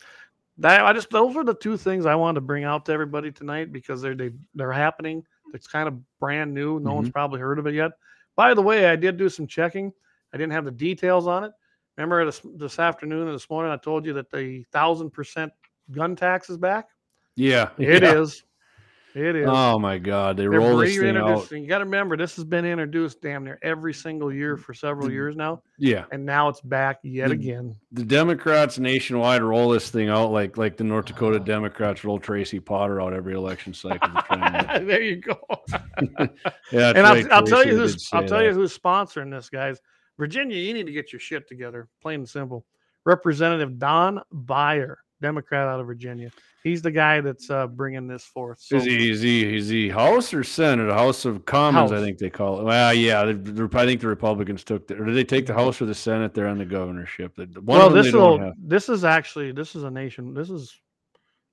[0.57, 3.31] that I just those are the two things I wanted to bring out to everybody
[3.31, 5.25] tonight because they're they, they're happening.
[5.53, 6.79] It's kind of brand new.
[6.79, 7.91] No one's probably heard of it yet.
[8.36, 9.91] By the way, I did do some checking.
[10.34, 11.52] I didn't have the details on it.
[11.98, 15.52] Remember this this afternoon and this morning I told you that the thousand percent
[15.91, 16.88] gun tax is back.
[17.36, 18.16] Yeah, It yeah.
[18.20, 18.44] is.
[19.14, 19.48] It is.
[19.49, 21.52] Oh my God, they They're roll this thing out.
[21.52, 25.10] You got to remember, this has been introduced damn near every single year for several
[25.10, 25.12] Mm.
[25.12, 27.76] years now, Yeah, and now it's back yet The- again.
[27.91, 32.62] the Democrats nationwide roll this thing out like like the North Dakota Democrats roll Tracy
[32.62, 34.08] Potter out every election cycle.
[34.08, 35.38] to try and- there you go.
[36.72, 39.80] yeah, and I'll, I'll tell you who's I'll tell you who's sponsoring this, guys.
[40.18, 42.65] Virginia, you need to get your shit together, plain and simple.
[43.05, 44.99] Representative Don Beyer.
[45.22, 46.31] Democrat out of Virginia.
[46.63, 48.59] He's the guy that's uh, bringing this forth.
[48.59, 50.91] So, Is he is he is he House or Senate?
[50.91, 52.63] House of Commons, I think they call it.
[52.63, 55.85] Well, yeah, I think the Republicans took the, or did they take the House or
[55.85, 56.34] the Senate?
[56.34, 57.35] They're on the governorship.
[57.35, 58.53] The- One well, this will.
[58.57, 60.34] This is actually this is a nation.
[60.34, 60.76] This is.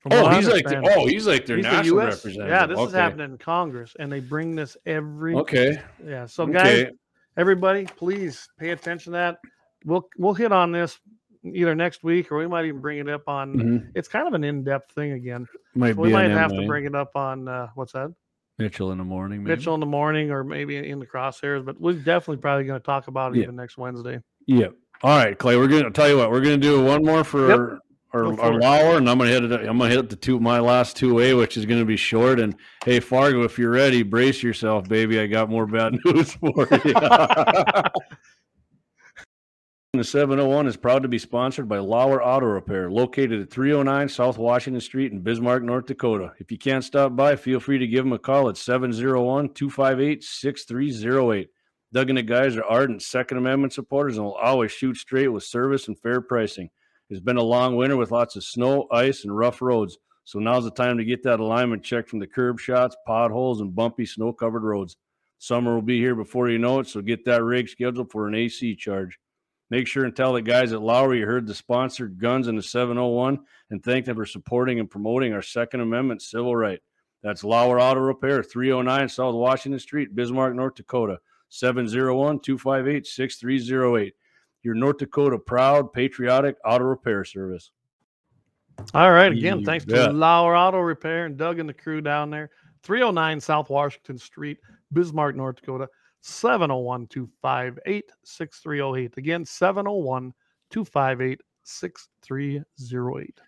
[0.00, 2.48] From Oh, he's like the, oh, he's like their he's the national US representative.
[2.48, 5.34] Yeah, this is happening in Congress, and they bring this every.
[5.34, 6.26] Okay, Yeah.
[6.26, 6.90] So guys, okay.
[7.36, 9.38] everybody, please pay attention to that.
[9.84, 10.98] We'll we'll hit on this
[11.44, 13.54] either next week or we might even bring it up on.
[13.54, 13.90] Mhm.
[13.94, 15.46] It's kind of an in-depth thing again.
[15.74, 16.60] Might So we might have MA.
[16.62, 18.12] to bring it up on uh, what's that?
[18.58, 19.44] Mitchell in the morning.
[19.44, 19.56] Maybe.
[19.56, 21.64] Mitchell in the morning or maybe in the crosshairs.
[21.64, 23.44] But we're definitely probably going to talk about it Yeah.
[23.44, 24.20] even next Wednesday.
[24.46, 24.74] Yep.
[25.04, 25.56] All right, Clay.
[25.56, 26.32] We're gonna tell you what.
[26.32, 27.78] We're gonna do one more for Yep.
[28.12, 28.54] Our, Go for.
[28.54, 29.52] Lauer, and I'm gonna hit it.
[29.52, 32.40] I'm gonna hit the two my last two A, which is gonna be short.
[32.40, 35.20] And hey, Fargo, if you're ready, brace yourself, baby.
[35.20, 36.94] I got more bad news for you.
[39.94, 44.36] The 701 is proud to be sponsored by Lauer Auto Repair, located at 309 South
[44.36, 46.34] Washington Street in Bismarck, North Dakota.
[46.38, 50.22] If you can't stop by, feel free to give them a call at 701 258
[50.22, 51.48] 6308.
[51.92, 55.42] Doug and the guys are ardent Second Amendment supporters and will always shoot straight with
[55.42, 56.68] service and fair pricing.
[57.10, 59.98] It's been a long winter with lots of snow, ice, and rough roads.
[60.24, 63.74] So now's the time to get that alignment checked from the curb shots, potholes, and
[63.74, 64.96] bumpy snow covered roads.
[65.38, 68.34] Summer will be here before you know it, so get that rig scheduled for an
[68.34, 69.18] AC charge.
[69.70, 72.62] Make sure and tell the guys at Lauer you heard the sponsored guns in the
[72.62, 73.38] 701
[73.70, 76.80] and thank them for supporting and promoting our Second Amendment civil right.
[77.22, 81.18] That's Lauer Auto Repair, 309 South Washington Street, Bismarck, North Dakota,
[81.48, 84.14] 701 258 6308.
[84.62, 87.70] Your North Dakota proud, patriotic auto repair service.
[88.94, 89.32] All right.
[89.32, 90.10] Again, You thanks bet.
[90.10, 92.50] to Lauer Auto Repair and Doug and the crew down there.
[92.84, 94.58] 309 South Washington Street,
[94.92, 95.88] Bismarck, North Dakota.
[96.20, 99.16] 701 258 6308.
[99.18, 100.32] Again, 701
[100.70, 103.40] 258 6308.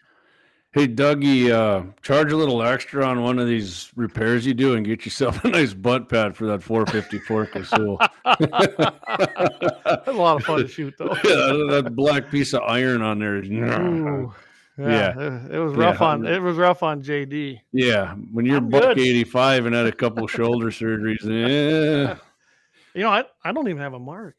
[0.73, 4.87] Hey, Dougie, uh, charge a little extra on one of these repairs you do and
[4.87, 7.99] get yourself a nice butt pad for that 454 Casull.
[8.25, 11.07] That's a lot of fun to shoot, though.
[11.25, 13.37] yeah, that black piece of iron on there.
[13.39, 14.33] Ooh,
[14.79, 15.85] yeah, it- it was Yeah.
[15.85, 17.61] rough on it was rough on JD.
[17.73, 18.99] Yeah, when you're I'm buck good.
[19.01, 22.15] 85 and had a couple shoulder surgeries, eh,
[22.95, 24.37] You know, I, I don't even have a mark.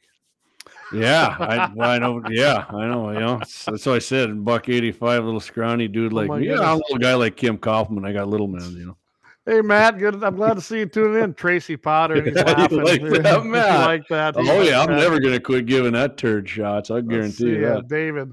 [0.93, 4.43] Yeah, I, I know, yeah, I know, you know, that's, that's what I said.
[4.43, 6.47] Buck 85, little scrawny dude Oh like me.
[6.47, 8.05] Yeah, I'm a little guy like Kim Kaufman.
[8.05, 8.97] I got little man, you know.
[9.45, 10.23] Hey Matt, good.
[10.23, 11.33] I'm glad to see you tuning in.
[11.33, 12.83] Tracy Potter, he's laughing.
[12.83, 13.79] like that, Matt?
[13.87, 14.35] like that?
[14.37, 14.97] Oh yeah, I'm that.
[14.97, 16.91] never gonna quit giving that turd shots.
[16.91, 17.81] I Let's guarantee see, you uh.
[17.81, 18.31] David.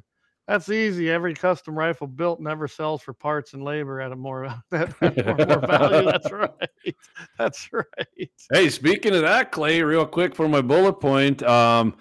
[0.49, 1.11] That's easy.
[1.11, 5.27] Every custom rifle built never sells for parts and labor at a more that, at
[5.27, 6.11] more, more value.
[6.11, 6.97] That's right.
[7.39, 8.31] That's right.
[8.51, 11.43] Hey, speaking of that, Clay, real quick for my bullet point.
[11.43, 11.95] Um,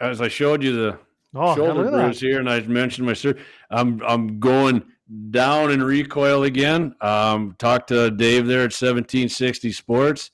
[0.00, 0.98] as I showed you the
[1.38, 3.34] Oh, shoulder bruise here, and I mentioned my sir,
[3.70, 4.82] I'm I'm going
[5.30, 6.94] down in recoil again.
[7.02, 10.30] Um, talked to Dave there at 1760 Sports,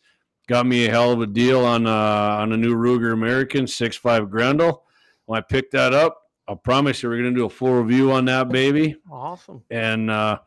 [0.47, 1.91] got me a hell of a deal on uh,
[2.39, 4.85] on a new Ruger American 6.5 Grendel.
[5.27, 8.25] When I picked that up, I promise you we're gonna do a full review on
[8.27, 8.95] that baby.
[9.11, 9.63] Awesome.
[9.71, 10.39] And uh,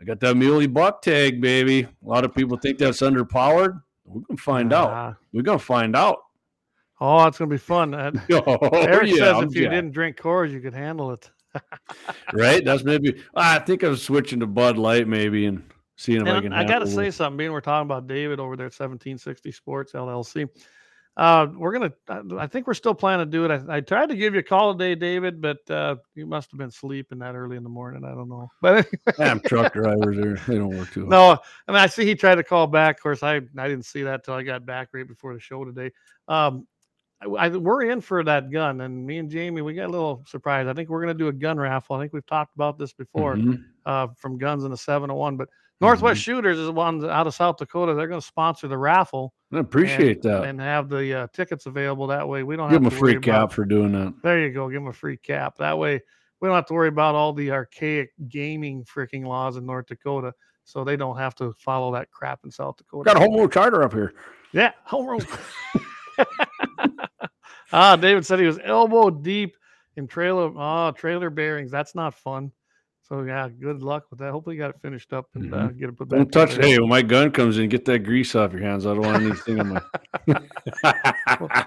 [0.00, 1.82] I got that muley buck tag, baby.
[1.82, 3.82] A lot of people think that's underpowered.
[4.06, 4.90] We're gonna find out.
[4.90, 5.16] Ah.
[5.34, 6.18] We're gonna find out.
[7.00, 7.94] Oh, it's gonna be fun.
[7.94, 11.30] Uh, Oh, Eric yeah, says I'm if you didn't drink Coors, you could handle it.
[12.32, 12.64] right?
[12.64, 13.22] That's maybe.
[13.34, 15.62] I think I'm switching to Bud Light, maybe, and
[15.96, 16.52] seeing if I can.
[16.52, 17.36] I got to say something.
[17.36, 20.48] Being we're talking about David over there at 1760 Sports LLC,
[21.16, 21.92] uh, we're gonna.
[22.08, 23.50] I- I think we're still planning to do it.
[23.50, 26.58] I, I tried to give you a call today, David, but uh, you must have
[26.58, 28.04] been sleeping that early in the morning.
[28.04, 31.10] I don't know, but anyway, Damn truck drivers, there they don't work too hard.
[31.10, 31.38] no.
[31.72, 32.96] mean I see he tried to call back.
[32.98, 35.64] Of course, I I didn't see that till I got back right before the show
[35.64, 35.92] today.
[36.28, 36.66] Um,
[37.20, 40.68] I, we're in for that gun, and me and Jamie, we got a little surprised.
[40.68, 41.96] I think we're gonna do a gun raffle.
[41.96, 43.64] I think we've talked about this before Mhm.
[43.86, 45.36] uh, from Guns in the 701.
[45.36, 45.48] But
[45.80, 47.94] Northwest Shooters is the one out of South Dakota.
[47.94, 50.44] They're going to sponsor the raffle I appreciate and, that.
[50.44, 52.06] and have the uh, tickets available.
[52.08, 53.52] That way, we don't Give them a to free cap about.
[53.52, 54.12] for doing that.
[54.22, 54.68] There you go.
[54.68, 55.56] Give them a free cap.
[55.58, 56.00] That way,
[56.40, 60.32] we don't have to worry about all the archaic gaming freaking laws in North Dakota.
[60.64, 63.06] So they don't have to follow that crap in South Dakota.
[63.06, 64.14] Got a home rule charter up here.
[64.52, 65.20] Yeah, home run.
[67.72, 69.56] ah, David said he was elbow deep
[69.96, 70.52] in trailer.
[70.56, 71.70] Ah, trailer bearings.
[71.70, 72.52] That's not fun.
[73.08, 74.32] So yeah, good luck with that.
[74.32, 76.18] Hopefully, you got it finished up and uh, get it put back.
[76.20, 76.28] Mm-hmm.
[76.30, 76.56] Don't touch.
[76.58, 78.84] Hey, when my gun comes in, get that grease off your hands.
[78.84, 79.82] I don't want anything on my.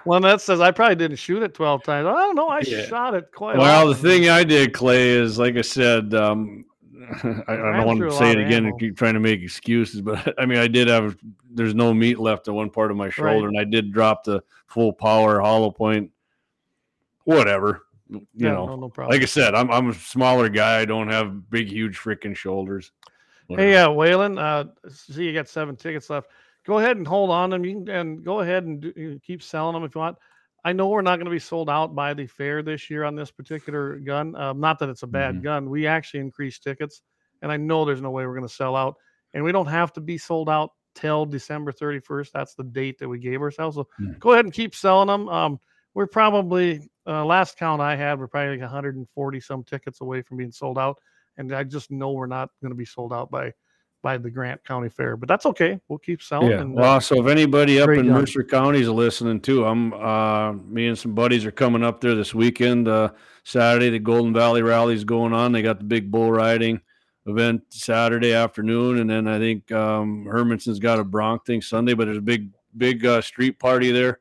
[0.05, 2.05] Well, that says I probably didn't shoot it twelve times.
[2.07, 2.47] I don't know.
[2.47, 2.83] I Yeah.
[2.85, 3.57] shot it quite.
[3.57, 6.65] Well, the thing I did, Clay, is like I said, um,
[7.47, 10.33] I, I don't want to say it again and keep trying to make excuses, but
[10.39, 11.17] I mean, I did have,
[11.49, 13.55] there's no meat left on one part of my shoulder, Right.
[13.55, 16.11] and I did drop the full power hollow point,
[17.23, 17.83] whatever.
[18.09, 19.13] you Yeah, know, no, no problem.
[19.13, 20.79] like I said, I'm I'm a smaller guy.
[20.79, 22.91] I don't have big, huge freaking shoulders.
[23.49, 26.29] Hey, uh, Waylon, uh, see you got seven tickets left.
[26.65, 27.65] Go ahead and hold on them.
[27.65, 30.17] You can and go ahead and do, keep selling them if you want.
[30.63, 33.15] I know we're not going to be sold out by the fair this year on
[33.15, 34.35] this particular gun.
[34.35, 35.43] Um, not that it's a bad Mhm.
[35.43, 35.69] gun.
[35.69, 37.01] We actually increased tickets,
[37.41, 38.95] and I know there's no way we're going to sell out.
[39.33, 42.33] And we don't have to be sold out till December 31st.
[42.33, 43.75] That's the date that we gave ourselves.
[43.75, 44.19] So Mm.
[44.19, 45.29] go ahead and keep selling them.
[45.29, 45.59] Um,
[45.93, 50.37] we're probably uh, last count I had, we're probably like 140 some tickets away from
[50.37, 50.99] being sold out,
[51.37, 53.53] and I just know we're not going to be sold out by
[54.01, 55.15] by the Grant County Fair.
[55.15, 55.79] But that's okay.
[55.87, 56.51] We'll keep selling.
[56.51, 56.61] Yeah.
[56.61, 58.07] And, uh, Well, so if anybody up in.
[58.09, 62.15] Mercer County is listening too, I'm uh me and some buddies are coming up there
[62.15, 62.87] this weekend.
[62.87, 63.09] Uh
[63.43, 65.51] Saturday, the Golden Valley Rally is going on.
[65.51, 66.81] They got the big bull riding
[67.27, 72.05] event Saturday afternoon, and then I think um Hermanson's got a bronc thing Sunday, but
[72.05, 74.19] there's a big big uh, street party there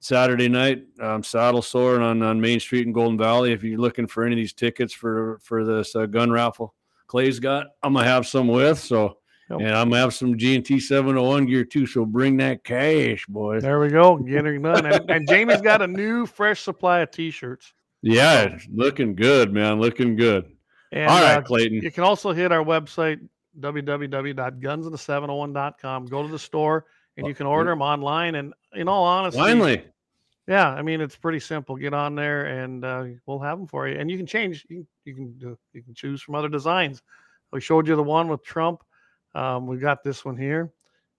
[0.00, 0.84] Saturday night.
[1.00, 3.52] Um, saddle soaring on, on Main Street in Golden Valley.
[3.52, 6.74] If you're looking for any of these tickets for for this uh, gun raffle,
[7.06, 7.68] Clay's got.
[7.82, 9.16] I'm gonna have some with so.
[9.48, 9.60] Yep.
[9.60, 11.86] And I'm gonna have some G and T 701 gear too.
[11.86, 13.62] So bring that cash, boys.
[13.62, 14.16] there we go.
[14.16, 14.86] Getting done.
[14.86, 17.72] And, and Jamie's got a new fresh supply of t-shirts.
[18.02, 19.80] Yeah, looking good, man.
[19.80, 20.50] Looking good.
[20.92, 21.80] And All right, uh, Clayton.
[21.82, 23.18] you can also hit our website
[23.60, 26.06] www.gunsandthe701.com.
[26.06, 28.34] Go to the store and you can order them online.
[28.34, 29.84] And in all honesty, Finally.
[30.46, 31.76] Yeah, I mean it's pretty simple.
[31.76, 33.98] Get on there and uh, we'll have them for you.
[33.98, 34.64] And you can change.
[34.68, 37.02] You can you can, do, you can choose from other designs.
[37.52, 38.82] We showed you the one with Trump.
[39.34, 40.72] Um, we got this one here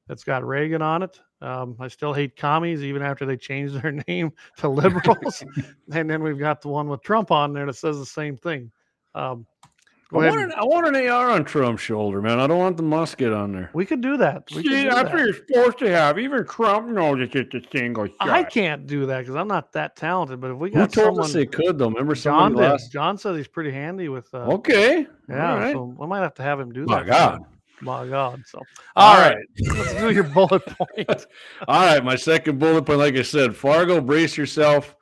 [0.07, 1.19] that's got Reagan on it.
[1.41, 5.43] Um, I still hate commies even after they changed their name to liberals.
[5.91, 8.71] and then we've got the one with Trump on there that says the same thing.
[9.13, 9.45] Um,
[10.09, 12.39] go I want, an, I want an AR on Trump's shoulder, man.
[12.39, 13.69] I don't want the musket on there.
[13.73, 14.43] we could do that.
[14.55, 15.13] We See, do that's that.
[15.13, 16.17] what you're supposed to have.
[16.19, 18.15] Even Trump knows it's just a single shot.
[18.21, 20.39] I can't do that because I'm not that talented.
[20.41, 21.89] But if we got Who told someone, us they could though?
[21.89, 22.59] Remember John did.
[22.61, 22.91] last?
[22.91, 24.33] John says he's pretty handy with.
[24.33, 25.07] Uh, Okay.
[25.29, 25.73] Yeah, right.
[25.73, 27.07] so we might have to have him do My that.
[27.07, 27.39] My God.
[27.79, 28.43] My God.
[28.47, 28.59] So,
[28.95, 31.25] All all right, let's do your bullet point.
[31.67, 34.95] All right, my second bullet point, like I said, Fargo, brace yourself.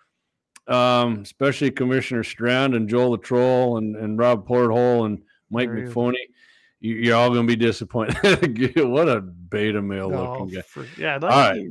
[0.67, 5.21] Um, especially Commissioner Strand and Joel Latroll and, and Rob Porthole and
[5.51, 5.89] Mike There he.
[5.89, 6.15] McPhoney.
[6.79, 8.15] You, you're all going to be disappointed.
[8.77, 10.61] what a beta male looking guy.
[10.61, 11.61] for- yeah, All right.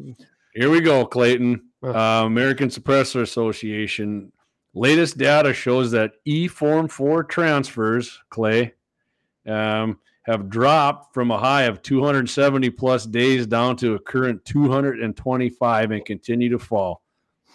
[0.55, 1.63] Here we go, Clayton.
[1.83, 4.33] Uh, American Suppressor Association.
[4.75, 8.75] Latest data shows that E Form 4 transfers, Clay,
[9.47, 15.91] um, have dropped from a high of 270 plus days down to a current 225
[15.91, 17.03] and continue to fall.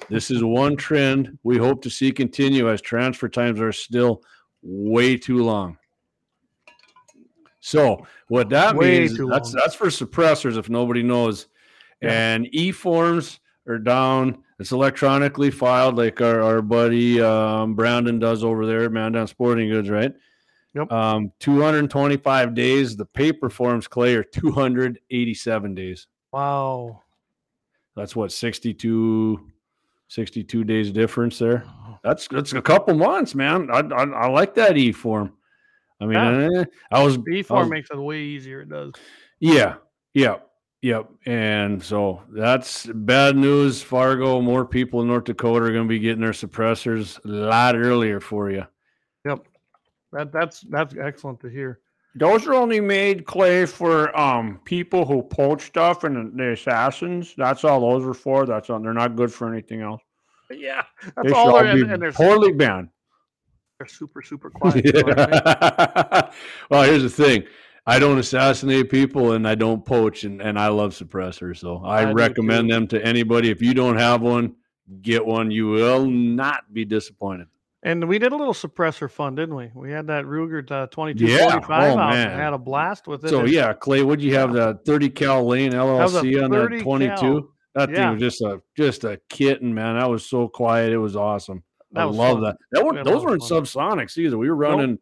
[0.09, 4.23] This is one trend we hope to see continue as transfer times are still
[4.61, 5.77] way too long.
[7.59, 9.61] So what that Way means that's long.
[9.61, 11.47] that's for suppressors if nobody knows.
[12.01, 12.33] Yeah.
[12.33, 14.43] And e forms are down.
[14.59, 19.69] It's electronically filed, like our, our buddy um, Brandon does over there, man down Sporting
[19.69, 20.13] Goods, right?
[20.75, 20.91] Yep.
[20.91, 22.95] Um, 225 days.
[22.95, 26.07] The paper forms, Clay, are 287 days.
[26.31, 27.01] Wow.
[27.95, 29.51] That's what 62,
[30.09, 31.63] 62 days difference there.
[32.03, 33.69] That's that's a couple months, man.
[33.71, 35.33] I I, I like that e form.
[36.01, 36.61] I mean, Yeah.
[36.61, 37.17] eh, I was
[37.47, 38.61] four was- makes it way easier.
[38.61, 38.93] It does.
[39.39, 39.75] Yeah,
[40.13, 40.37] yeah,
[40.81, 41.09] yep.
[41.25, 43.81] And so that's bad news.
[43.81, 47.75] Fargo, more people in North Dakota are going to be getting their suppressors a lot
[47.75, 48.65] earlier for you.
[49.25, 49.45] Yep.
[50.13, 51.79] That that's that's excellent to hear.
[52.15, 57.33] Those are only made clay for um people who poach stuff and the assassins.
[57.37, 58.45] That's all those are for.
[58.45, 58.79] That's all.
[58.79, 60.01] They're not good for anything else.
[60.51, 61.53] Yeah, They that's should all.
[61.53, 62.89] They're, be and, and they're, totally banned.
[63.77, 64.83] they're super super quiet.
[64.83, 66.31] you know I mean?
[66.71, 67.43] well, here's the thing.
[67.85, 71.57] I don't assassinate people and I don't poach and, and I love suppressors.
[71.57, 73.49] So I, I recommend them to anybody.
[73.49, 74.55] If you don't have one,
[75.01, 75.49] get one.
[75.49, 77.47] You will not be disappointed.
[77.81, 79.71] And we did a little suppressor fun, didn't we?
[79.73, 81.51] We had that Ruger uh, twenty two Yeah.
[81.51, 82.31] forty five Oh, out man.
[82.31, 83.29] and had a blast with it.
[83.29, 86.83] So And yeah, Clay, would you have the 30 cal lane LLC on 30 that
[86.83, 87.15] 22?
[87.15, 87.47] cal.
[87.75, 89.97] That thing was just a just a kitten, man.
[89.97, 90.91] That was so quiet.
[90.91, 91.63] It was awesome.
[91.93, 92.43] That I was love fun.
[92.43, 92.57] that.
[92.71, 93.63] That We one, had those weren't fun.
[93.63, 94.37] subsonics either.
[94.37, 94.99] We were running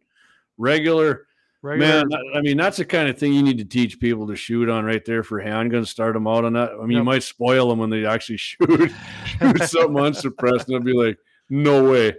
[0.58, 1.24] regular.
[1.64, 4.36] Regular, Man, I mean, that's the kind of thing you need to teach people to
[4.36, 5.88] shoot on right there for handguns.
[5.88, 6.72] Start them out on that.
[6.80, 8.92] I mean, you might spoil them when they actually shoot
[9.26, 11.18] shoot something unsuppressed, and they'll be like,
[11.50, 12.14] "No way."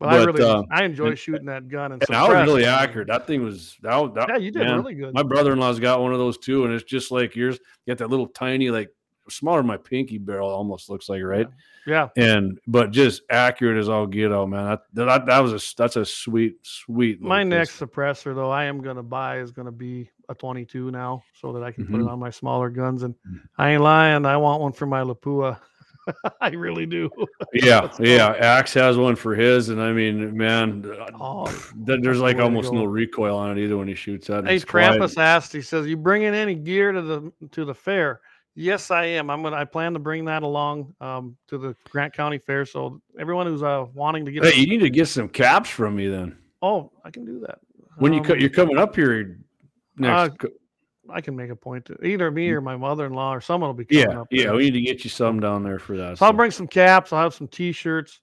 [0.00, 2.64] But, I really uh, I enjoy and- shooting that gun and, And that was really
[2.64, 3.06] accurate.
[3.08, 4.14] That thing was that.
[4.14, 5.14] that Yeah, you did man, really good.
[5.14, 7.58] My brother-in-law's got one of those too, and it's just like yours.
[7.86, 8.88] You got that little tiny, like
[9.28, 11.46] smaller than my pinky barrel, almost looks like, right?
[11.86, 14.64] yeah, And but just accurate as all get out, man.
[14.66, 17.20] That that, that was a that's a sweet, sweet.
[17.20, 21.52] my next suppressor though I am gonna buy is gonna be a 22 now, so
[21.52, 22.06] that I can put Mhm.
[22.06, 23.02] it on my smaller guns.
[23.02, 23.40] And Mhm.
[23.58, 25.58] I ain't lying, I want one for my Lapua.
[26.40, 27.10] I really do.
[27.52, 28.34] Yeah, yeah.
[28.38, 30.84] Axe has one for his, and I mean, man,
[31.18, 34.46] Oh, there's like almost no recoil on it either when he shoots that.
[34.46, 35.00] Hey, quiet.
[35.00, 35.52] Krampus asked.
[35.52, 38.20] He says, "You bringing any gear to the to the fair?"
[38.54, 39.30] Yes, I am.
[39.30, 39.56] I'm gonna.
[39.56, 42.64] I plan to bring that along um, to the Grant County Fair.
[42.66, 45.96] So everyone who's uh, wanting to get, Hey, you need to get some caps from
[45.96, 46.36] me then.
[46.62, 47.58] oh, I can do that.
[47.98, 49.38] When you Um, co- you're coming up here
[49.96, 50.44] next.
[50.44, 50.48] uh,
[51.08, 53.84] I can make a point to either me or my mother-in-law or someone will be
[53.84, 54.12] coming Mm.
[54.12, 54.28] yeah, up.
[54.30, 54.52] yeah.
[54.52, 56.18] We need to get you some down there for that.
[56.18, 57.12] So I'll bring some caps.
[57.12, 58.20] I'll have some T-shirts.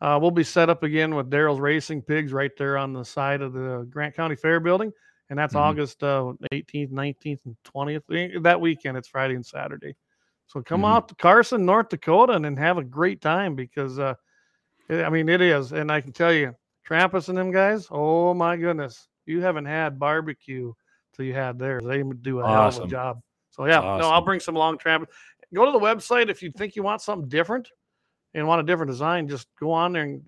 [0.00, 3.42] Uh, we'll be set up again with Daryl's Racing Pigs right there on the side
[3.42, 4.92] of the Grant County Fair building,
[5.28, 5.60] and that's Mhm.
[5.60, 8.04] August uh, 18th, 19th, and 20th.
[8.10, 9.94] Eh, That weekend, it's Friday and Saturday.
[10.46, 10.94] So come Mhm.
[10.94, 14.14] out to Carson, North Dakota, and then have a great time because, uh,
[14.88, 16.54] eh, I mean, it is, and I can tell you,
[16.88, 17.86] Trampus and them guys.
[17.90, 20.72] Oh my goodness, you haven't had barbecue
[21.14, 21.82] till you had theirs.
[21.84, 22.84] They do a hell of Awesome.
[22.84, 23.22] a job.
[23.50, 25.06] So yeah, no, I'll bring some long Trampus.
[25.52, 27.68] Go to the website if you think you want something different
[28.34, 29.26] and want a different design.
[29.28, 30.22] Just go on there and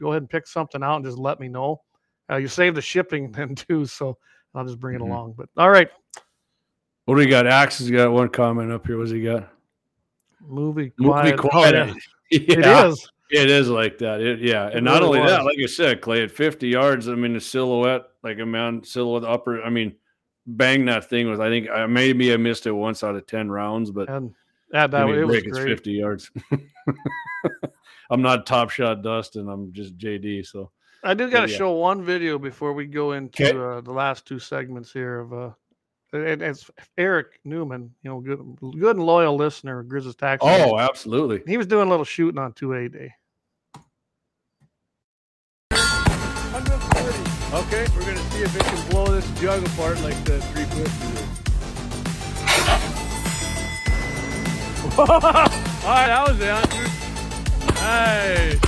[0.00, 1.80] go ahead and pick something out and just let me know.
[2.30, 4.18] Uh, you save the shipping then too, so
[4.54, 5.06] I'll just bring it Mhm.
[5.08, 5.34] along.
[5.38, 5.88] But all right,
[7.04, 7.46] What do we got?
[7.46, 8.98] Axe has got one comment up here.
[8.98, 9.48] What's he got?
[10.40, 11.34] movie Movie quiet.
[11.38, 11.96] Oh, quiet.
[12.30, 12.38] yeah.
[12.82, 13.08] It is.
[13.30, 14.20] It is like that.
[14.20, 17.08] It, yeah, It and not really only that, like I said, Clay, at 50 yards,
[17.08, 19.62] I mean, the silhouette, like a man silhouette upper.
[19.62, 19.94] I mean,
[20.46, 21.40] bang that thing with.
[21.40, 24.08] I think I maybe I missed it once out of 10 rounds, but
[24.72, 25.68] yeah, that give me a it was great.
[25.68, 26.30] 50 yards.
[28.10, 29.48] I'm not top shot Dustin.
[29.48, 30.46] I'm just JD.
[30.46, 30.70] So
[31.02, 31.58] I do got to yeah.
[31.58, 35.50] show one video before we go into uh, the last two segments here of uh,
[36.12, 38.38] and it's Eric Newman, you know, good,
[38.78, 40.46] good and loyal listener of Grizzlies Taxi.
[40.46, 41.42] oh, absolutely.
[41.46, 43.14] he was doing a little shooting on 2A day.
[47.52, 51.28] Okay, we're gonna see if it can blow this jug apart like the 350 did.
[54.98, 56.88] All right, that was the answer.
[57.78, 58.58] Hey,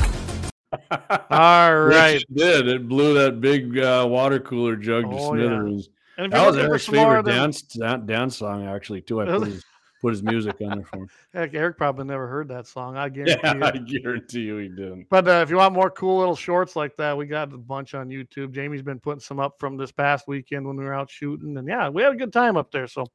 [1.31, 5.47] All Which it did it blew that big uh, water cooler jug to Oh, yeah.
[5.47, 5.89] smithereens?
[6.19, 9.01] And That was Eric's favorite of dance dan- dance song, actually.
[9.01, 9.21] Too.
[9.23, 9.65] I Was
[10.05, 11.09] put his, music on there for him.
[11.35, 12.97] Heck, Eric probably never heard that song.
[12.97, 14.01] I guarantee Yeah, I you.
[14.03, 15.07] guarantee you he didn't.
[15.11, 17.95] But uh, if you want more cool little shorts like that, we got a bunch
[17.95, 18.53] on YouTube.
[18.53, 21.67] Jamie's been putting some up from this past weekend when we were out shooting, and
[21.67, 22.87] yeah, we had a good time up there.
[22.87, 23.07] So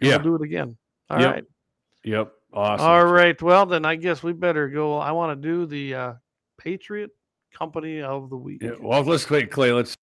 [0.00, 0.16] Yeah.
[0.16, 0.76] we'll do it again.
[1.10, 1.44] All right, Yep.
[2.04, 2.32] Yep.
[2.52, 2.86] Awesome.
[2.86, 3.40] all right.
[3.40, 4.98] Well, then I guess we better go.
[4.98, 6.12] I want to do the uh,
[6.58, 7.10] Patriot
[7.56, 8.62] Company of the Week.
[8.62, 9.46] Yeah, well, let's Clay.
[9.46, 9.96] Clay, let's.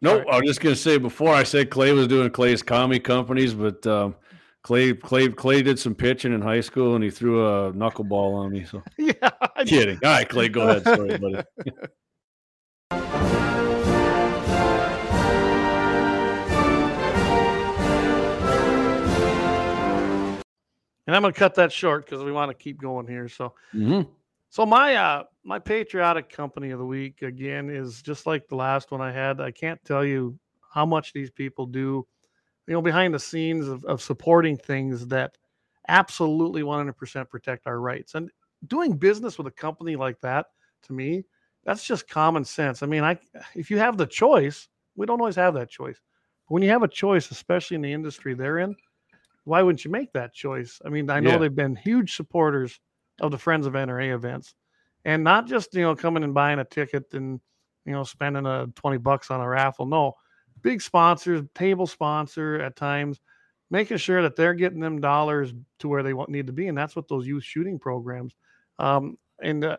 [0.00, 0.24] Nope.
[0.26, 0.34] right.
[0.34, 3.84] I was just gonna say before I said Clay was doing Clay's comedy companies, but
[3.86, 4.14] um,
[4.62, 8.52] Clay, Clay, Clay did some pitching in high school, and he threw a knuckleball on
[8.52, 8.64] me.
[8.64, 9.12] So yeah,
[9.56, 9.98] I- kidding.
[10.04, 10.84] All right, Clay, go ahead.
[10.84, 11.42] Sorry, buddy.
[21.06, 23.28] and I'm going to cut that short because we want to keep going here.
[23.28, 23.54] So.
[23.74, 24.08] Mhm.
[24.50, 28.90] So my uh my patriotic company of the week again is just like the last
[28.90, 29.40] one I had.
[29.42, 30.38] I can't tell you
[30.72, 32.06] how much these people do,
[32.68, 35.36] you know, behind the scenes of, of supporting things that
[35.88, 38.14] absolutely 100% protect our rights.
[38.14, 38.30] And
[38.66, 40.46] doing business with a company like that,
[40.82, 41.24] to me,
[41.64, 42.82] that's just common sense.
[42.82, 43.18] I mean, I
[43.54, 46.00] if you have the choice, we don't always have that choice.
[46.46, 48.76] But when you have a choice, especially in the industry they're in,
[49.44, 50.78] why wouldn't you make that choice?
[50.84, 51.38] I mean, I know Yeah.
[51.38, 52.78] they've been huge supporters
[53.20, 54.54] of the Friends of NRA events,
[55.06, 57.40] and not just you know coming and buying a ticket and
[57.86, 59.86] you know spending a twenty bucks on a raffle.
[59.86, 60.12] No,
[60.62, 63.20] big sponsors, table sponsor at times,
[63.70, 66.76] making sure that they're getting them dollars to where they want need to be, and
[66.76, 68.34] that's what those youth shooting programs.
[68.78, 69.76] Um, and uh,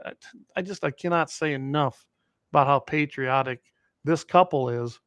[0.56, 2.06] I just I cannot say enough
[2.52, 3.62] about how patriotic
[4.04, 5.00] this couple is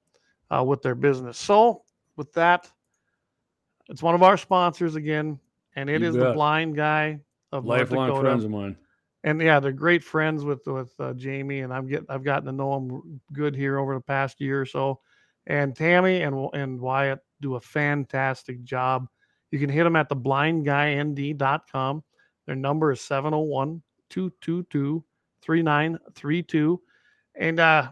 [0.50, 1.38] uh, with their business.
[1.38, 1.82] So
[2.16, 2.70] with that,
[3.88, 5.38] it's one of our sponsors again,
[5.76, 7.20] and it You is the blind guy
[7.50, 8.28] of North Lifelong Dakota.
[8.28, 8.76] friends of mine.
[9.24, 12.52] And yeah, they're great friends with with uh, Jamie, and I'm get I've gotten to
[12.52, 15.00] know them good here over the past year or so.
[15.46, 19.08] And Tammy and and Wyatt do a fantastic job.
[19.50, 22.04] You can hit them at theblindguynd.com.
[22.46, 25.04] Their number is 701 222
[25.42, 26.80] 3932.
[27.34, 27.90] And uh,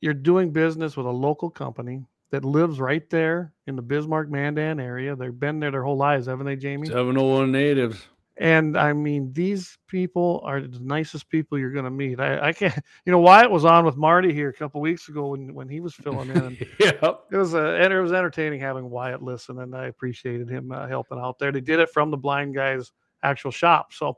[0.00, 4.80] you're doing business with a local company that lives right there in the Bismarck Mandan
[4.80, 5.14] area.
[5.14, 6.88] They've been there their whole lives, haven't they, Jamie?
[6.88, 8.08] 701 natives.
[8.38, 12.18] And I mean, these people are the nicest people you're going to meet.
[12.18, 15.28] I, I can't, you know, Wyatt was on with Marty here a couple weeks ago
[15.28, 16.58] when, when he was filling in.
[16.80, 17.24] Yep.
[17.30, 20.88] it was a, and it was entertaining having Wyatt listen, and I appreciated him uh,
[20.88, 21.52] helping out there.
[21.52, 22.90] They did it from the blind guy's
[23.22, 23.92] actual shop.
[23.92, 24.16] So,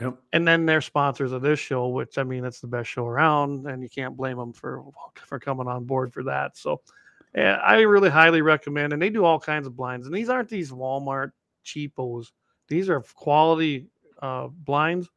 [0.00, 0.18] Yep.
[0.34, 3.66] and then they're sponsors of this show, which I mean, it's the best show around,
[3.66, 4.84] and you can't blame them for
[5.14, 6.56] for coming on board for that.
[6.56, 6.82] So,
[7.34, 8.92] yeah, I really highly recommend.
[8.92, 11.32] And they do all kinds of blinds, and these aren't these Walmart
[11.64, 12.32] cheapos.
[12.68, 13.86] These are quality
[14.22, 15.08] uh, blinds,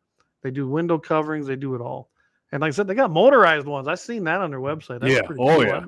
[0.41, 2.09] they do window coverings, they do it all.
[2.51, 3.88] And like I said, they got motorized ones.
[3.88, 5.01] I've seen that on their website.
[5.01, 5.21] That's Yeah.
[5.21, 5.65] pretty Oh, cool.
[5.65, 5.85] yeah.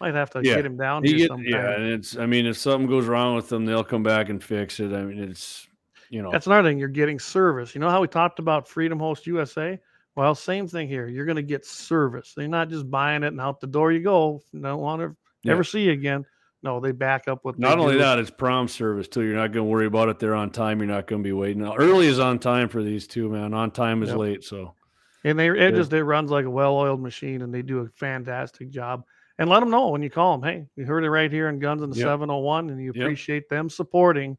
[0.00, 0.56] I might have to Yeah.
[0.56, 2.16] get him down get- yeah, and it's.
[2.16, 4.92] I mean, if something goes wrong with them, they'll come back and fix it.
[4.92, 5.66] I mean, it's.
[6.10, 6.30] You know.
[6.30, 6.78] That's another thing.
[6.78, 7.74] You're getting service.
[7.74, 9.78] You know how we talked about Freedom Host USA?
[10.14, 11.06] Well, same thing here.
[11.08, 12.32] You're going to get service.
[12.34, 14.40] They're not just buying it and out the door you go.
[14.58, 15.52] Don't want to Yeah.
[15.52, 16.24] ever see you again.
[16.62, 17.58] No, they back up with.
[17.58, 17.98] Not only do.
[18.00, 19.22] that, it's prompt service too.
[19.22, 20.18] You're not going to worry about it.
[20.18, 20.80] They're on time.
[20.80, 21.64] You're not going to be waiting.
[21.64, 23.54] Early is on time for these two, man.
[23.54, 24.18] On time is Yep.
[24.18, 24.44] late.
[24.44, 24.74] So
[25.24, 28.70] and they it just it runs like a well-oiled machine, and they do a fantastic
[28.70, 29.04] job.
[29.40, 30.48] And let them know when you call them.
[30.48, 32.04] Hey, you heard it right here in Guns in the Yep.
[32.06, 33.04] 701, and you Yep.
[33.04, 34.36] appreciate them supporting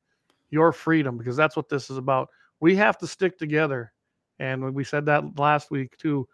[0.50, 2.28] your freedom because that's what this is about.
[2.60, 3.94] We have to stick together,
[4.40, 6.28] and we said that last week too.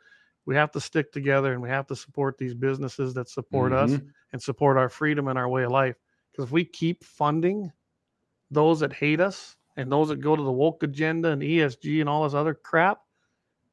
[0.46, 3.92] We have to stick together, and we have to support these businesses that support us
[3.92, 4.08] Mhm.
[4.34, 5.96] and support our freedom and our way of life.
[6.32, 7.72] Because if we keep funding
[8.52, 12.08] those that hate us and those that go to the woke agenda and ESG and
[12.10, 13.02] all this other crap,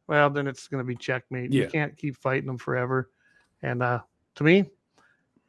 [0.07, 1.53] well, then it's going to be checkmate.
[1.53, 1.65] Yeah.
[1.65, 3.11] You can't keep fighting them forever.
[3.61, 4.01] And uh,
[4.37, 4.71] to me,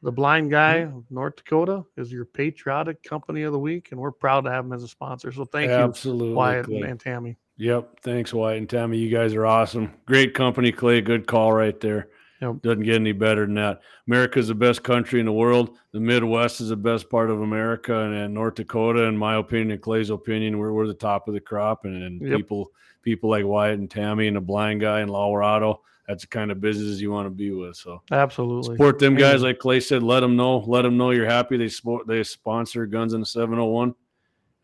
[0.02, 0.98] the blind guy Mm-hmm.
[0.98, 4.66] of North Dakota is your patriotic company of the week, and we're proud to have
[4.66, 5.32] him as a sponsor.
[5.32, 7.36] So thank Absolutely, you, Wyatt and, and Tammy.
[7.56, 8.00] Yep.
[8.02, 8.98] Thanks, Wyatt and Tammy.
[8.98, 9.92] You guys are awesome.
[10.06, 11.00] Great company, Clay.
[11.00, 12.08] Good call right there.
[12.40, 12.62] Yep.
[12.62, 13.80] Doesn't get any better than that.
[14.08, 15.76] America's the best country in the world.
[15.92, 19.70] The Midwest is the best part of America, and, and North Dakota, in my opinion,
[19.70, 21.84] and Clay's opinion, we're, we're the top of the crop.
[21.84, 22.36] And, and Yep.
[22.38, 22.72] people
[23.02, 26.60] people like Wyatt and Tammy and the blind guy in Colorado, that's the kind of
[26.60, 27.76] business you want to be with.
[27.76, 28.74] So Absolutely.
[28.76, 30.02] support them guys, like Clay said.
[30.02, 30.58] Let them know.
[30.58, 31.56] Let them know you're happy.
[31.56, 32.06] They support.
[32.06, 33.94] They sponsor Guns and the 701,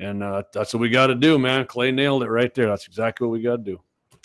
[0.00, 1.66] and uh, that's what we got to do, man.
[1.66, 2.68] Clay nailed it right there.
[2.68, 3.80] That's exactly what we got to do.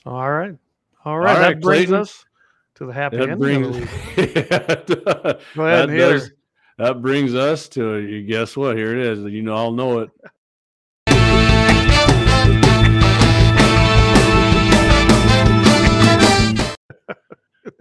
[0.06, 0.56] All right.
[1.03, 1.38] All right.
[1.38, 1.95] right, that brings Clayton.
[1.95, 2.26] us
[2.76, 3.77] to the happy That ending brings
[4.15, 6.31] that, Go ahead and hit does-
[6.77, 8.23] that brings us to you.
[8.23, 8.76] Guess what?
[8.76, 9.19] Here it is.
[9.31, 10.10] You know, I'll know it.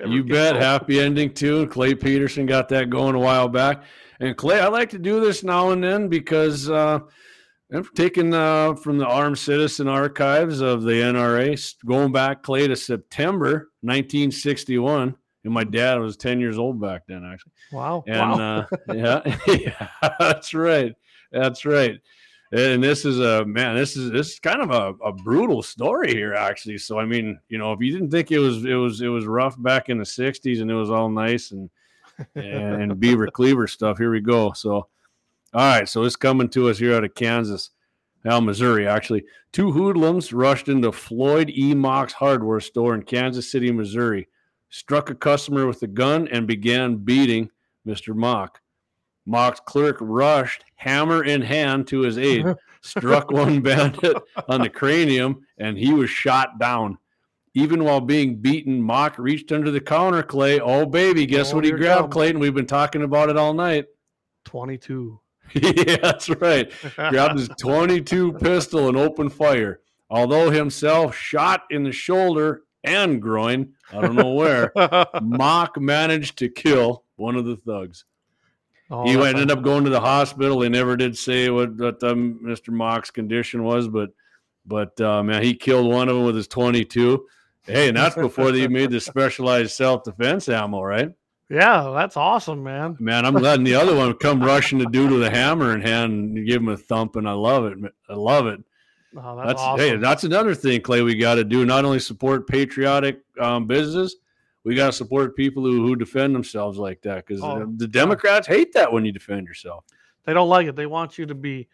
[0.07, 0.55] You bet.
[0.55, 0.63] old.
[0.63, 1.67] Happy ending too.
[1.69, 3.83] Clay Peterson got that going a while back.
[4.21, 7.01] And Clay, I like to do this now and then because uh,
[7.73, 12.77] I'm taking uh, from the Armed Citizen Archives of the NRA, going back, Clay, to
[12.77, 15.17] September 1961.
[15.45, 17.53] And my dad was 10 years old back then, actually.
[17.73, 18.05] Wow.
[18.07, 18.59] And wow.
[18.61, 19.89] uh, yeah, yeah,
[20.19, 20.95] that's right.
[21.33, 22.01] That's right.
[22.53, 23.75] And this is a man.
[23.75, 26.79] This is this is kind of a, a brutal story here, actually.
[26.79, 29.27] So I mean, you know, if you didn't think it was it was it was
[29.27, 31.69] rough back in the '60s and it was all nice and
[32.37, 34.53] and, and Beaver Cleaver stuff, here we go.
[34.53, 34.87] So,
[35.55, 35.89] all right.
[35.89, 37.71] So it's coming to us here out of Kansas,
[38.25, 38.87] now Missouri.
[38.87, 41.75] Actually, two hoodlums rushed into Floyd E.
[41.75, 44.29] Mox hardware store in Kansas City, Missouri,
[44.71, 47.51] struck a customer with a gun and began beating
[47.87, 48.15] Mr.
[48.15, 48.61] Mock.
[49.27, 52.45] Mock's clerk rushed, hammer in hand, to his aid,
[52.83, 54.17] struck one bandit
[54.49, 56.99] on the cranium, and he was shot down.
[57.55, 60.61] Even while being beaten, Mock reached under the counter, Clay.
[60.61, 62.11] Oh, baby, guess Oh, what he grabbed.
[62.13, 62.41] Clayton?
[62.41, 63.87] We've been talking about it all night.
[64.45, 65.19] 22.
[65.63, 66.71] yeah, that's right.
[66.97, 69.81] Grabbed his 22 pistol and opened fire.
[70.11, 74.73] Although himself shot in the shoulder and groin, I don't know where,
[75.23, 78.05] Mock managed to kill one of the thugs.
[78.91, 80.59] Oh, he ended up going to the hospital.
[80.59, 82.69] They never did say what, what um, Mr.
[82.69, 84.11] Mock's condition was, but
[84.67, 87.27] but uh, man, he killed one of them with his 22.
[87.63, 91.11] Hey, and that's before they made the specialized self defense ammo, right?
[91.55, 92.97] Yeah, that's awesome, man.
[92.99, 96.13] Man, I'm letting the other one come rushing to dude with a hammer in hand
[96.37, 97.79] and give him a thump, and I love it.
[98.09, 98.61] I love it.
[99.17, 99.79] Oh, that's, That's, awesome.
[99.87, 101.03] hey, that's another thing, Clay.
[101.03, 104.17] We got to do not only support patriotic um, businesses,
[104.65, 108.49] we got to support people who, who defend themselves like that because Oh, the Democrats
[108.49, 109.85] hate that when you defend yourself.
[110.25, 110.75] they don't like it.
[110.75, 111.69] They want you to be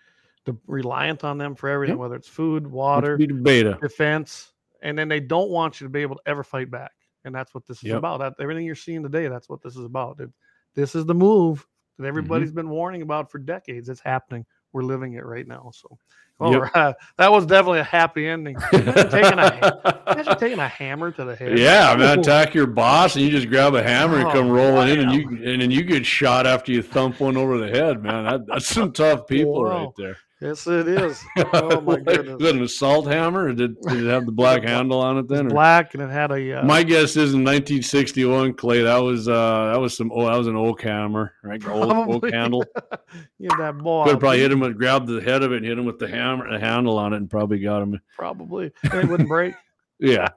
[0.45, 4.53] de- reliant on them for everything, whether it's food, water, defense,
[4.83, 6.93] and then they don't want you to be able to ever fight back.
[7.25, 7.99] And that's what this is Yep.
[7.99, 8.19] about.
[8.21, 10.21] That, everything you're seeing today, that's what this is about.
[10.21, 10.31] It-
[10.75, 12.03] this is the move Mm-hmm.
[12.05, 13.89] that everybody's been warning about for decades.
[13.91, 14.47] It's happening.
[14.73, 15.71] We're living it right now.
[15.75, 15.99] So,
[16.39, 16.75] all Yep.
[16.75, 16.95] right.
[17.19, 18.57] that was definitely a happy ending.
[18.73, 21.59] Imagine taking a, imagine taking a hammer to the head.
[21.59, 22.21] yeah, man, Ooh.
[22.23, 25.13] attack your boss and you just grab a hammer and Oh, come rolling in, and
[25.13, 28.25] you and then you get shot after you thump one over the head, man.
[28.25, 30.17] That, that's some tough people right there.
[30.41, 31.23] Yes, it is.
[31.53, 32.41] Oh my goodness.
[32.41, 35.29] Was it an assault hammer, or did, did it have the black handle on it
[35.29, 35.47] then?
[35.47, 38.83] Or- black and it had a uh, My guess is in 1961, Clay.
[38.83, 40.11] That was uh, that was some.
[40.15, 41.65] Oh, that was an oak hammer, right?
[41.69, 42.65] Old oak handle.
[43.39, 44.05] yeah, that boy.
[44.05, 45.99] Could have probably hit him with, grabbed the head of it and hit him with
[45.99, 48.01] the hammer, the handle on it, and probably got him.
[48.17, 48.73] Probably.
[48.85, 49.55] And it wouldn't break.
[49.99, 50.29] Yeah,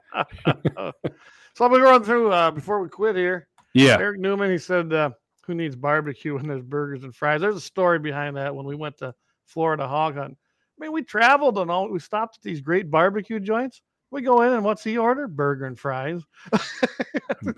[0.44, 3.48] so I'm gonna run through uh, before we quit here.
[3.72, 3.96] yeah.
[3.98, 5.10] Eric Newman, he said, uh,
[5.46, 8.54] "Who needs barbecue when there's burgers and fries?" There's a story behind that.
[8.54, 9.14] When we went to
[9.46, 11.88] Florida hog hunt, I mean, we traveled and all.
[11.90, 13.82] We stopped at these great barbecue joints.
[14.10, 15.26] We go in and what's he order?
[15.28, 16.22] Burger and fries.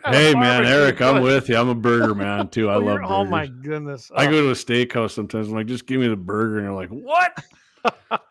[0.05, 1.57] Hey man, Eric, I'm with you.
[1.57, 2.69] I'm a burger man too.
[2.69, 3.11] I Oh, love you're- burgers.
[3.11, 4.11] Oh my goodness!
[4.15, 4.31] I Oh.
[4.31, 5.49] go to a steakhouse sometimes.
[5.49, 7.45] I'm like, just give me the burger, and they're like, "What?"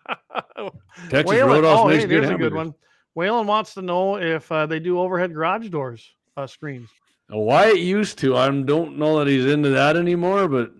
[1.09, 2.73] Texas Waylon- Roadhouse oh, makes hey, good there's a good one.
[3.17, 6.89] Waylon wants to know if uh, they do overhead garage doors uh, screens.
[7.33, 8.35] Uh, Wyatt used to.
[8.35, 10.71] I don't know that he's into that anymore, but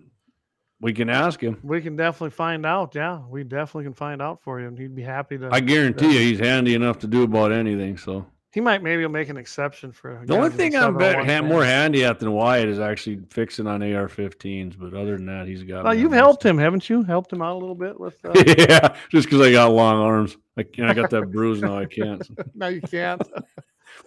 [0.81, 1.57] we can ask him.
[1.64, 2.93] We can definitely find out.
[2.95, 5.49] Yeah, we definitely can find out for you, and he'd be happy to.
[5.52, 7.97] I guarantee you, he's handy enough to do about anything.
[7.97, 10.22] So he might maybe make an exception for.
[10.26, 13.68] the only thing I'm bet, 701 ha- more handy at than Wyatt is actually fixing
[13.68, 14.77] on AR-15s.
[14.77, 15.84] But other than that, he's got.
[15.85, 17.03] Well, you've helped most him, haven't you?
[17.03, 18.18] Helped him out a little bit with.
[18.26, 20.38] Uh, yeah, just because I got long arms.
[20.57, 21.77] I, can't- I got that bruise now.
[21.77, 22.22] I can't.
[22.56, 23.22] no, you can't.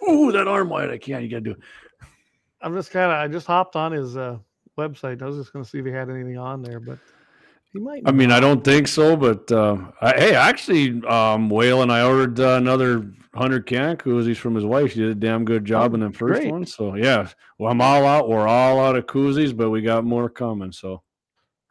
[0.07, 0.89] Ooh, that arm wide.
[0.91, 1.23] I can't.
[1.23, 1.51] You got to do.
[1.51, 1.57] it.
[2.61, 3.17] I'm just kind of.
[3.17, 4.37] I just hopped on his uh,
[4.79, 5.21] website.
[5.21, 6.97] I was just going to see if he had anything on there, but
[7.73, 8.03] he might.
[8.05, 12.39] I mean, I don't think so, but um, I, hey, actually, um, Waylon, I ordered
[12.39, 14.91] uh, another hundred can koozies from his wife.
[14.93, 16.51] She did a damn good job Oh, in the first great.
[16.51, 16.65] one.
[16.65, 17.27] So yeah,
[17.57, 18.27] well, I'm all out.
[18.29, 20.71] We're all out of koozies, but we got more coming.
[20.71, 21.03] So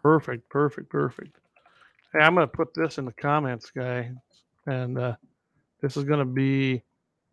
[0.02, 1.36] Perfect, perfect, perfect.
[2.12, 4.12] Hey, I'm going to put this in the comments, guy,
[4.66, 5.16] and uh,
[5.82, 6.82] this is going to be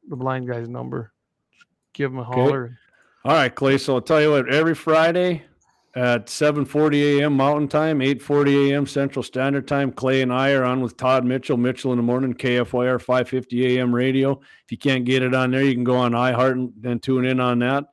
[0.09, 1.13] the blind guy's number.
[1.53, 2.77] Just give him a holler.
[3.23, 3.77] all right, Clay.
[3.77, 4.51] So I'll tell you what.
[4.51, 5.43] Every Friday
[5.95, 7.33] at 7:40 a.m.
[7.33, 8.85] Mountain Time, 8:40 a.m.
[8.85, 11.57] Central Standard Time, Clay and I are on with Todd Mitchell.
[11.57, 13.95] Mitchell in the morning, KFYR 550 a.m.
[13.95, 14.33] radio.
[14.33, 17.25] If you can't get it on there, you can go on iHeart and then tune
[17.25, 17.85] in on that.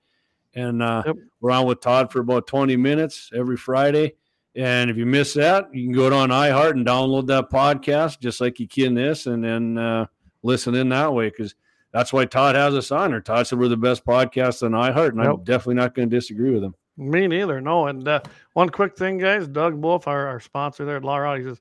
[0.54, 1.16] And uh, Yep.
[1.40, 4.14] we're on with Todd for about 20 minutes every Friday.
[4.54, 8.38] And if you miss that, you can go on iHeart and download that podcast just
[8.40, 10.06] like you can this, and then uh,
[10.42, 11.54] listen in that way because
[11.92, 13.14] that's why Todd has us on.
[13.14, 16.16] Or Todd said we're the best podcast on iHeart, and I'm definitely not going to
[16.16, 16.74] disagree with him.
[16.96, 17.60] Me neither.
[17.60, 17.86] No.
[17.86, 18.20] And uh,
[18.52, 19.48] one quick thing, guys.
[19.48, 21.60] Doug Wolf, our, our sponsor there at Lauer Auto, he says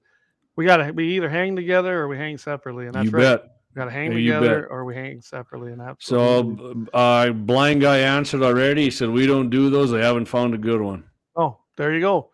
[0.55, 3.21] we got to we either hang together or we hang separately, and that's you right.
[3.21, 3.43] bet.
[3.73, 4.71] We got to hang you together bet.
[4.71, 8.83] or we hang separately, and that's So, uh, blind guy answered already.
[8.83, 9.91] He said, We don't do those.
[9.91, 11.05] They haven't found a good one.
[11.37, 12.31] Oh, there you go.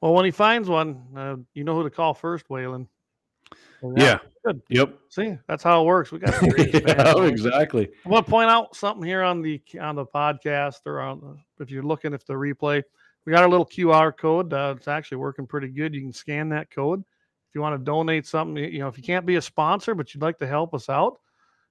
[0.00, 2.86] Well, when he finds one, uh, you know who to call first, Waylon.
[3.96, 4.18] Yeah.
[4.44, 4.60] good.
[4.68, 4.94] Yep.
[5.08, 6.12] See, that's how it works.
[6.12, 7.88] We got some yeah, exactly.
[8.04, 11.62] I want to point out something here on the on the podcast or on the,
[11.62, 12.82] if you're looking at the replay,
[13.26, 14.52] we got our little QR code.
[14.52, 15.94] Uh, it's actually working pretty good.
[15.94, 18.56] You can scan that code if you want to donate something.
[18.62, 21.18] You know, if you can't be a sponsor but you'd like to help us out,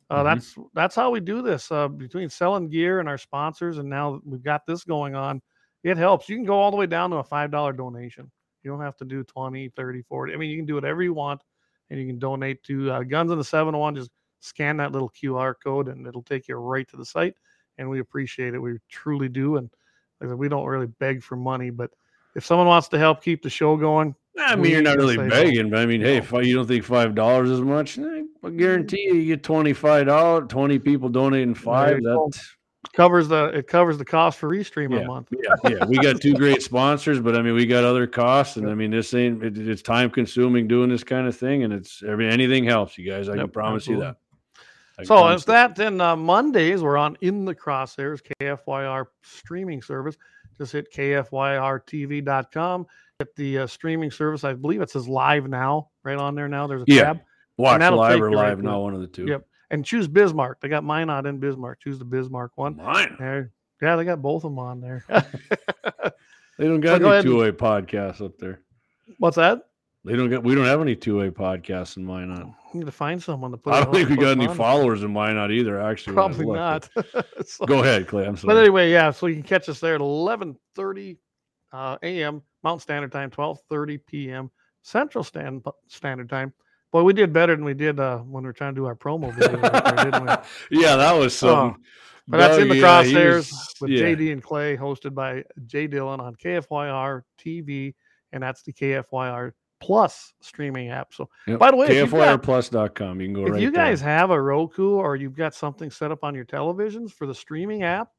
[0.10, 0.26] uh, Mhm.
[0.26, 1.72] that's that's how we do this.
[1.72, 5.42] Uh, between selling gear and our sponsors, and now we've got this going on,
[5.84, 6.28] it helps.
[6.30, 8.30] You can go all the way down to a five dollar donation.
[8.64, 10.34] You don't have to do 20, 30, 40.
[10.34, 11.42] I mean, you can do whatever you want,
[11.90, 13.96] and you can donate to uh, Guns and the 701.
[13.96, 17.36] Just scan that little QR code and it'll take you right to the site.
[17.78, 18.60] And we appreciate it.
[18.60, 19.58] We truly do.
[19.58, 19.70] And
[20.20, 21.92] like I said, we don't really beg for money, but
[22.36, 25.30] if someone wants to help keep the show going, I mean, you're not really no.
[25.30, 29.02] begging, but I mean, hey, if you don't think five dollars is much, I guarantee
[29.02, 30.46] you, you get twenty five dollars.
[30.48, 32.02] Twenty people donating five.
[32.04, 32.40] That
[32.94, 35.02] covers the it covers the cost for Restream Yeah.
[35.02, 35.28] a month.
[35.32, 35.86] yeah, yeah.
[35.86, 38.92] We got two great sponsors, but I mean, we got other costs, and I mean,
[38.92, 39.44] this ain't.
[39.44, 43.10] It, it's time consuming doing this kind of thing, and it's every anything helps you
[43.10, 43.28] guys.
[43.30, 44.18] I can Yep, promise you that.
[44.98, 50.18] I So if that, then uh, Mondays we're on In the Crosshairs, KFYR streaming service.
[50.58, 52.86] Just hit KFYRTV.com.
[53.20, 54.44] Get the uh, streaming service.
[54.44, 56.68] I believe it says live now, right on there now.
[56.68, 57.04] There's a Yeah.
[57.04, 57.22] tab.
[57.58, 59.26] Watch live or right live now, one of the two.
[59.26, 59.46] Yep.
[59.72, 60.60] And choose Bismarck.
[60.62, 61.82] They got mine out in Bismarck.
[61.82, 62.78] Choose the Bismarck one.
[62.78, 63.16] Mine.
[63.20, 63.52] There.
[63.82, 65.06] Yeah, they got both of them on there.
[66.60, 68.60] They don't So got go any two way podcasts up there.
[69.18, 69.70] What's that?
[70.04, 70.44] They don't get.
[70.44, 72.54] We don't have any two way podcasts in on.
[72.74, 73.74] You need to find someone to put.
[73.74, 74.56] I don't think we got any on.
[74.58, 75.82] followers in mine on either.
[75.82, 76.90] Actually, Probably not.
[77.46, 78.28] So- Go ahead, Clay.
[78.28, 79.12] I'm But anyway, yeah.
[79.12, 81.18] So you can catch us there at 11:30
[81.72, 82.42] uh, a.m.
[82.62, 84.52] Mountain Standard Time, 12:30 p.m.
[84.82, 86.54] Central Stand, Standard Time.
[86.92, 88.96] Boy, we did better than we did uh, when we were trying to do our
[88.96, 90.34] promo video, right there, didn't we?
[90.82, 91.82] yeah, that was something.
[92.28, 94.02] But that's in the yeah, crosshairs was- with yeah.
[94.04, 97.94] JD and Clay, hosted by Jay Dillon on KFYR TV,
[98.32, 99.52] and that's the KFYR
[99.82, 101.14] Plus streaming app.
[101.14, 101.60] So, Yep.
[101.60, 103.22] by the way, KFYRplus.com.
[103.22, 103.86] You can go if right you there.
[103.86, 107.34] guys have a Roku or you've got something set up on your televisions for the
[107.36, 108.10] streaming app,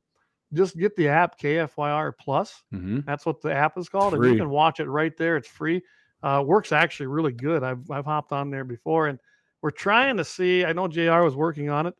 [0.54, 2.62] just get the app KFYR Plus.
[2.74, 3.04] Mhm.
[3.04, 5.36] That's what the app is called, and you can watch it right there.
[5.36, 5.82] It's free.
[6.22, 7.62] Uh, works actually really good.
[7.62, 9.18] I've I've hopped on there before, and
[9.62, 10.64] we're trying to see.
[10.64, 11.22] I know Jr.
[11.22, 11.94] was working on it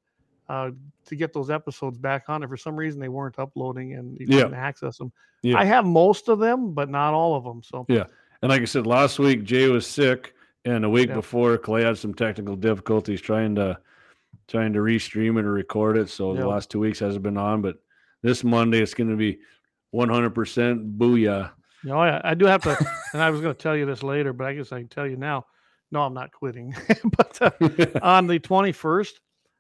[0.49, 0.71] uh,
[1.07, 2.43] to get those episodes back on.
[2.43, 4.43] And for some reason, they weren't uploading, and you Yeah.
[4.43, 5.13] couldn't access them.
[5.43, 5.59] Yeah.
[5.59, 7.63] I have most of them, but not all of them.
[7.63, 8.05] So Yeah.
[8.43, 10.35] And like I said, last week Jay was sick,
[10.65, 11.15] and the week Yeah.
[11.15, 13.79] before Clay had some technical difficulties trying to
[14.49, 16.09] trying to restream it or record it.
[16.09, 17.79] So the last two weeks hasn't been on, but
[18.23, 19.39] this Monday it's going to be
[19.95, 21.51] 100% booyah.
[21.85, 22.77] You know, I, I do have to,
[23.13, 25.07] and I was going to tell you this later, but I guess I can tell
[25.07, 25.47] you now.
[25.93, 26.75] No, I'm not quitting.
[27.17, 27.51] but uh,
[28.03, 29.13] on the 21st,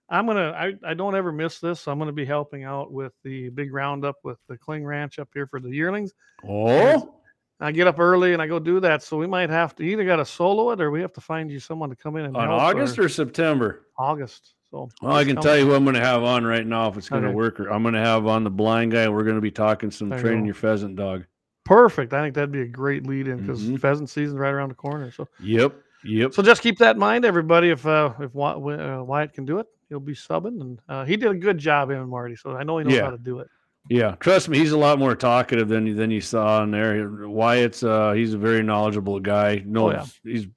[0.09, 0.51] I'm gonna.
[0.51, 1.80] I, I don't ever miss this.
[1.80, 5.28] So I'm gonna be helping out with the big roundup with the Kling Ranch up
[5.32, 6.12] here for the yearlings.
[6.48, 7.14] oh,
[7.60, 9.02] I get up early and I go do that.
[9.02, 11.51] So we might have to either got to solo it or we have to find
[11.51, 13.86] you someone to come in and on August or September?
[13.98, 14.55] August.
[14.70, 16.97] So Well, I can tell you who I'm going to have on right now if
[16.97, 17.36] it's going to Okay.
[17.36, 17.60] work.
[17.60, 19.09] Or I'm going to have on the blind guy.
[19.09, 20.47] We're going to be talking some There training go.
[20.47, 21.26] your pheasant dog.
[21.70, 22.12] Perfect.
[22.12, 23.78] I think that'd be a great lead in because Mhm.
[23.78, 25.12] pheasant season's right around the corner.
[25.12, 25.72] So Yep,
[26.02, 26.34] yep.
[26.34, 27.70] so just keep that in mind, everybody.
[27.70, 31.16] If uh, if Wy- uh, Wyatt can do it, he'll be subbing, and uh, he
[31.16, 32.34] did a good job, him and Marty.
[32.34, 33.05] So I know he knows Yeah.
[33.05, 33.47] how to do it.
[33.88, 37.28] Yeah, trust me, he's a lot more talkative than you- than you saw in there.
[37.28, 39.62] Wyatt's uh, he's a very knowledgeable guy.
[39.64, 40.05] No, Oh, yeah.
[40.24, 40.48] he's.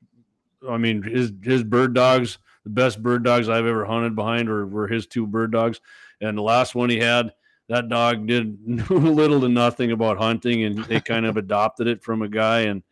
[0.68, 4.66] I mean, his his bird dogs, the best bird dogs I've ever hunted behind were,
[4.66, 5.80] were his two bird dogs,
[6.22, 7.34] and the last one he had,
[7.74, 8.58] that dog did
[8.92, 12.84] little to nothing about hunting, and they kind of adopted it from a guy, and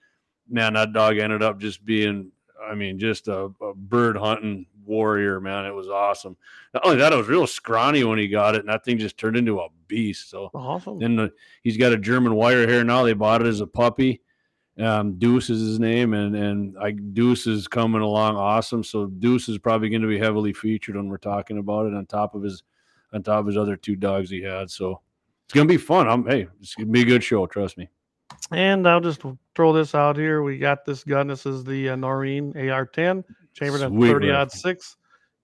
[0.50, 2.32] man, that dog ended up just being,
[2.68, 5.40] I mean, just a, a bird hunting warrior.
[5.40, 6.36] Man, it was awesome.
[6.74, 9.20] Not only that, it was real scrawny when he got it, and that thing just
[9.20, 10.32] turned into a beast.
[10.32, 10.50] So.
[10.56, 11.00] Awesome.
[11.04, 11.32] And the,
[11.62, 13.04] he's got a German wire hair now.
[13.04, 14.22] They bought it as a puppy.
[14.80, 18.84] Um, Deuce is his name, and and I Deuce is coming along awesome.
[18.84, 22.08] So Deuce is probably going to be heavily featured when we're talking about it on
[22.08, 22.64] top of his
[23.14, 24.70] on top of his other two dogs he had.
[24.70, 25.02] So
[25.46, 26.08] it's gonna be fun.
[26.08, 27.46] I'm hey, it's gonna be a good show.
[27.46, 27.90] Trust me.
[28.52, 29.22] And I'll just
[29.56, 30.42] throw this out here.
[30.42, 31.28] We got this gun.
[31.28, 33.24] This is the uh, Noreen AR-10,
[33.54, 34.98] chambered at 30 odd six.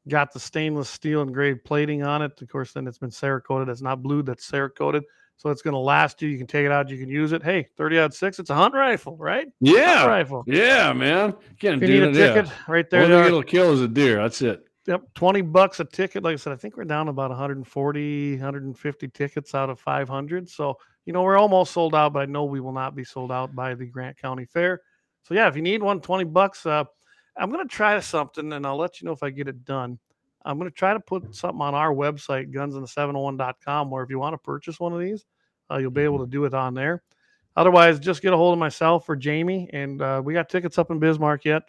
[0.08, 2.42] Got the stainless steel engraved plating on it.
[2.42, 3.68] Of course, then it's been Cerakoted.
[3.70, 4.24] It's not blue.
[4.24, 5.02] That's Cerakoted.
[5.36, 6.30] So it's going to last you.
[6.30, 6.90] You can take it out.
[6.90, 7.44] You can use it.
[7.44, 8.40] Hey, 30 odd six.
[8.40, 9.48] It's a hunt rifle, right?
[9.60, 9.74] Yeah.
[9.74, 10.44] Hunt Yeah, rifle.
[10.48, 11.34] yeah, man.
[11.60, 13.02] Can't If you do need a ticket, right there.
[13.02, 13.28] Only they thing are.
[13.28, 14.16] it'll kill is a deer.
[14.22, 14.66] That's it.
[14.88, 16.24] Yep, 20 bucks a ticket.
[16.24, 20.50] Like I said, I think we're down about 140, 150 tickets out of 500.
[20.50, 23.30] So, you know, we're almost sold out, but I know we will not be sold
[23.30, 24.82] out by the Grant County Fair.
[25.24, 26.66] So, yeah, if you need one, 20 bucks.
[26.66, 26.86] Uh,
[27.38, 30.00] I'm going to try something and I'll let you know if I get it done.
[30.46, 34.36] I'm going to try to put something on our website, gunsandthe701.com, where if you want
[34.36, 35.26] to purchase one of these,
[35.70, 37.04] uh, you'll be able to do it on there.
[37.58, 40.92] Otherwise, just get a hold of myself or Jamie, and uh, we got tickets up
[40.92, 41.64] in Bismarck yet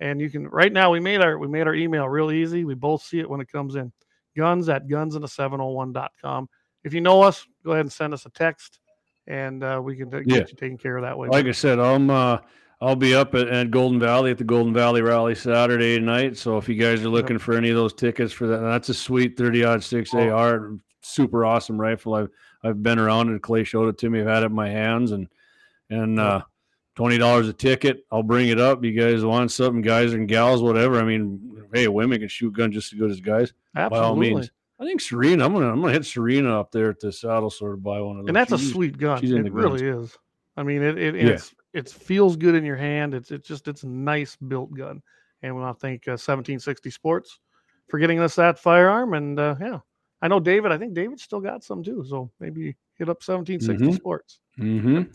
[0.00, 2.74] and you can right now we made our we made our email real easy we
[2.74, 3.92] both see it when it comes in
[4.36, 6.48] guns at gunsandthe701.com
[6.84, 8.78] if you know us go ahead and send us a text
[9.26, 10.36] and uh, we can t- get Yeah.
[10.48, 12.38] you taken care of that way Like I said, I'm uh,
[12.80, 16.36] I'll be up at, at Golden Valley at the Golden Valley Rally Saturday night.
[16.36, 18.94] So if you guys are looking for any of those tickets for that, that's a
[18.94, 20.30] sweet 30 odd six Oh.
[20.30, 22.14] AR, super awesome rifle.
[22.14, 22.28] I've
[22.62, 24.20] I've been around and Clay showed it to me.
[24.20, 25.26] I've had it in my hands and
[25.90, 26.42] and uh,
[26.98, 28.04] twenty dollars a ticket.
[28.10, 28.82] I'll bring it up.
[28.82, 30.98] You guys want something, guys and gals, whatever.
[31.00, 33.52] I mean, hey, women can shoot guns just as good as guys.
[33.72, 34.50] By all absolutely means.
[34.80, 35.44] I think Serena.
[35.46, 38.16] I'm gonna I'm gonna hit Serena up there at the saddle store to buy one
[38.18, 38.28] of those.
[38.30, 40.16] and that's a sweet gun she's it into really is
[40.56, 41.28] i mean it, it Yeah.
[41.34, 45.00] it's it feels good in your hand it's it's just it's a nice built gun
[45.42, 47.38] and we want to thank uh, 1760 sports
[47.88, 49.78] for getting us that firearm and uh, yeah
[50.22, 53.84] i know david i think david still got some too so maybe hit up 1760
[53.86, 53.94] Mhm.
[53.96, 55.10] sports Mhm.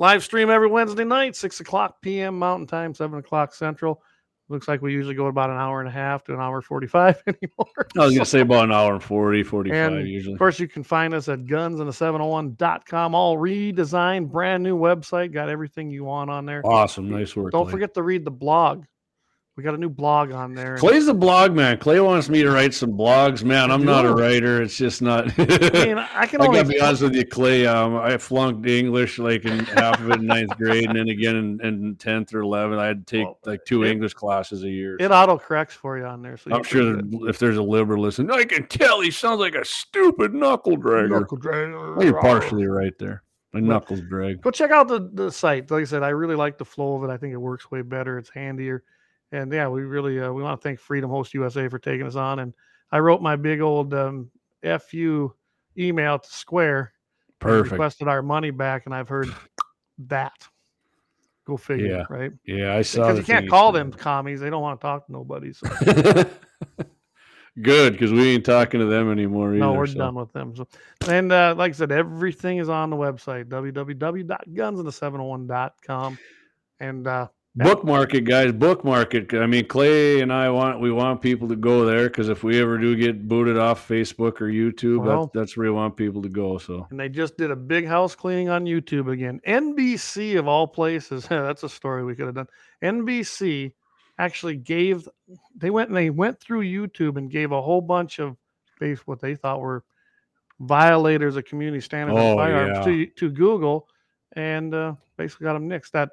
[0.00, 2.38] Live stream every Wednesday night, 6 o'clock p.m.
[2.38, 4.00] Mountain Time, 7 o'clock Central.
[4.48, 7.22] Looks like we usually go about an hour and a half to an hour 45
[7.26, 7.88] anymore.
[7.98, 10.32] I was gonna say about an hour and 40, 45 And usually.
[10.34, 15.32] Of course, you can find us at gunsandthe701.com, all redesigned, brand new website.
[15.32, 16.64] Got everything you want on there.
[16.64, 17.52] Awesome, nice work.
[17.52, 18.84] Don't forget to read the blog.
[19.58, 20.76] We got a new blog on there.
[20.76, 21.78] Clay's the blog man.
[21.78, 23.42] Clay wants me to write some blogs.
[23.42, 24.62] Man, I I'm not a writer.
[24.62, 25.36] It's just not.
[25.36, 27.66] I I mean, I can gotta only be honest with you, Clay.
[27.66, 31.34] Um, I flunked English like in half of it in ninth grade, and then again
[31.34, 32.78] in, in tenth or eleventh.
[32.78, 34.96] I had to take Well, like two it- English classes a year.
[35.00, 36.36] it auto corrects for you on there.
[36.36, 39.56] So I'm sure that if there's a liberal listen, I can tell he sounds like
[39.56, 41.10] a stupid knuckle dragger.
[41.18, 42.04] Knuckle dragger.
[42.04, 43.24] You're partially right there.
[43.52, 44.40] My knuckles drag.
[44.40, 45.68] go check out the, the site.
[45.68, 47.12] Like I said, I really like the flow of it.
[47.12, 48.18] I think it works way better.
[48.18, 48.84] It's handier.
[49.32, 52.16] And yeah, we really uh, we want to thank Freedom Host USA for taking us
[52.16, 52.38] on.
[52.38, 52.54] And
[52.90, 54.30] I wrote my big old um,
[54.80, 55.34] fu
[55.76, 56.94] email to Square.
[57.38, 57.72] Perfect.
[57.72, 59.28] Requested our money back, and I've heard
[60.06, 60.32] that.
[61.44, 62.32] Go figure, Yeah, right?
[62.44, 63.06] Yeah, I saw.
[63.06, 64.40] Because you can't call them commies.
[64.40, 65.52] They don't want to talk to nobody.
[65.52, 65.66] So
[67.62, 69.60] Good, because we ain't talking to them anymore either.
[69.60, 69.98] no, we're so.
[69.98, 70.54] done with them.
[70.54, 70.68] So,
[71.08, 76.18] and uh, like I said, everything is on the website www.gunsandthe701.com.
[76.80, 77.28] And uh.
[77.58, 78.52] Bookmark it, guys.
[78.52, 79.34] Bookmark it.
[79.34, 82.60] I mean, Clay and I want we want people to go there because if we
[82.60, 86.22] ever do get booted off Facebook or YouTube, Well- that, that's where we want people
[86.22, 86.58] to go.
[86.58, 89.40] So and they just did a big house cleaning on YouTube again.
[89.46, 91.26] NBC of all places.
[91.28, 92.48] That's a story we could have done.
[92.82, 93.72] NBC
[94.18, 95.08] actually gave
[95.56, 98.36] they went and they went through YouTube and gave a whole bunch of
[98.80, 99.84] base what they thought were
[100.60, 102.84] violators of community standards Oh, firearms yeah.
[102.84, 103.88] to to Google
[104.34, 105.92] and uh, basically got them nixed.
[105.92, 106.10] That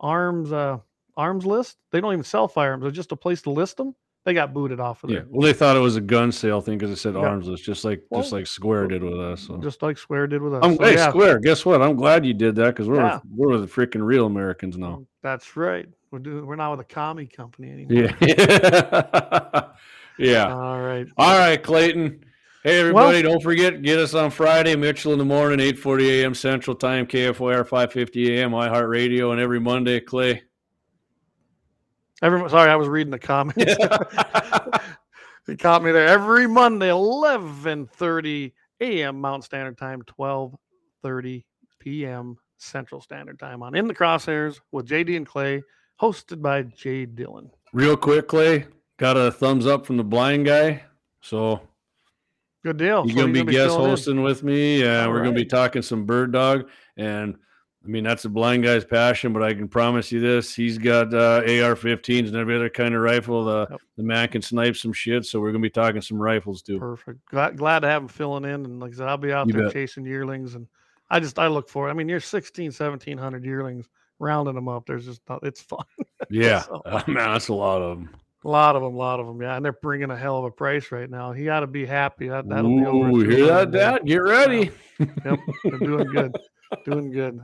[0.00, 0.78] arms uh,
[1.16, 1.76] arms list.
[1.90, 2.82] They don't even sell firearms.
[2.82, 3.94] They're just a place to list them.
[4.24, 5.20] They got booted off of Yeah.
[5.28, 7.20] Well, they thought it was a gun sale thing because it said Yeah.
[7.20, 9.42] arms list, just like just like Square did with us.
[9.42, 9.58] So.
[9.58, 10.60] Just like Square did with us.
[10.64, 11.40] I'm So, hey yeah, Square.
[11.40, 11.82] Guess what?
[11.82, 13.20] I'm glad you did that because we're Yeah.
[13.34, 15.04] we're the freaking real Americans now.
[15.22, 15.86] That's right.
[16.10, 16.46] We're doing.
[16.46, 18.10] We're not with a commie company anymore.
[18.22, 19.64] Yeah.
[20.18, 20.54] yeah.
[20.54, 21.06] All right.
[21.18, 22.24] All right, Clayton.
[22.64, 26.34] Hey everybody, don't forget, get us on Friday, Mitchell in the morning, 8:40 a.m.
[26.34, 28.52] Central Time, KFYR 550 a.m.
[28.52, 30.42] iHeartRadio, and every Monday, Clay.
[32.22, 33.76] Everyone, sorry, I was reading the comments.
[35.46, 39.20] He caught me there every Monday, eleven thirty a.m.
[39.20, 40.56] Mountain Standard Time, twelve
[41.02, 41.44] thirty
[41.80, 42.38] p.m.
[42.56, 45.62] Central Standard Time on In the Crosshairs with JD and Clay,
[46.00, 47.50] hosted by Jay Dillon.
[47.74, 50.82] Real quick, Clay, got a thumbs up from the blind guy.
[51.20, 51.60] So
[52.64, 53.04] Good deal.
[53.06, 53.88] You're So gonna be guest filling in.
[53.90, 54.84] hosting with me.
[54.84, 57.36] Uh, we're gonna be talking some bird dog, and
[57.84, 59.32] I mean that's a blind guy's passion.
[59.34, 63.02] But I can promise you this: he's got uh, AR-15s and every other kind of
[63.02, 63.44] rifle.
[63.44, 63.80] The Yep.
[63.98, 66.78] the man can snipe some shit, so we're gonna be talking some rifles too.
[66.78, 67.18] Perfect.
[67.26, 68.64] Glad, glad to have him filling in.
[68.64, 69.72] And like I said, I'll be out You there bet.
[69.74, 70.54] chasing yearlings.
[70.54, 70.66] And
[71.10, 71.90] I just, I look for it.
[71.90, 74.86] I mean, you're 16, 1700 yearlings, rounding them up.
[74.86, 75.84] There's just, not, it's fun.
[76.30, 78.08] Yeah, So- Oh, man, that's a lot of them.
[78.44, 79.40] A lot of them, a lot of them.
[79.40, 79.56] Yeah.
[79.56, 81.32] And they're bringing a hell of a price right now.
[81.32, 82.28] He ought to be happy.
[82.28, 83.08] That, that'll be over.
[83.08, 84.04] Ooh, hear that, Dad?
[84.04, 84.70] Get ready.
[84.98, 86.36] Yep, they're doing good.
[86.84, 87.40] doing good.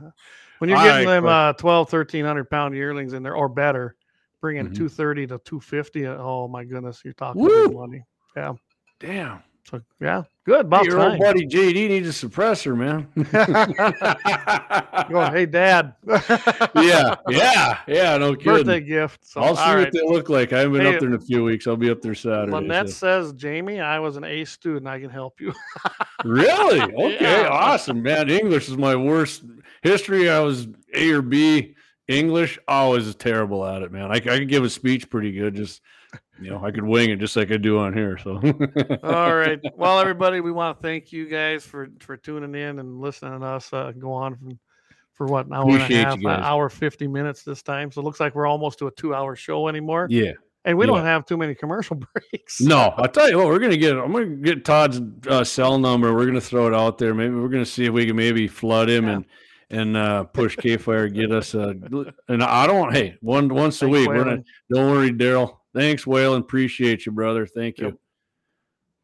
[0.59, 1.49] When you're All getting right, them Clay.
[1.49, 3.95] uh, 12, 1300 pound yearlings in there or better,
[4.41, 4.75] bringing Mhm.
[4.75, 6.05] 230 to 250.
[6.07, 8.03] Oh my goodness, you're talking money.
[8.35, 8.53] Yeah.
[8.99, 9.39] Damn.
[9.63, 10.65] So yeah, good.
[10.65, 11.11] About Your time.
[11.11, 13.07] old buddy JD needs a suppressor, man.
[15.11, 15.93] Going, hey, Dad.
[16.75, 18.17] yeah, yeah, yeah.
[18.17, 18.53] No kidding.
[18.53, 19.25] Birthday gift.
[19.25, 19.91] So, I'll see what right.
[19.93, 20.51] they look like.
[20.51, 21.67] I haven't been Hey, up there in a few weeks.
[21.67, 22.51] I'll be up there Saturday.
[22.51, 24.87] Lynette so- says, Jamie, I was an A student.
[24.87, 25.53] I can help you.
[26.25, 26.81] Really?
[26.81, 27.49] Okay, Yeah.
[27.49, 28.29] awesome, man.
[28.29, 29.43] English is my worst.
[29.83, 31.75] History, I was A or B.
[32.07, 34.11] English, always terrible at it, man.
[34.11, 35.55] I, I could give a speech pretty good.
[35.55, 35.81] Just
[36.39, 38.17] you know, I could wing it just like I do on here.
[38.17, 38.35] So
[39.03, 39.59] All right.
[39.75, 43.45] Well, everybody, we want to thank you guys for for tuning in and listening to
[43.45, 44.59] us uh, go on from
[45.13, 47.91] for what an hour and a half, an hour fifty minutes this time.
[47.91, 50.31] So it looks like we're almost to a two hour show anymore, yeah.
[50.65, 50.93] and we yeah.
[50.93, 51.99] don't have too many commercial
[52.31, 52.59] breaks.
[52.61, 53.97] No, I'll tell you what, we're gonna get.
[53.97, 56.13] I'm gonna get Todd's uh, cell number.
[56.13, 57.13] We're gonna throw it out there.
[57.13, 59.11] Maybe we're gonna see if we can maybe flood him Yeah.
[59.11, 59.25] and
[59.69, 61.53] and uh, push K Fire get us.
[61.53, 61.75] a.
[62.27, 62.91] and I don't.
[62.93, 64.07] Hey, one once a week.
[64.07, 64.43] We're Waylon.
[64.73, 65.57] don't worry, Daryl.
[65.73, 66.39] Thanks, Waylon.
[66.39, 67.45] Appreciate you, brother.
[67.45, 67.85] Thank you.
[67.85, 67.95] Yep.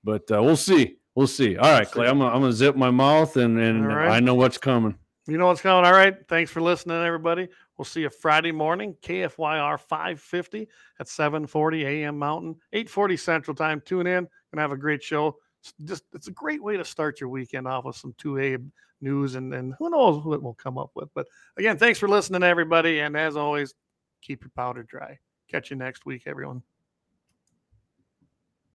[0.03, 0.98] But uh, we'll see.
[1.15, 1.57] We'll see.
[1.57, 1.89] All right.
[1.89, 2.07] Clay.
[2.07, 4.10] I'm gonna, I'm gonna zip my mouth and and right.
[4.10, 4.95] I know what's coming.
[5.27, 5.85] You know what's coming.
[5.85, 6.15] All right.
[6.27, 7.48] Thanks for listening, everybody.
[7.77, 10.68] We'll see you Friday morning, KFYR 550
[10.99, 12.18] at 740 a.m.
[12.18, 13.81] Mountain, 840 Central Time.
[13.85, 14.27] Tune in.
[14.53, 15.35] Gonna have a great show.
[15.61, 18.64] It's just it's a great way to start your weekend off with some 2A
[19.02, 21.10] news and, and who knows what we'll come up with.
[21.14, 21.27] But
[21.57, 22.99] again, thanks for listening, everybody.
[22.99, 23.73] And as always,
[24.22, 25.19] keep your powder dry.
[25.49, 26.64] Catch you next week, everyone.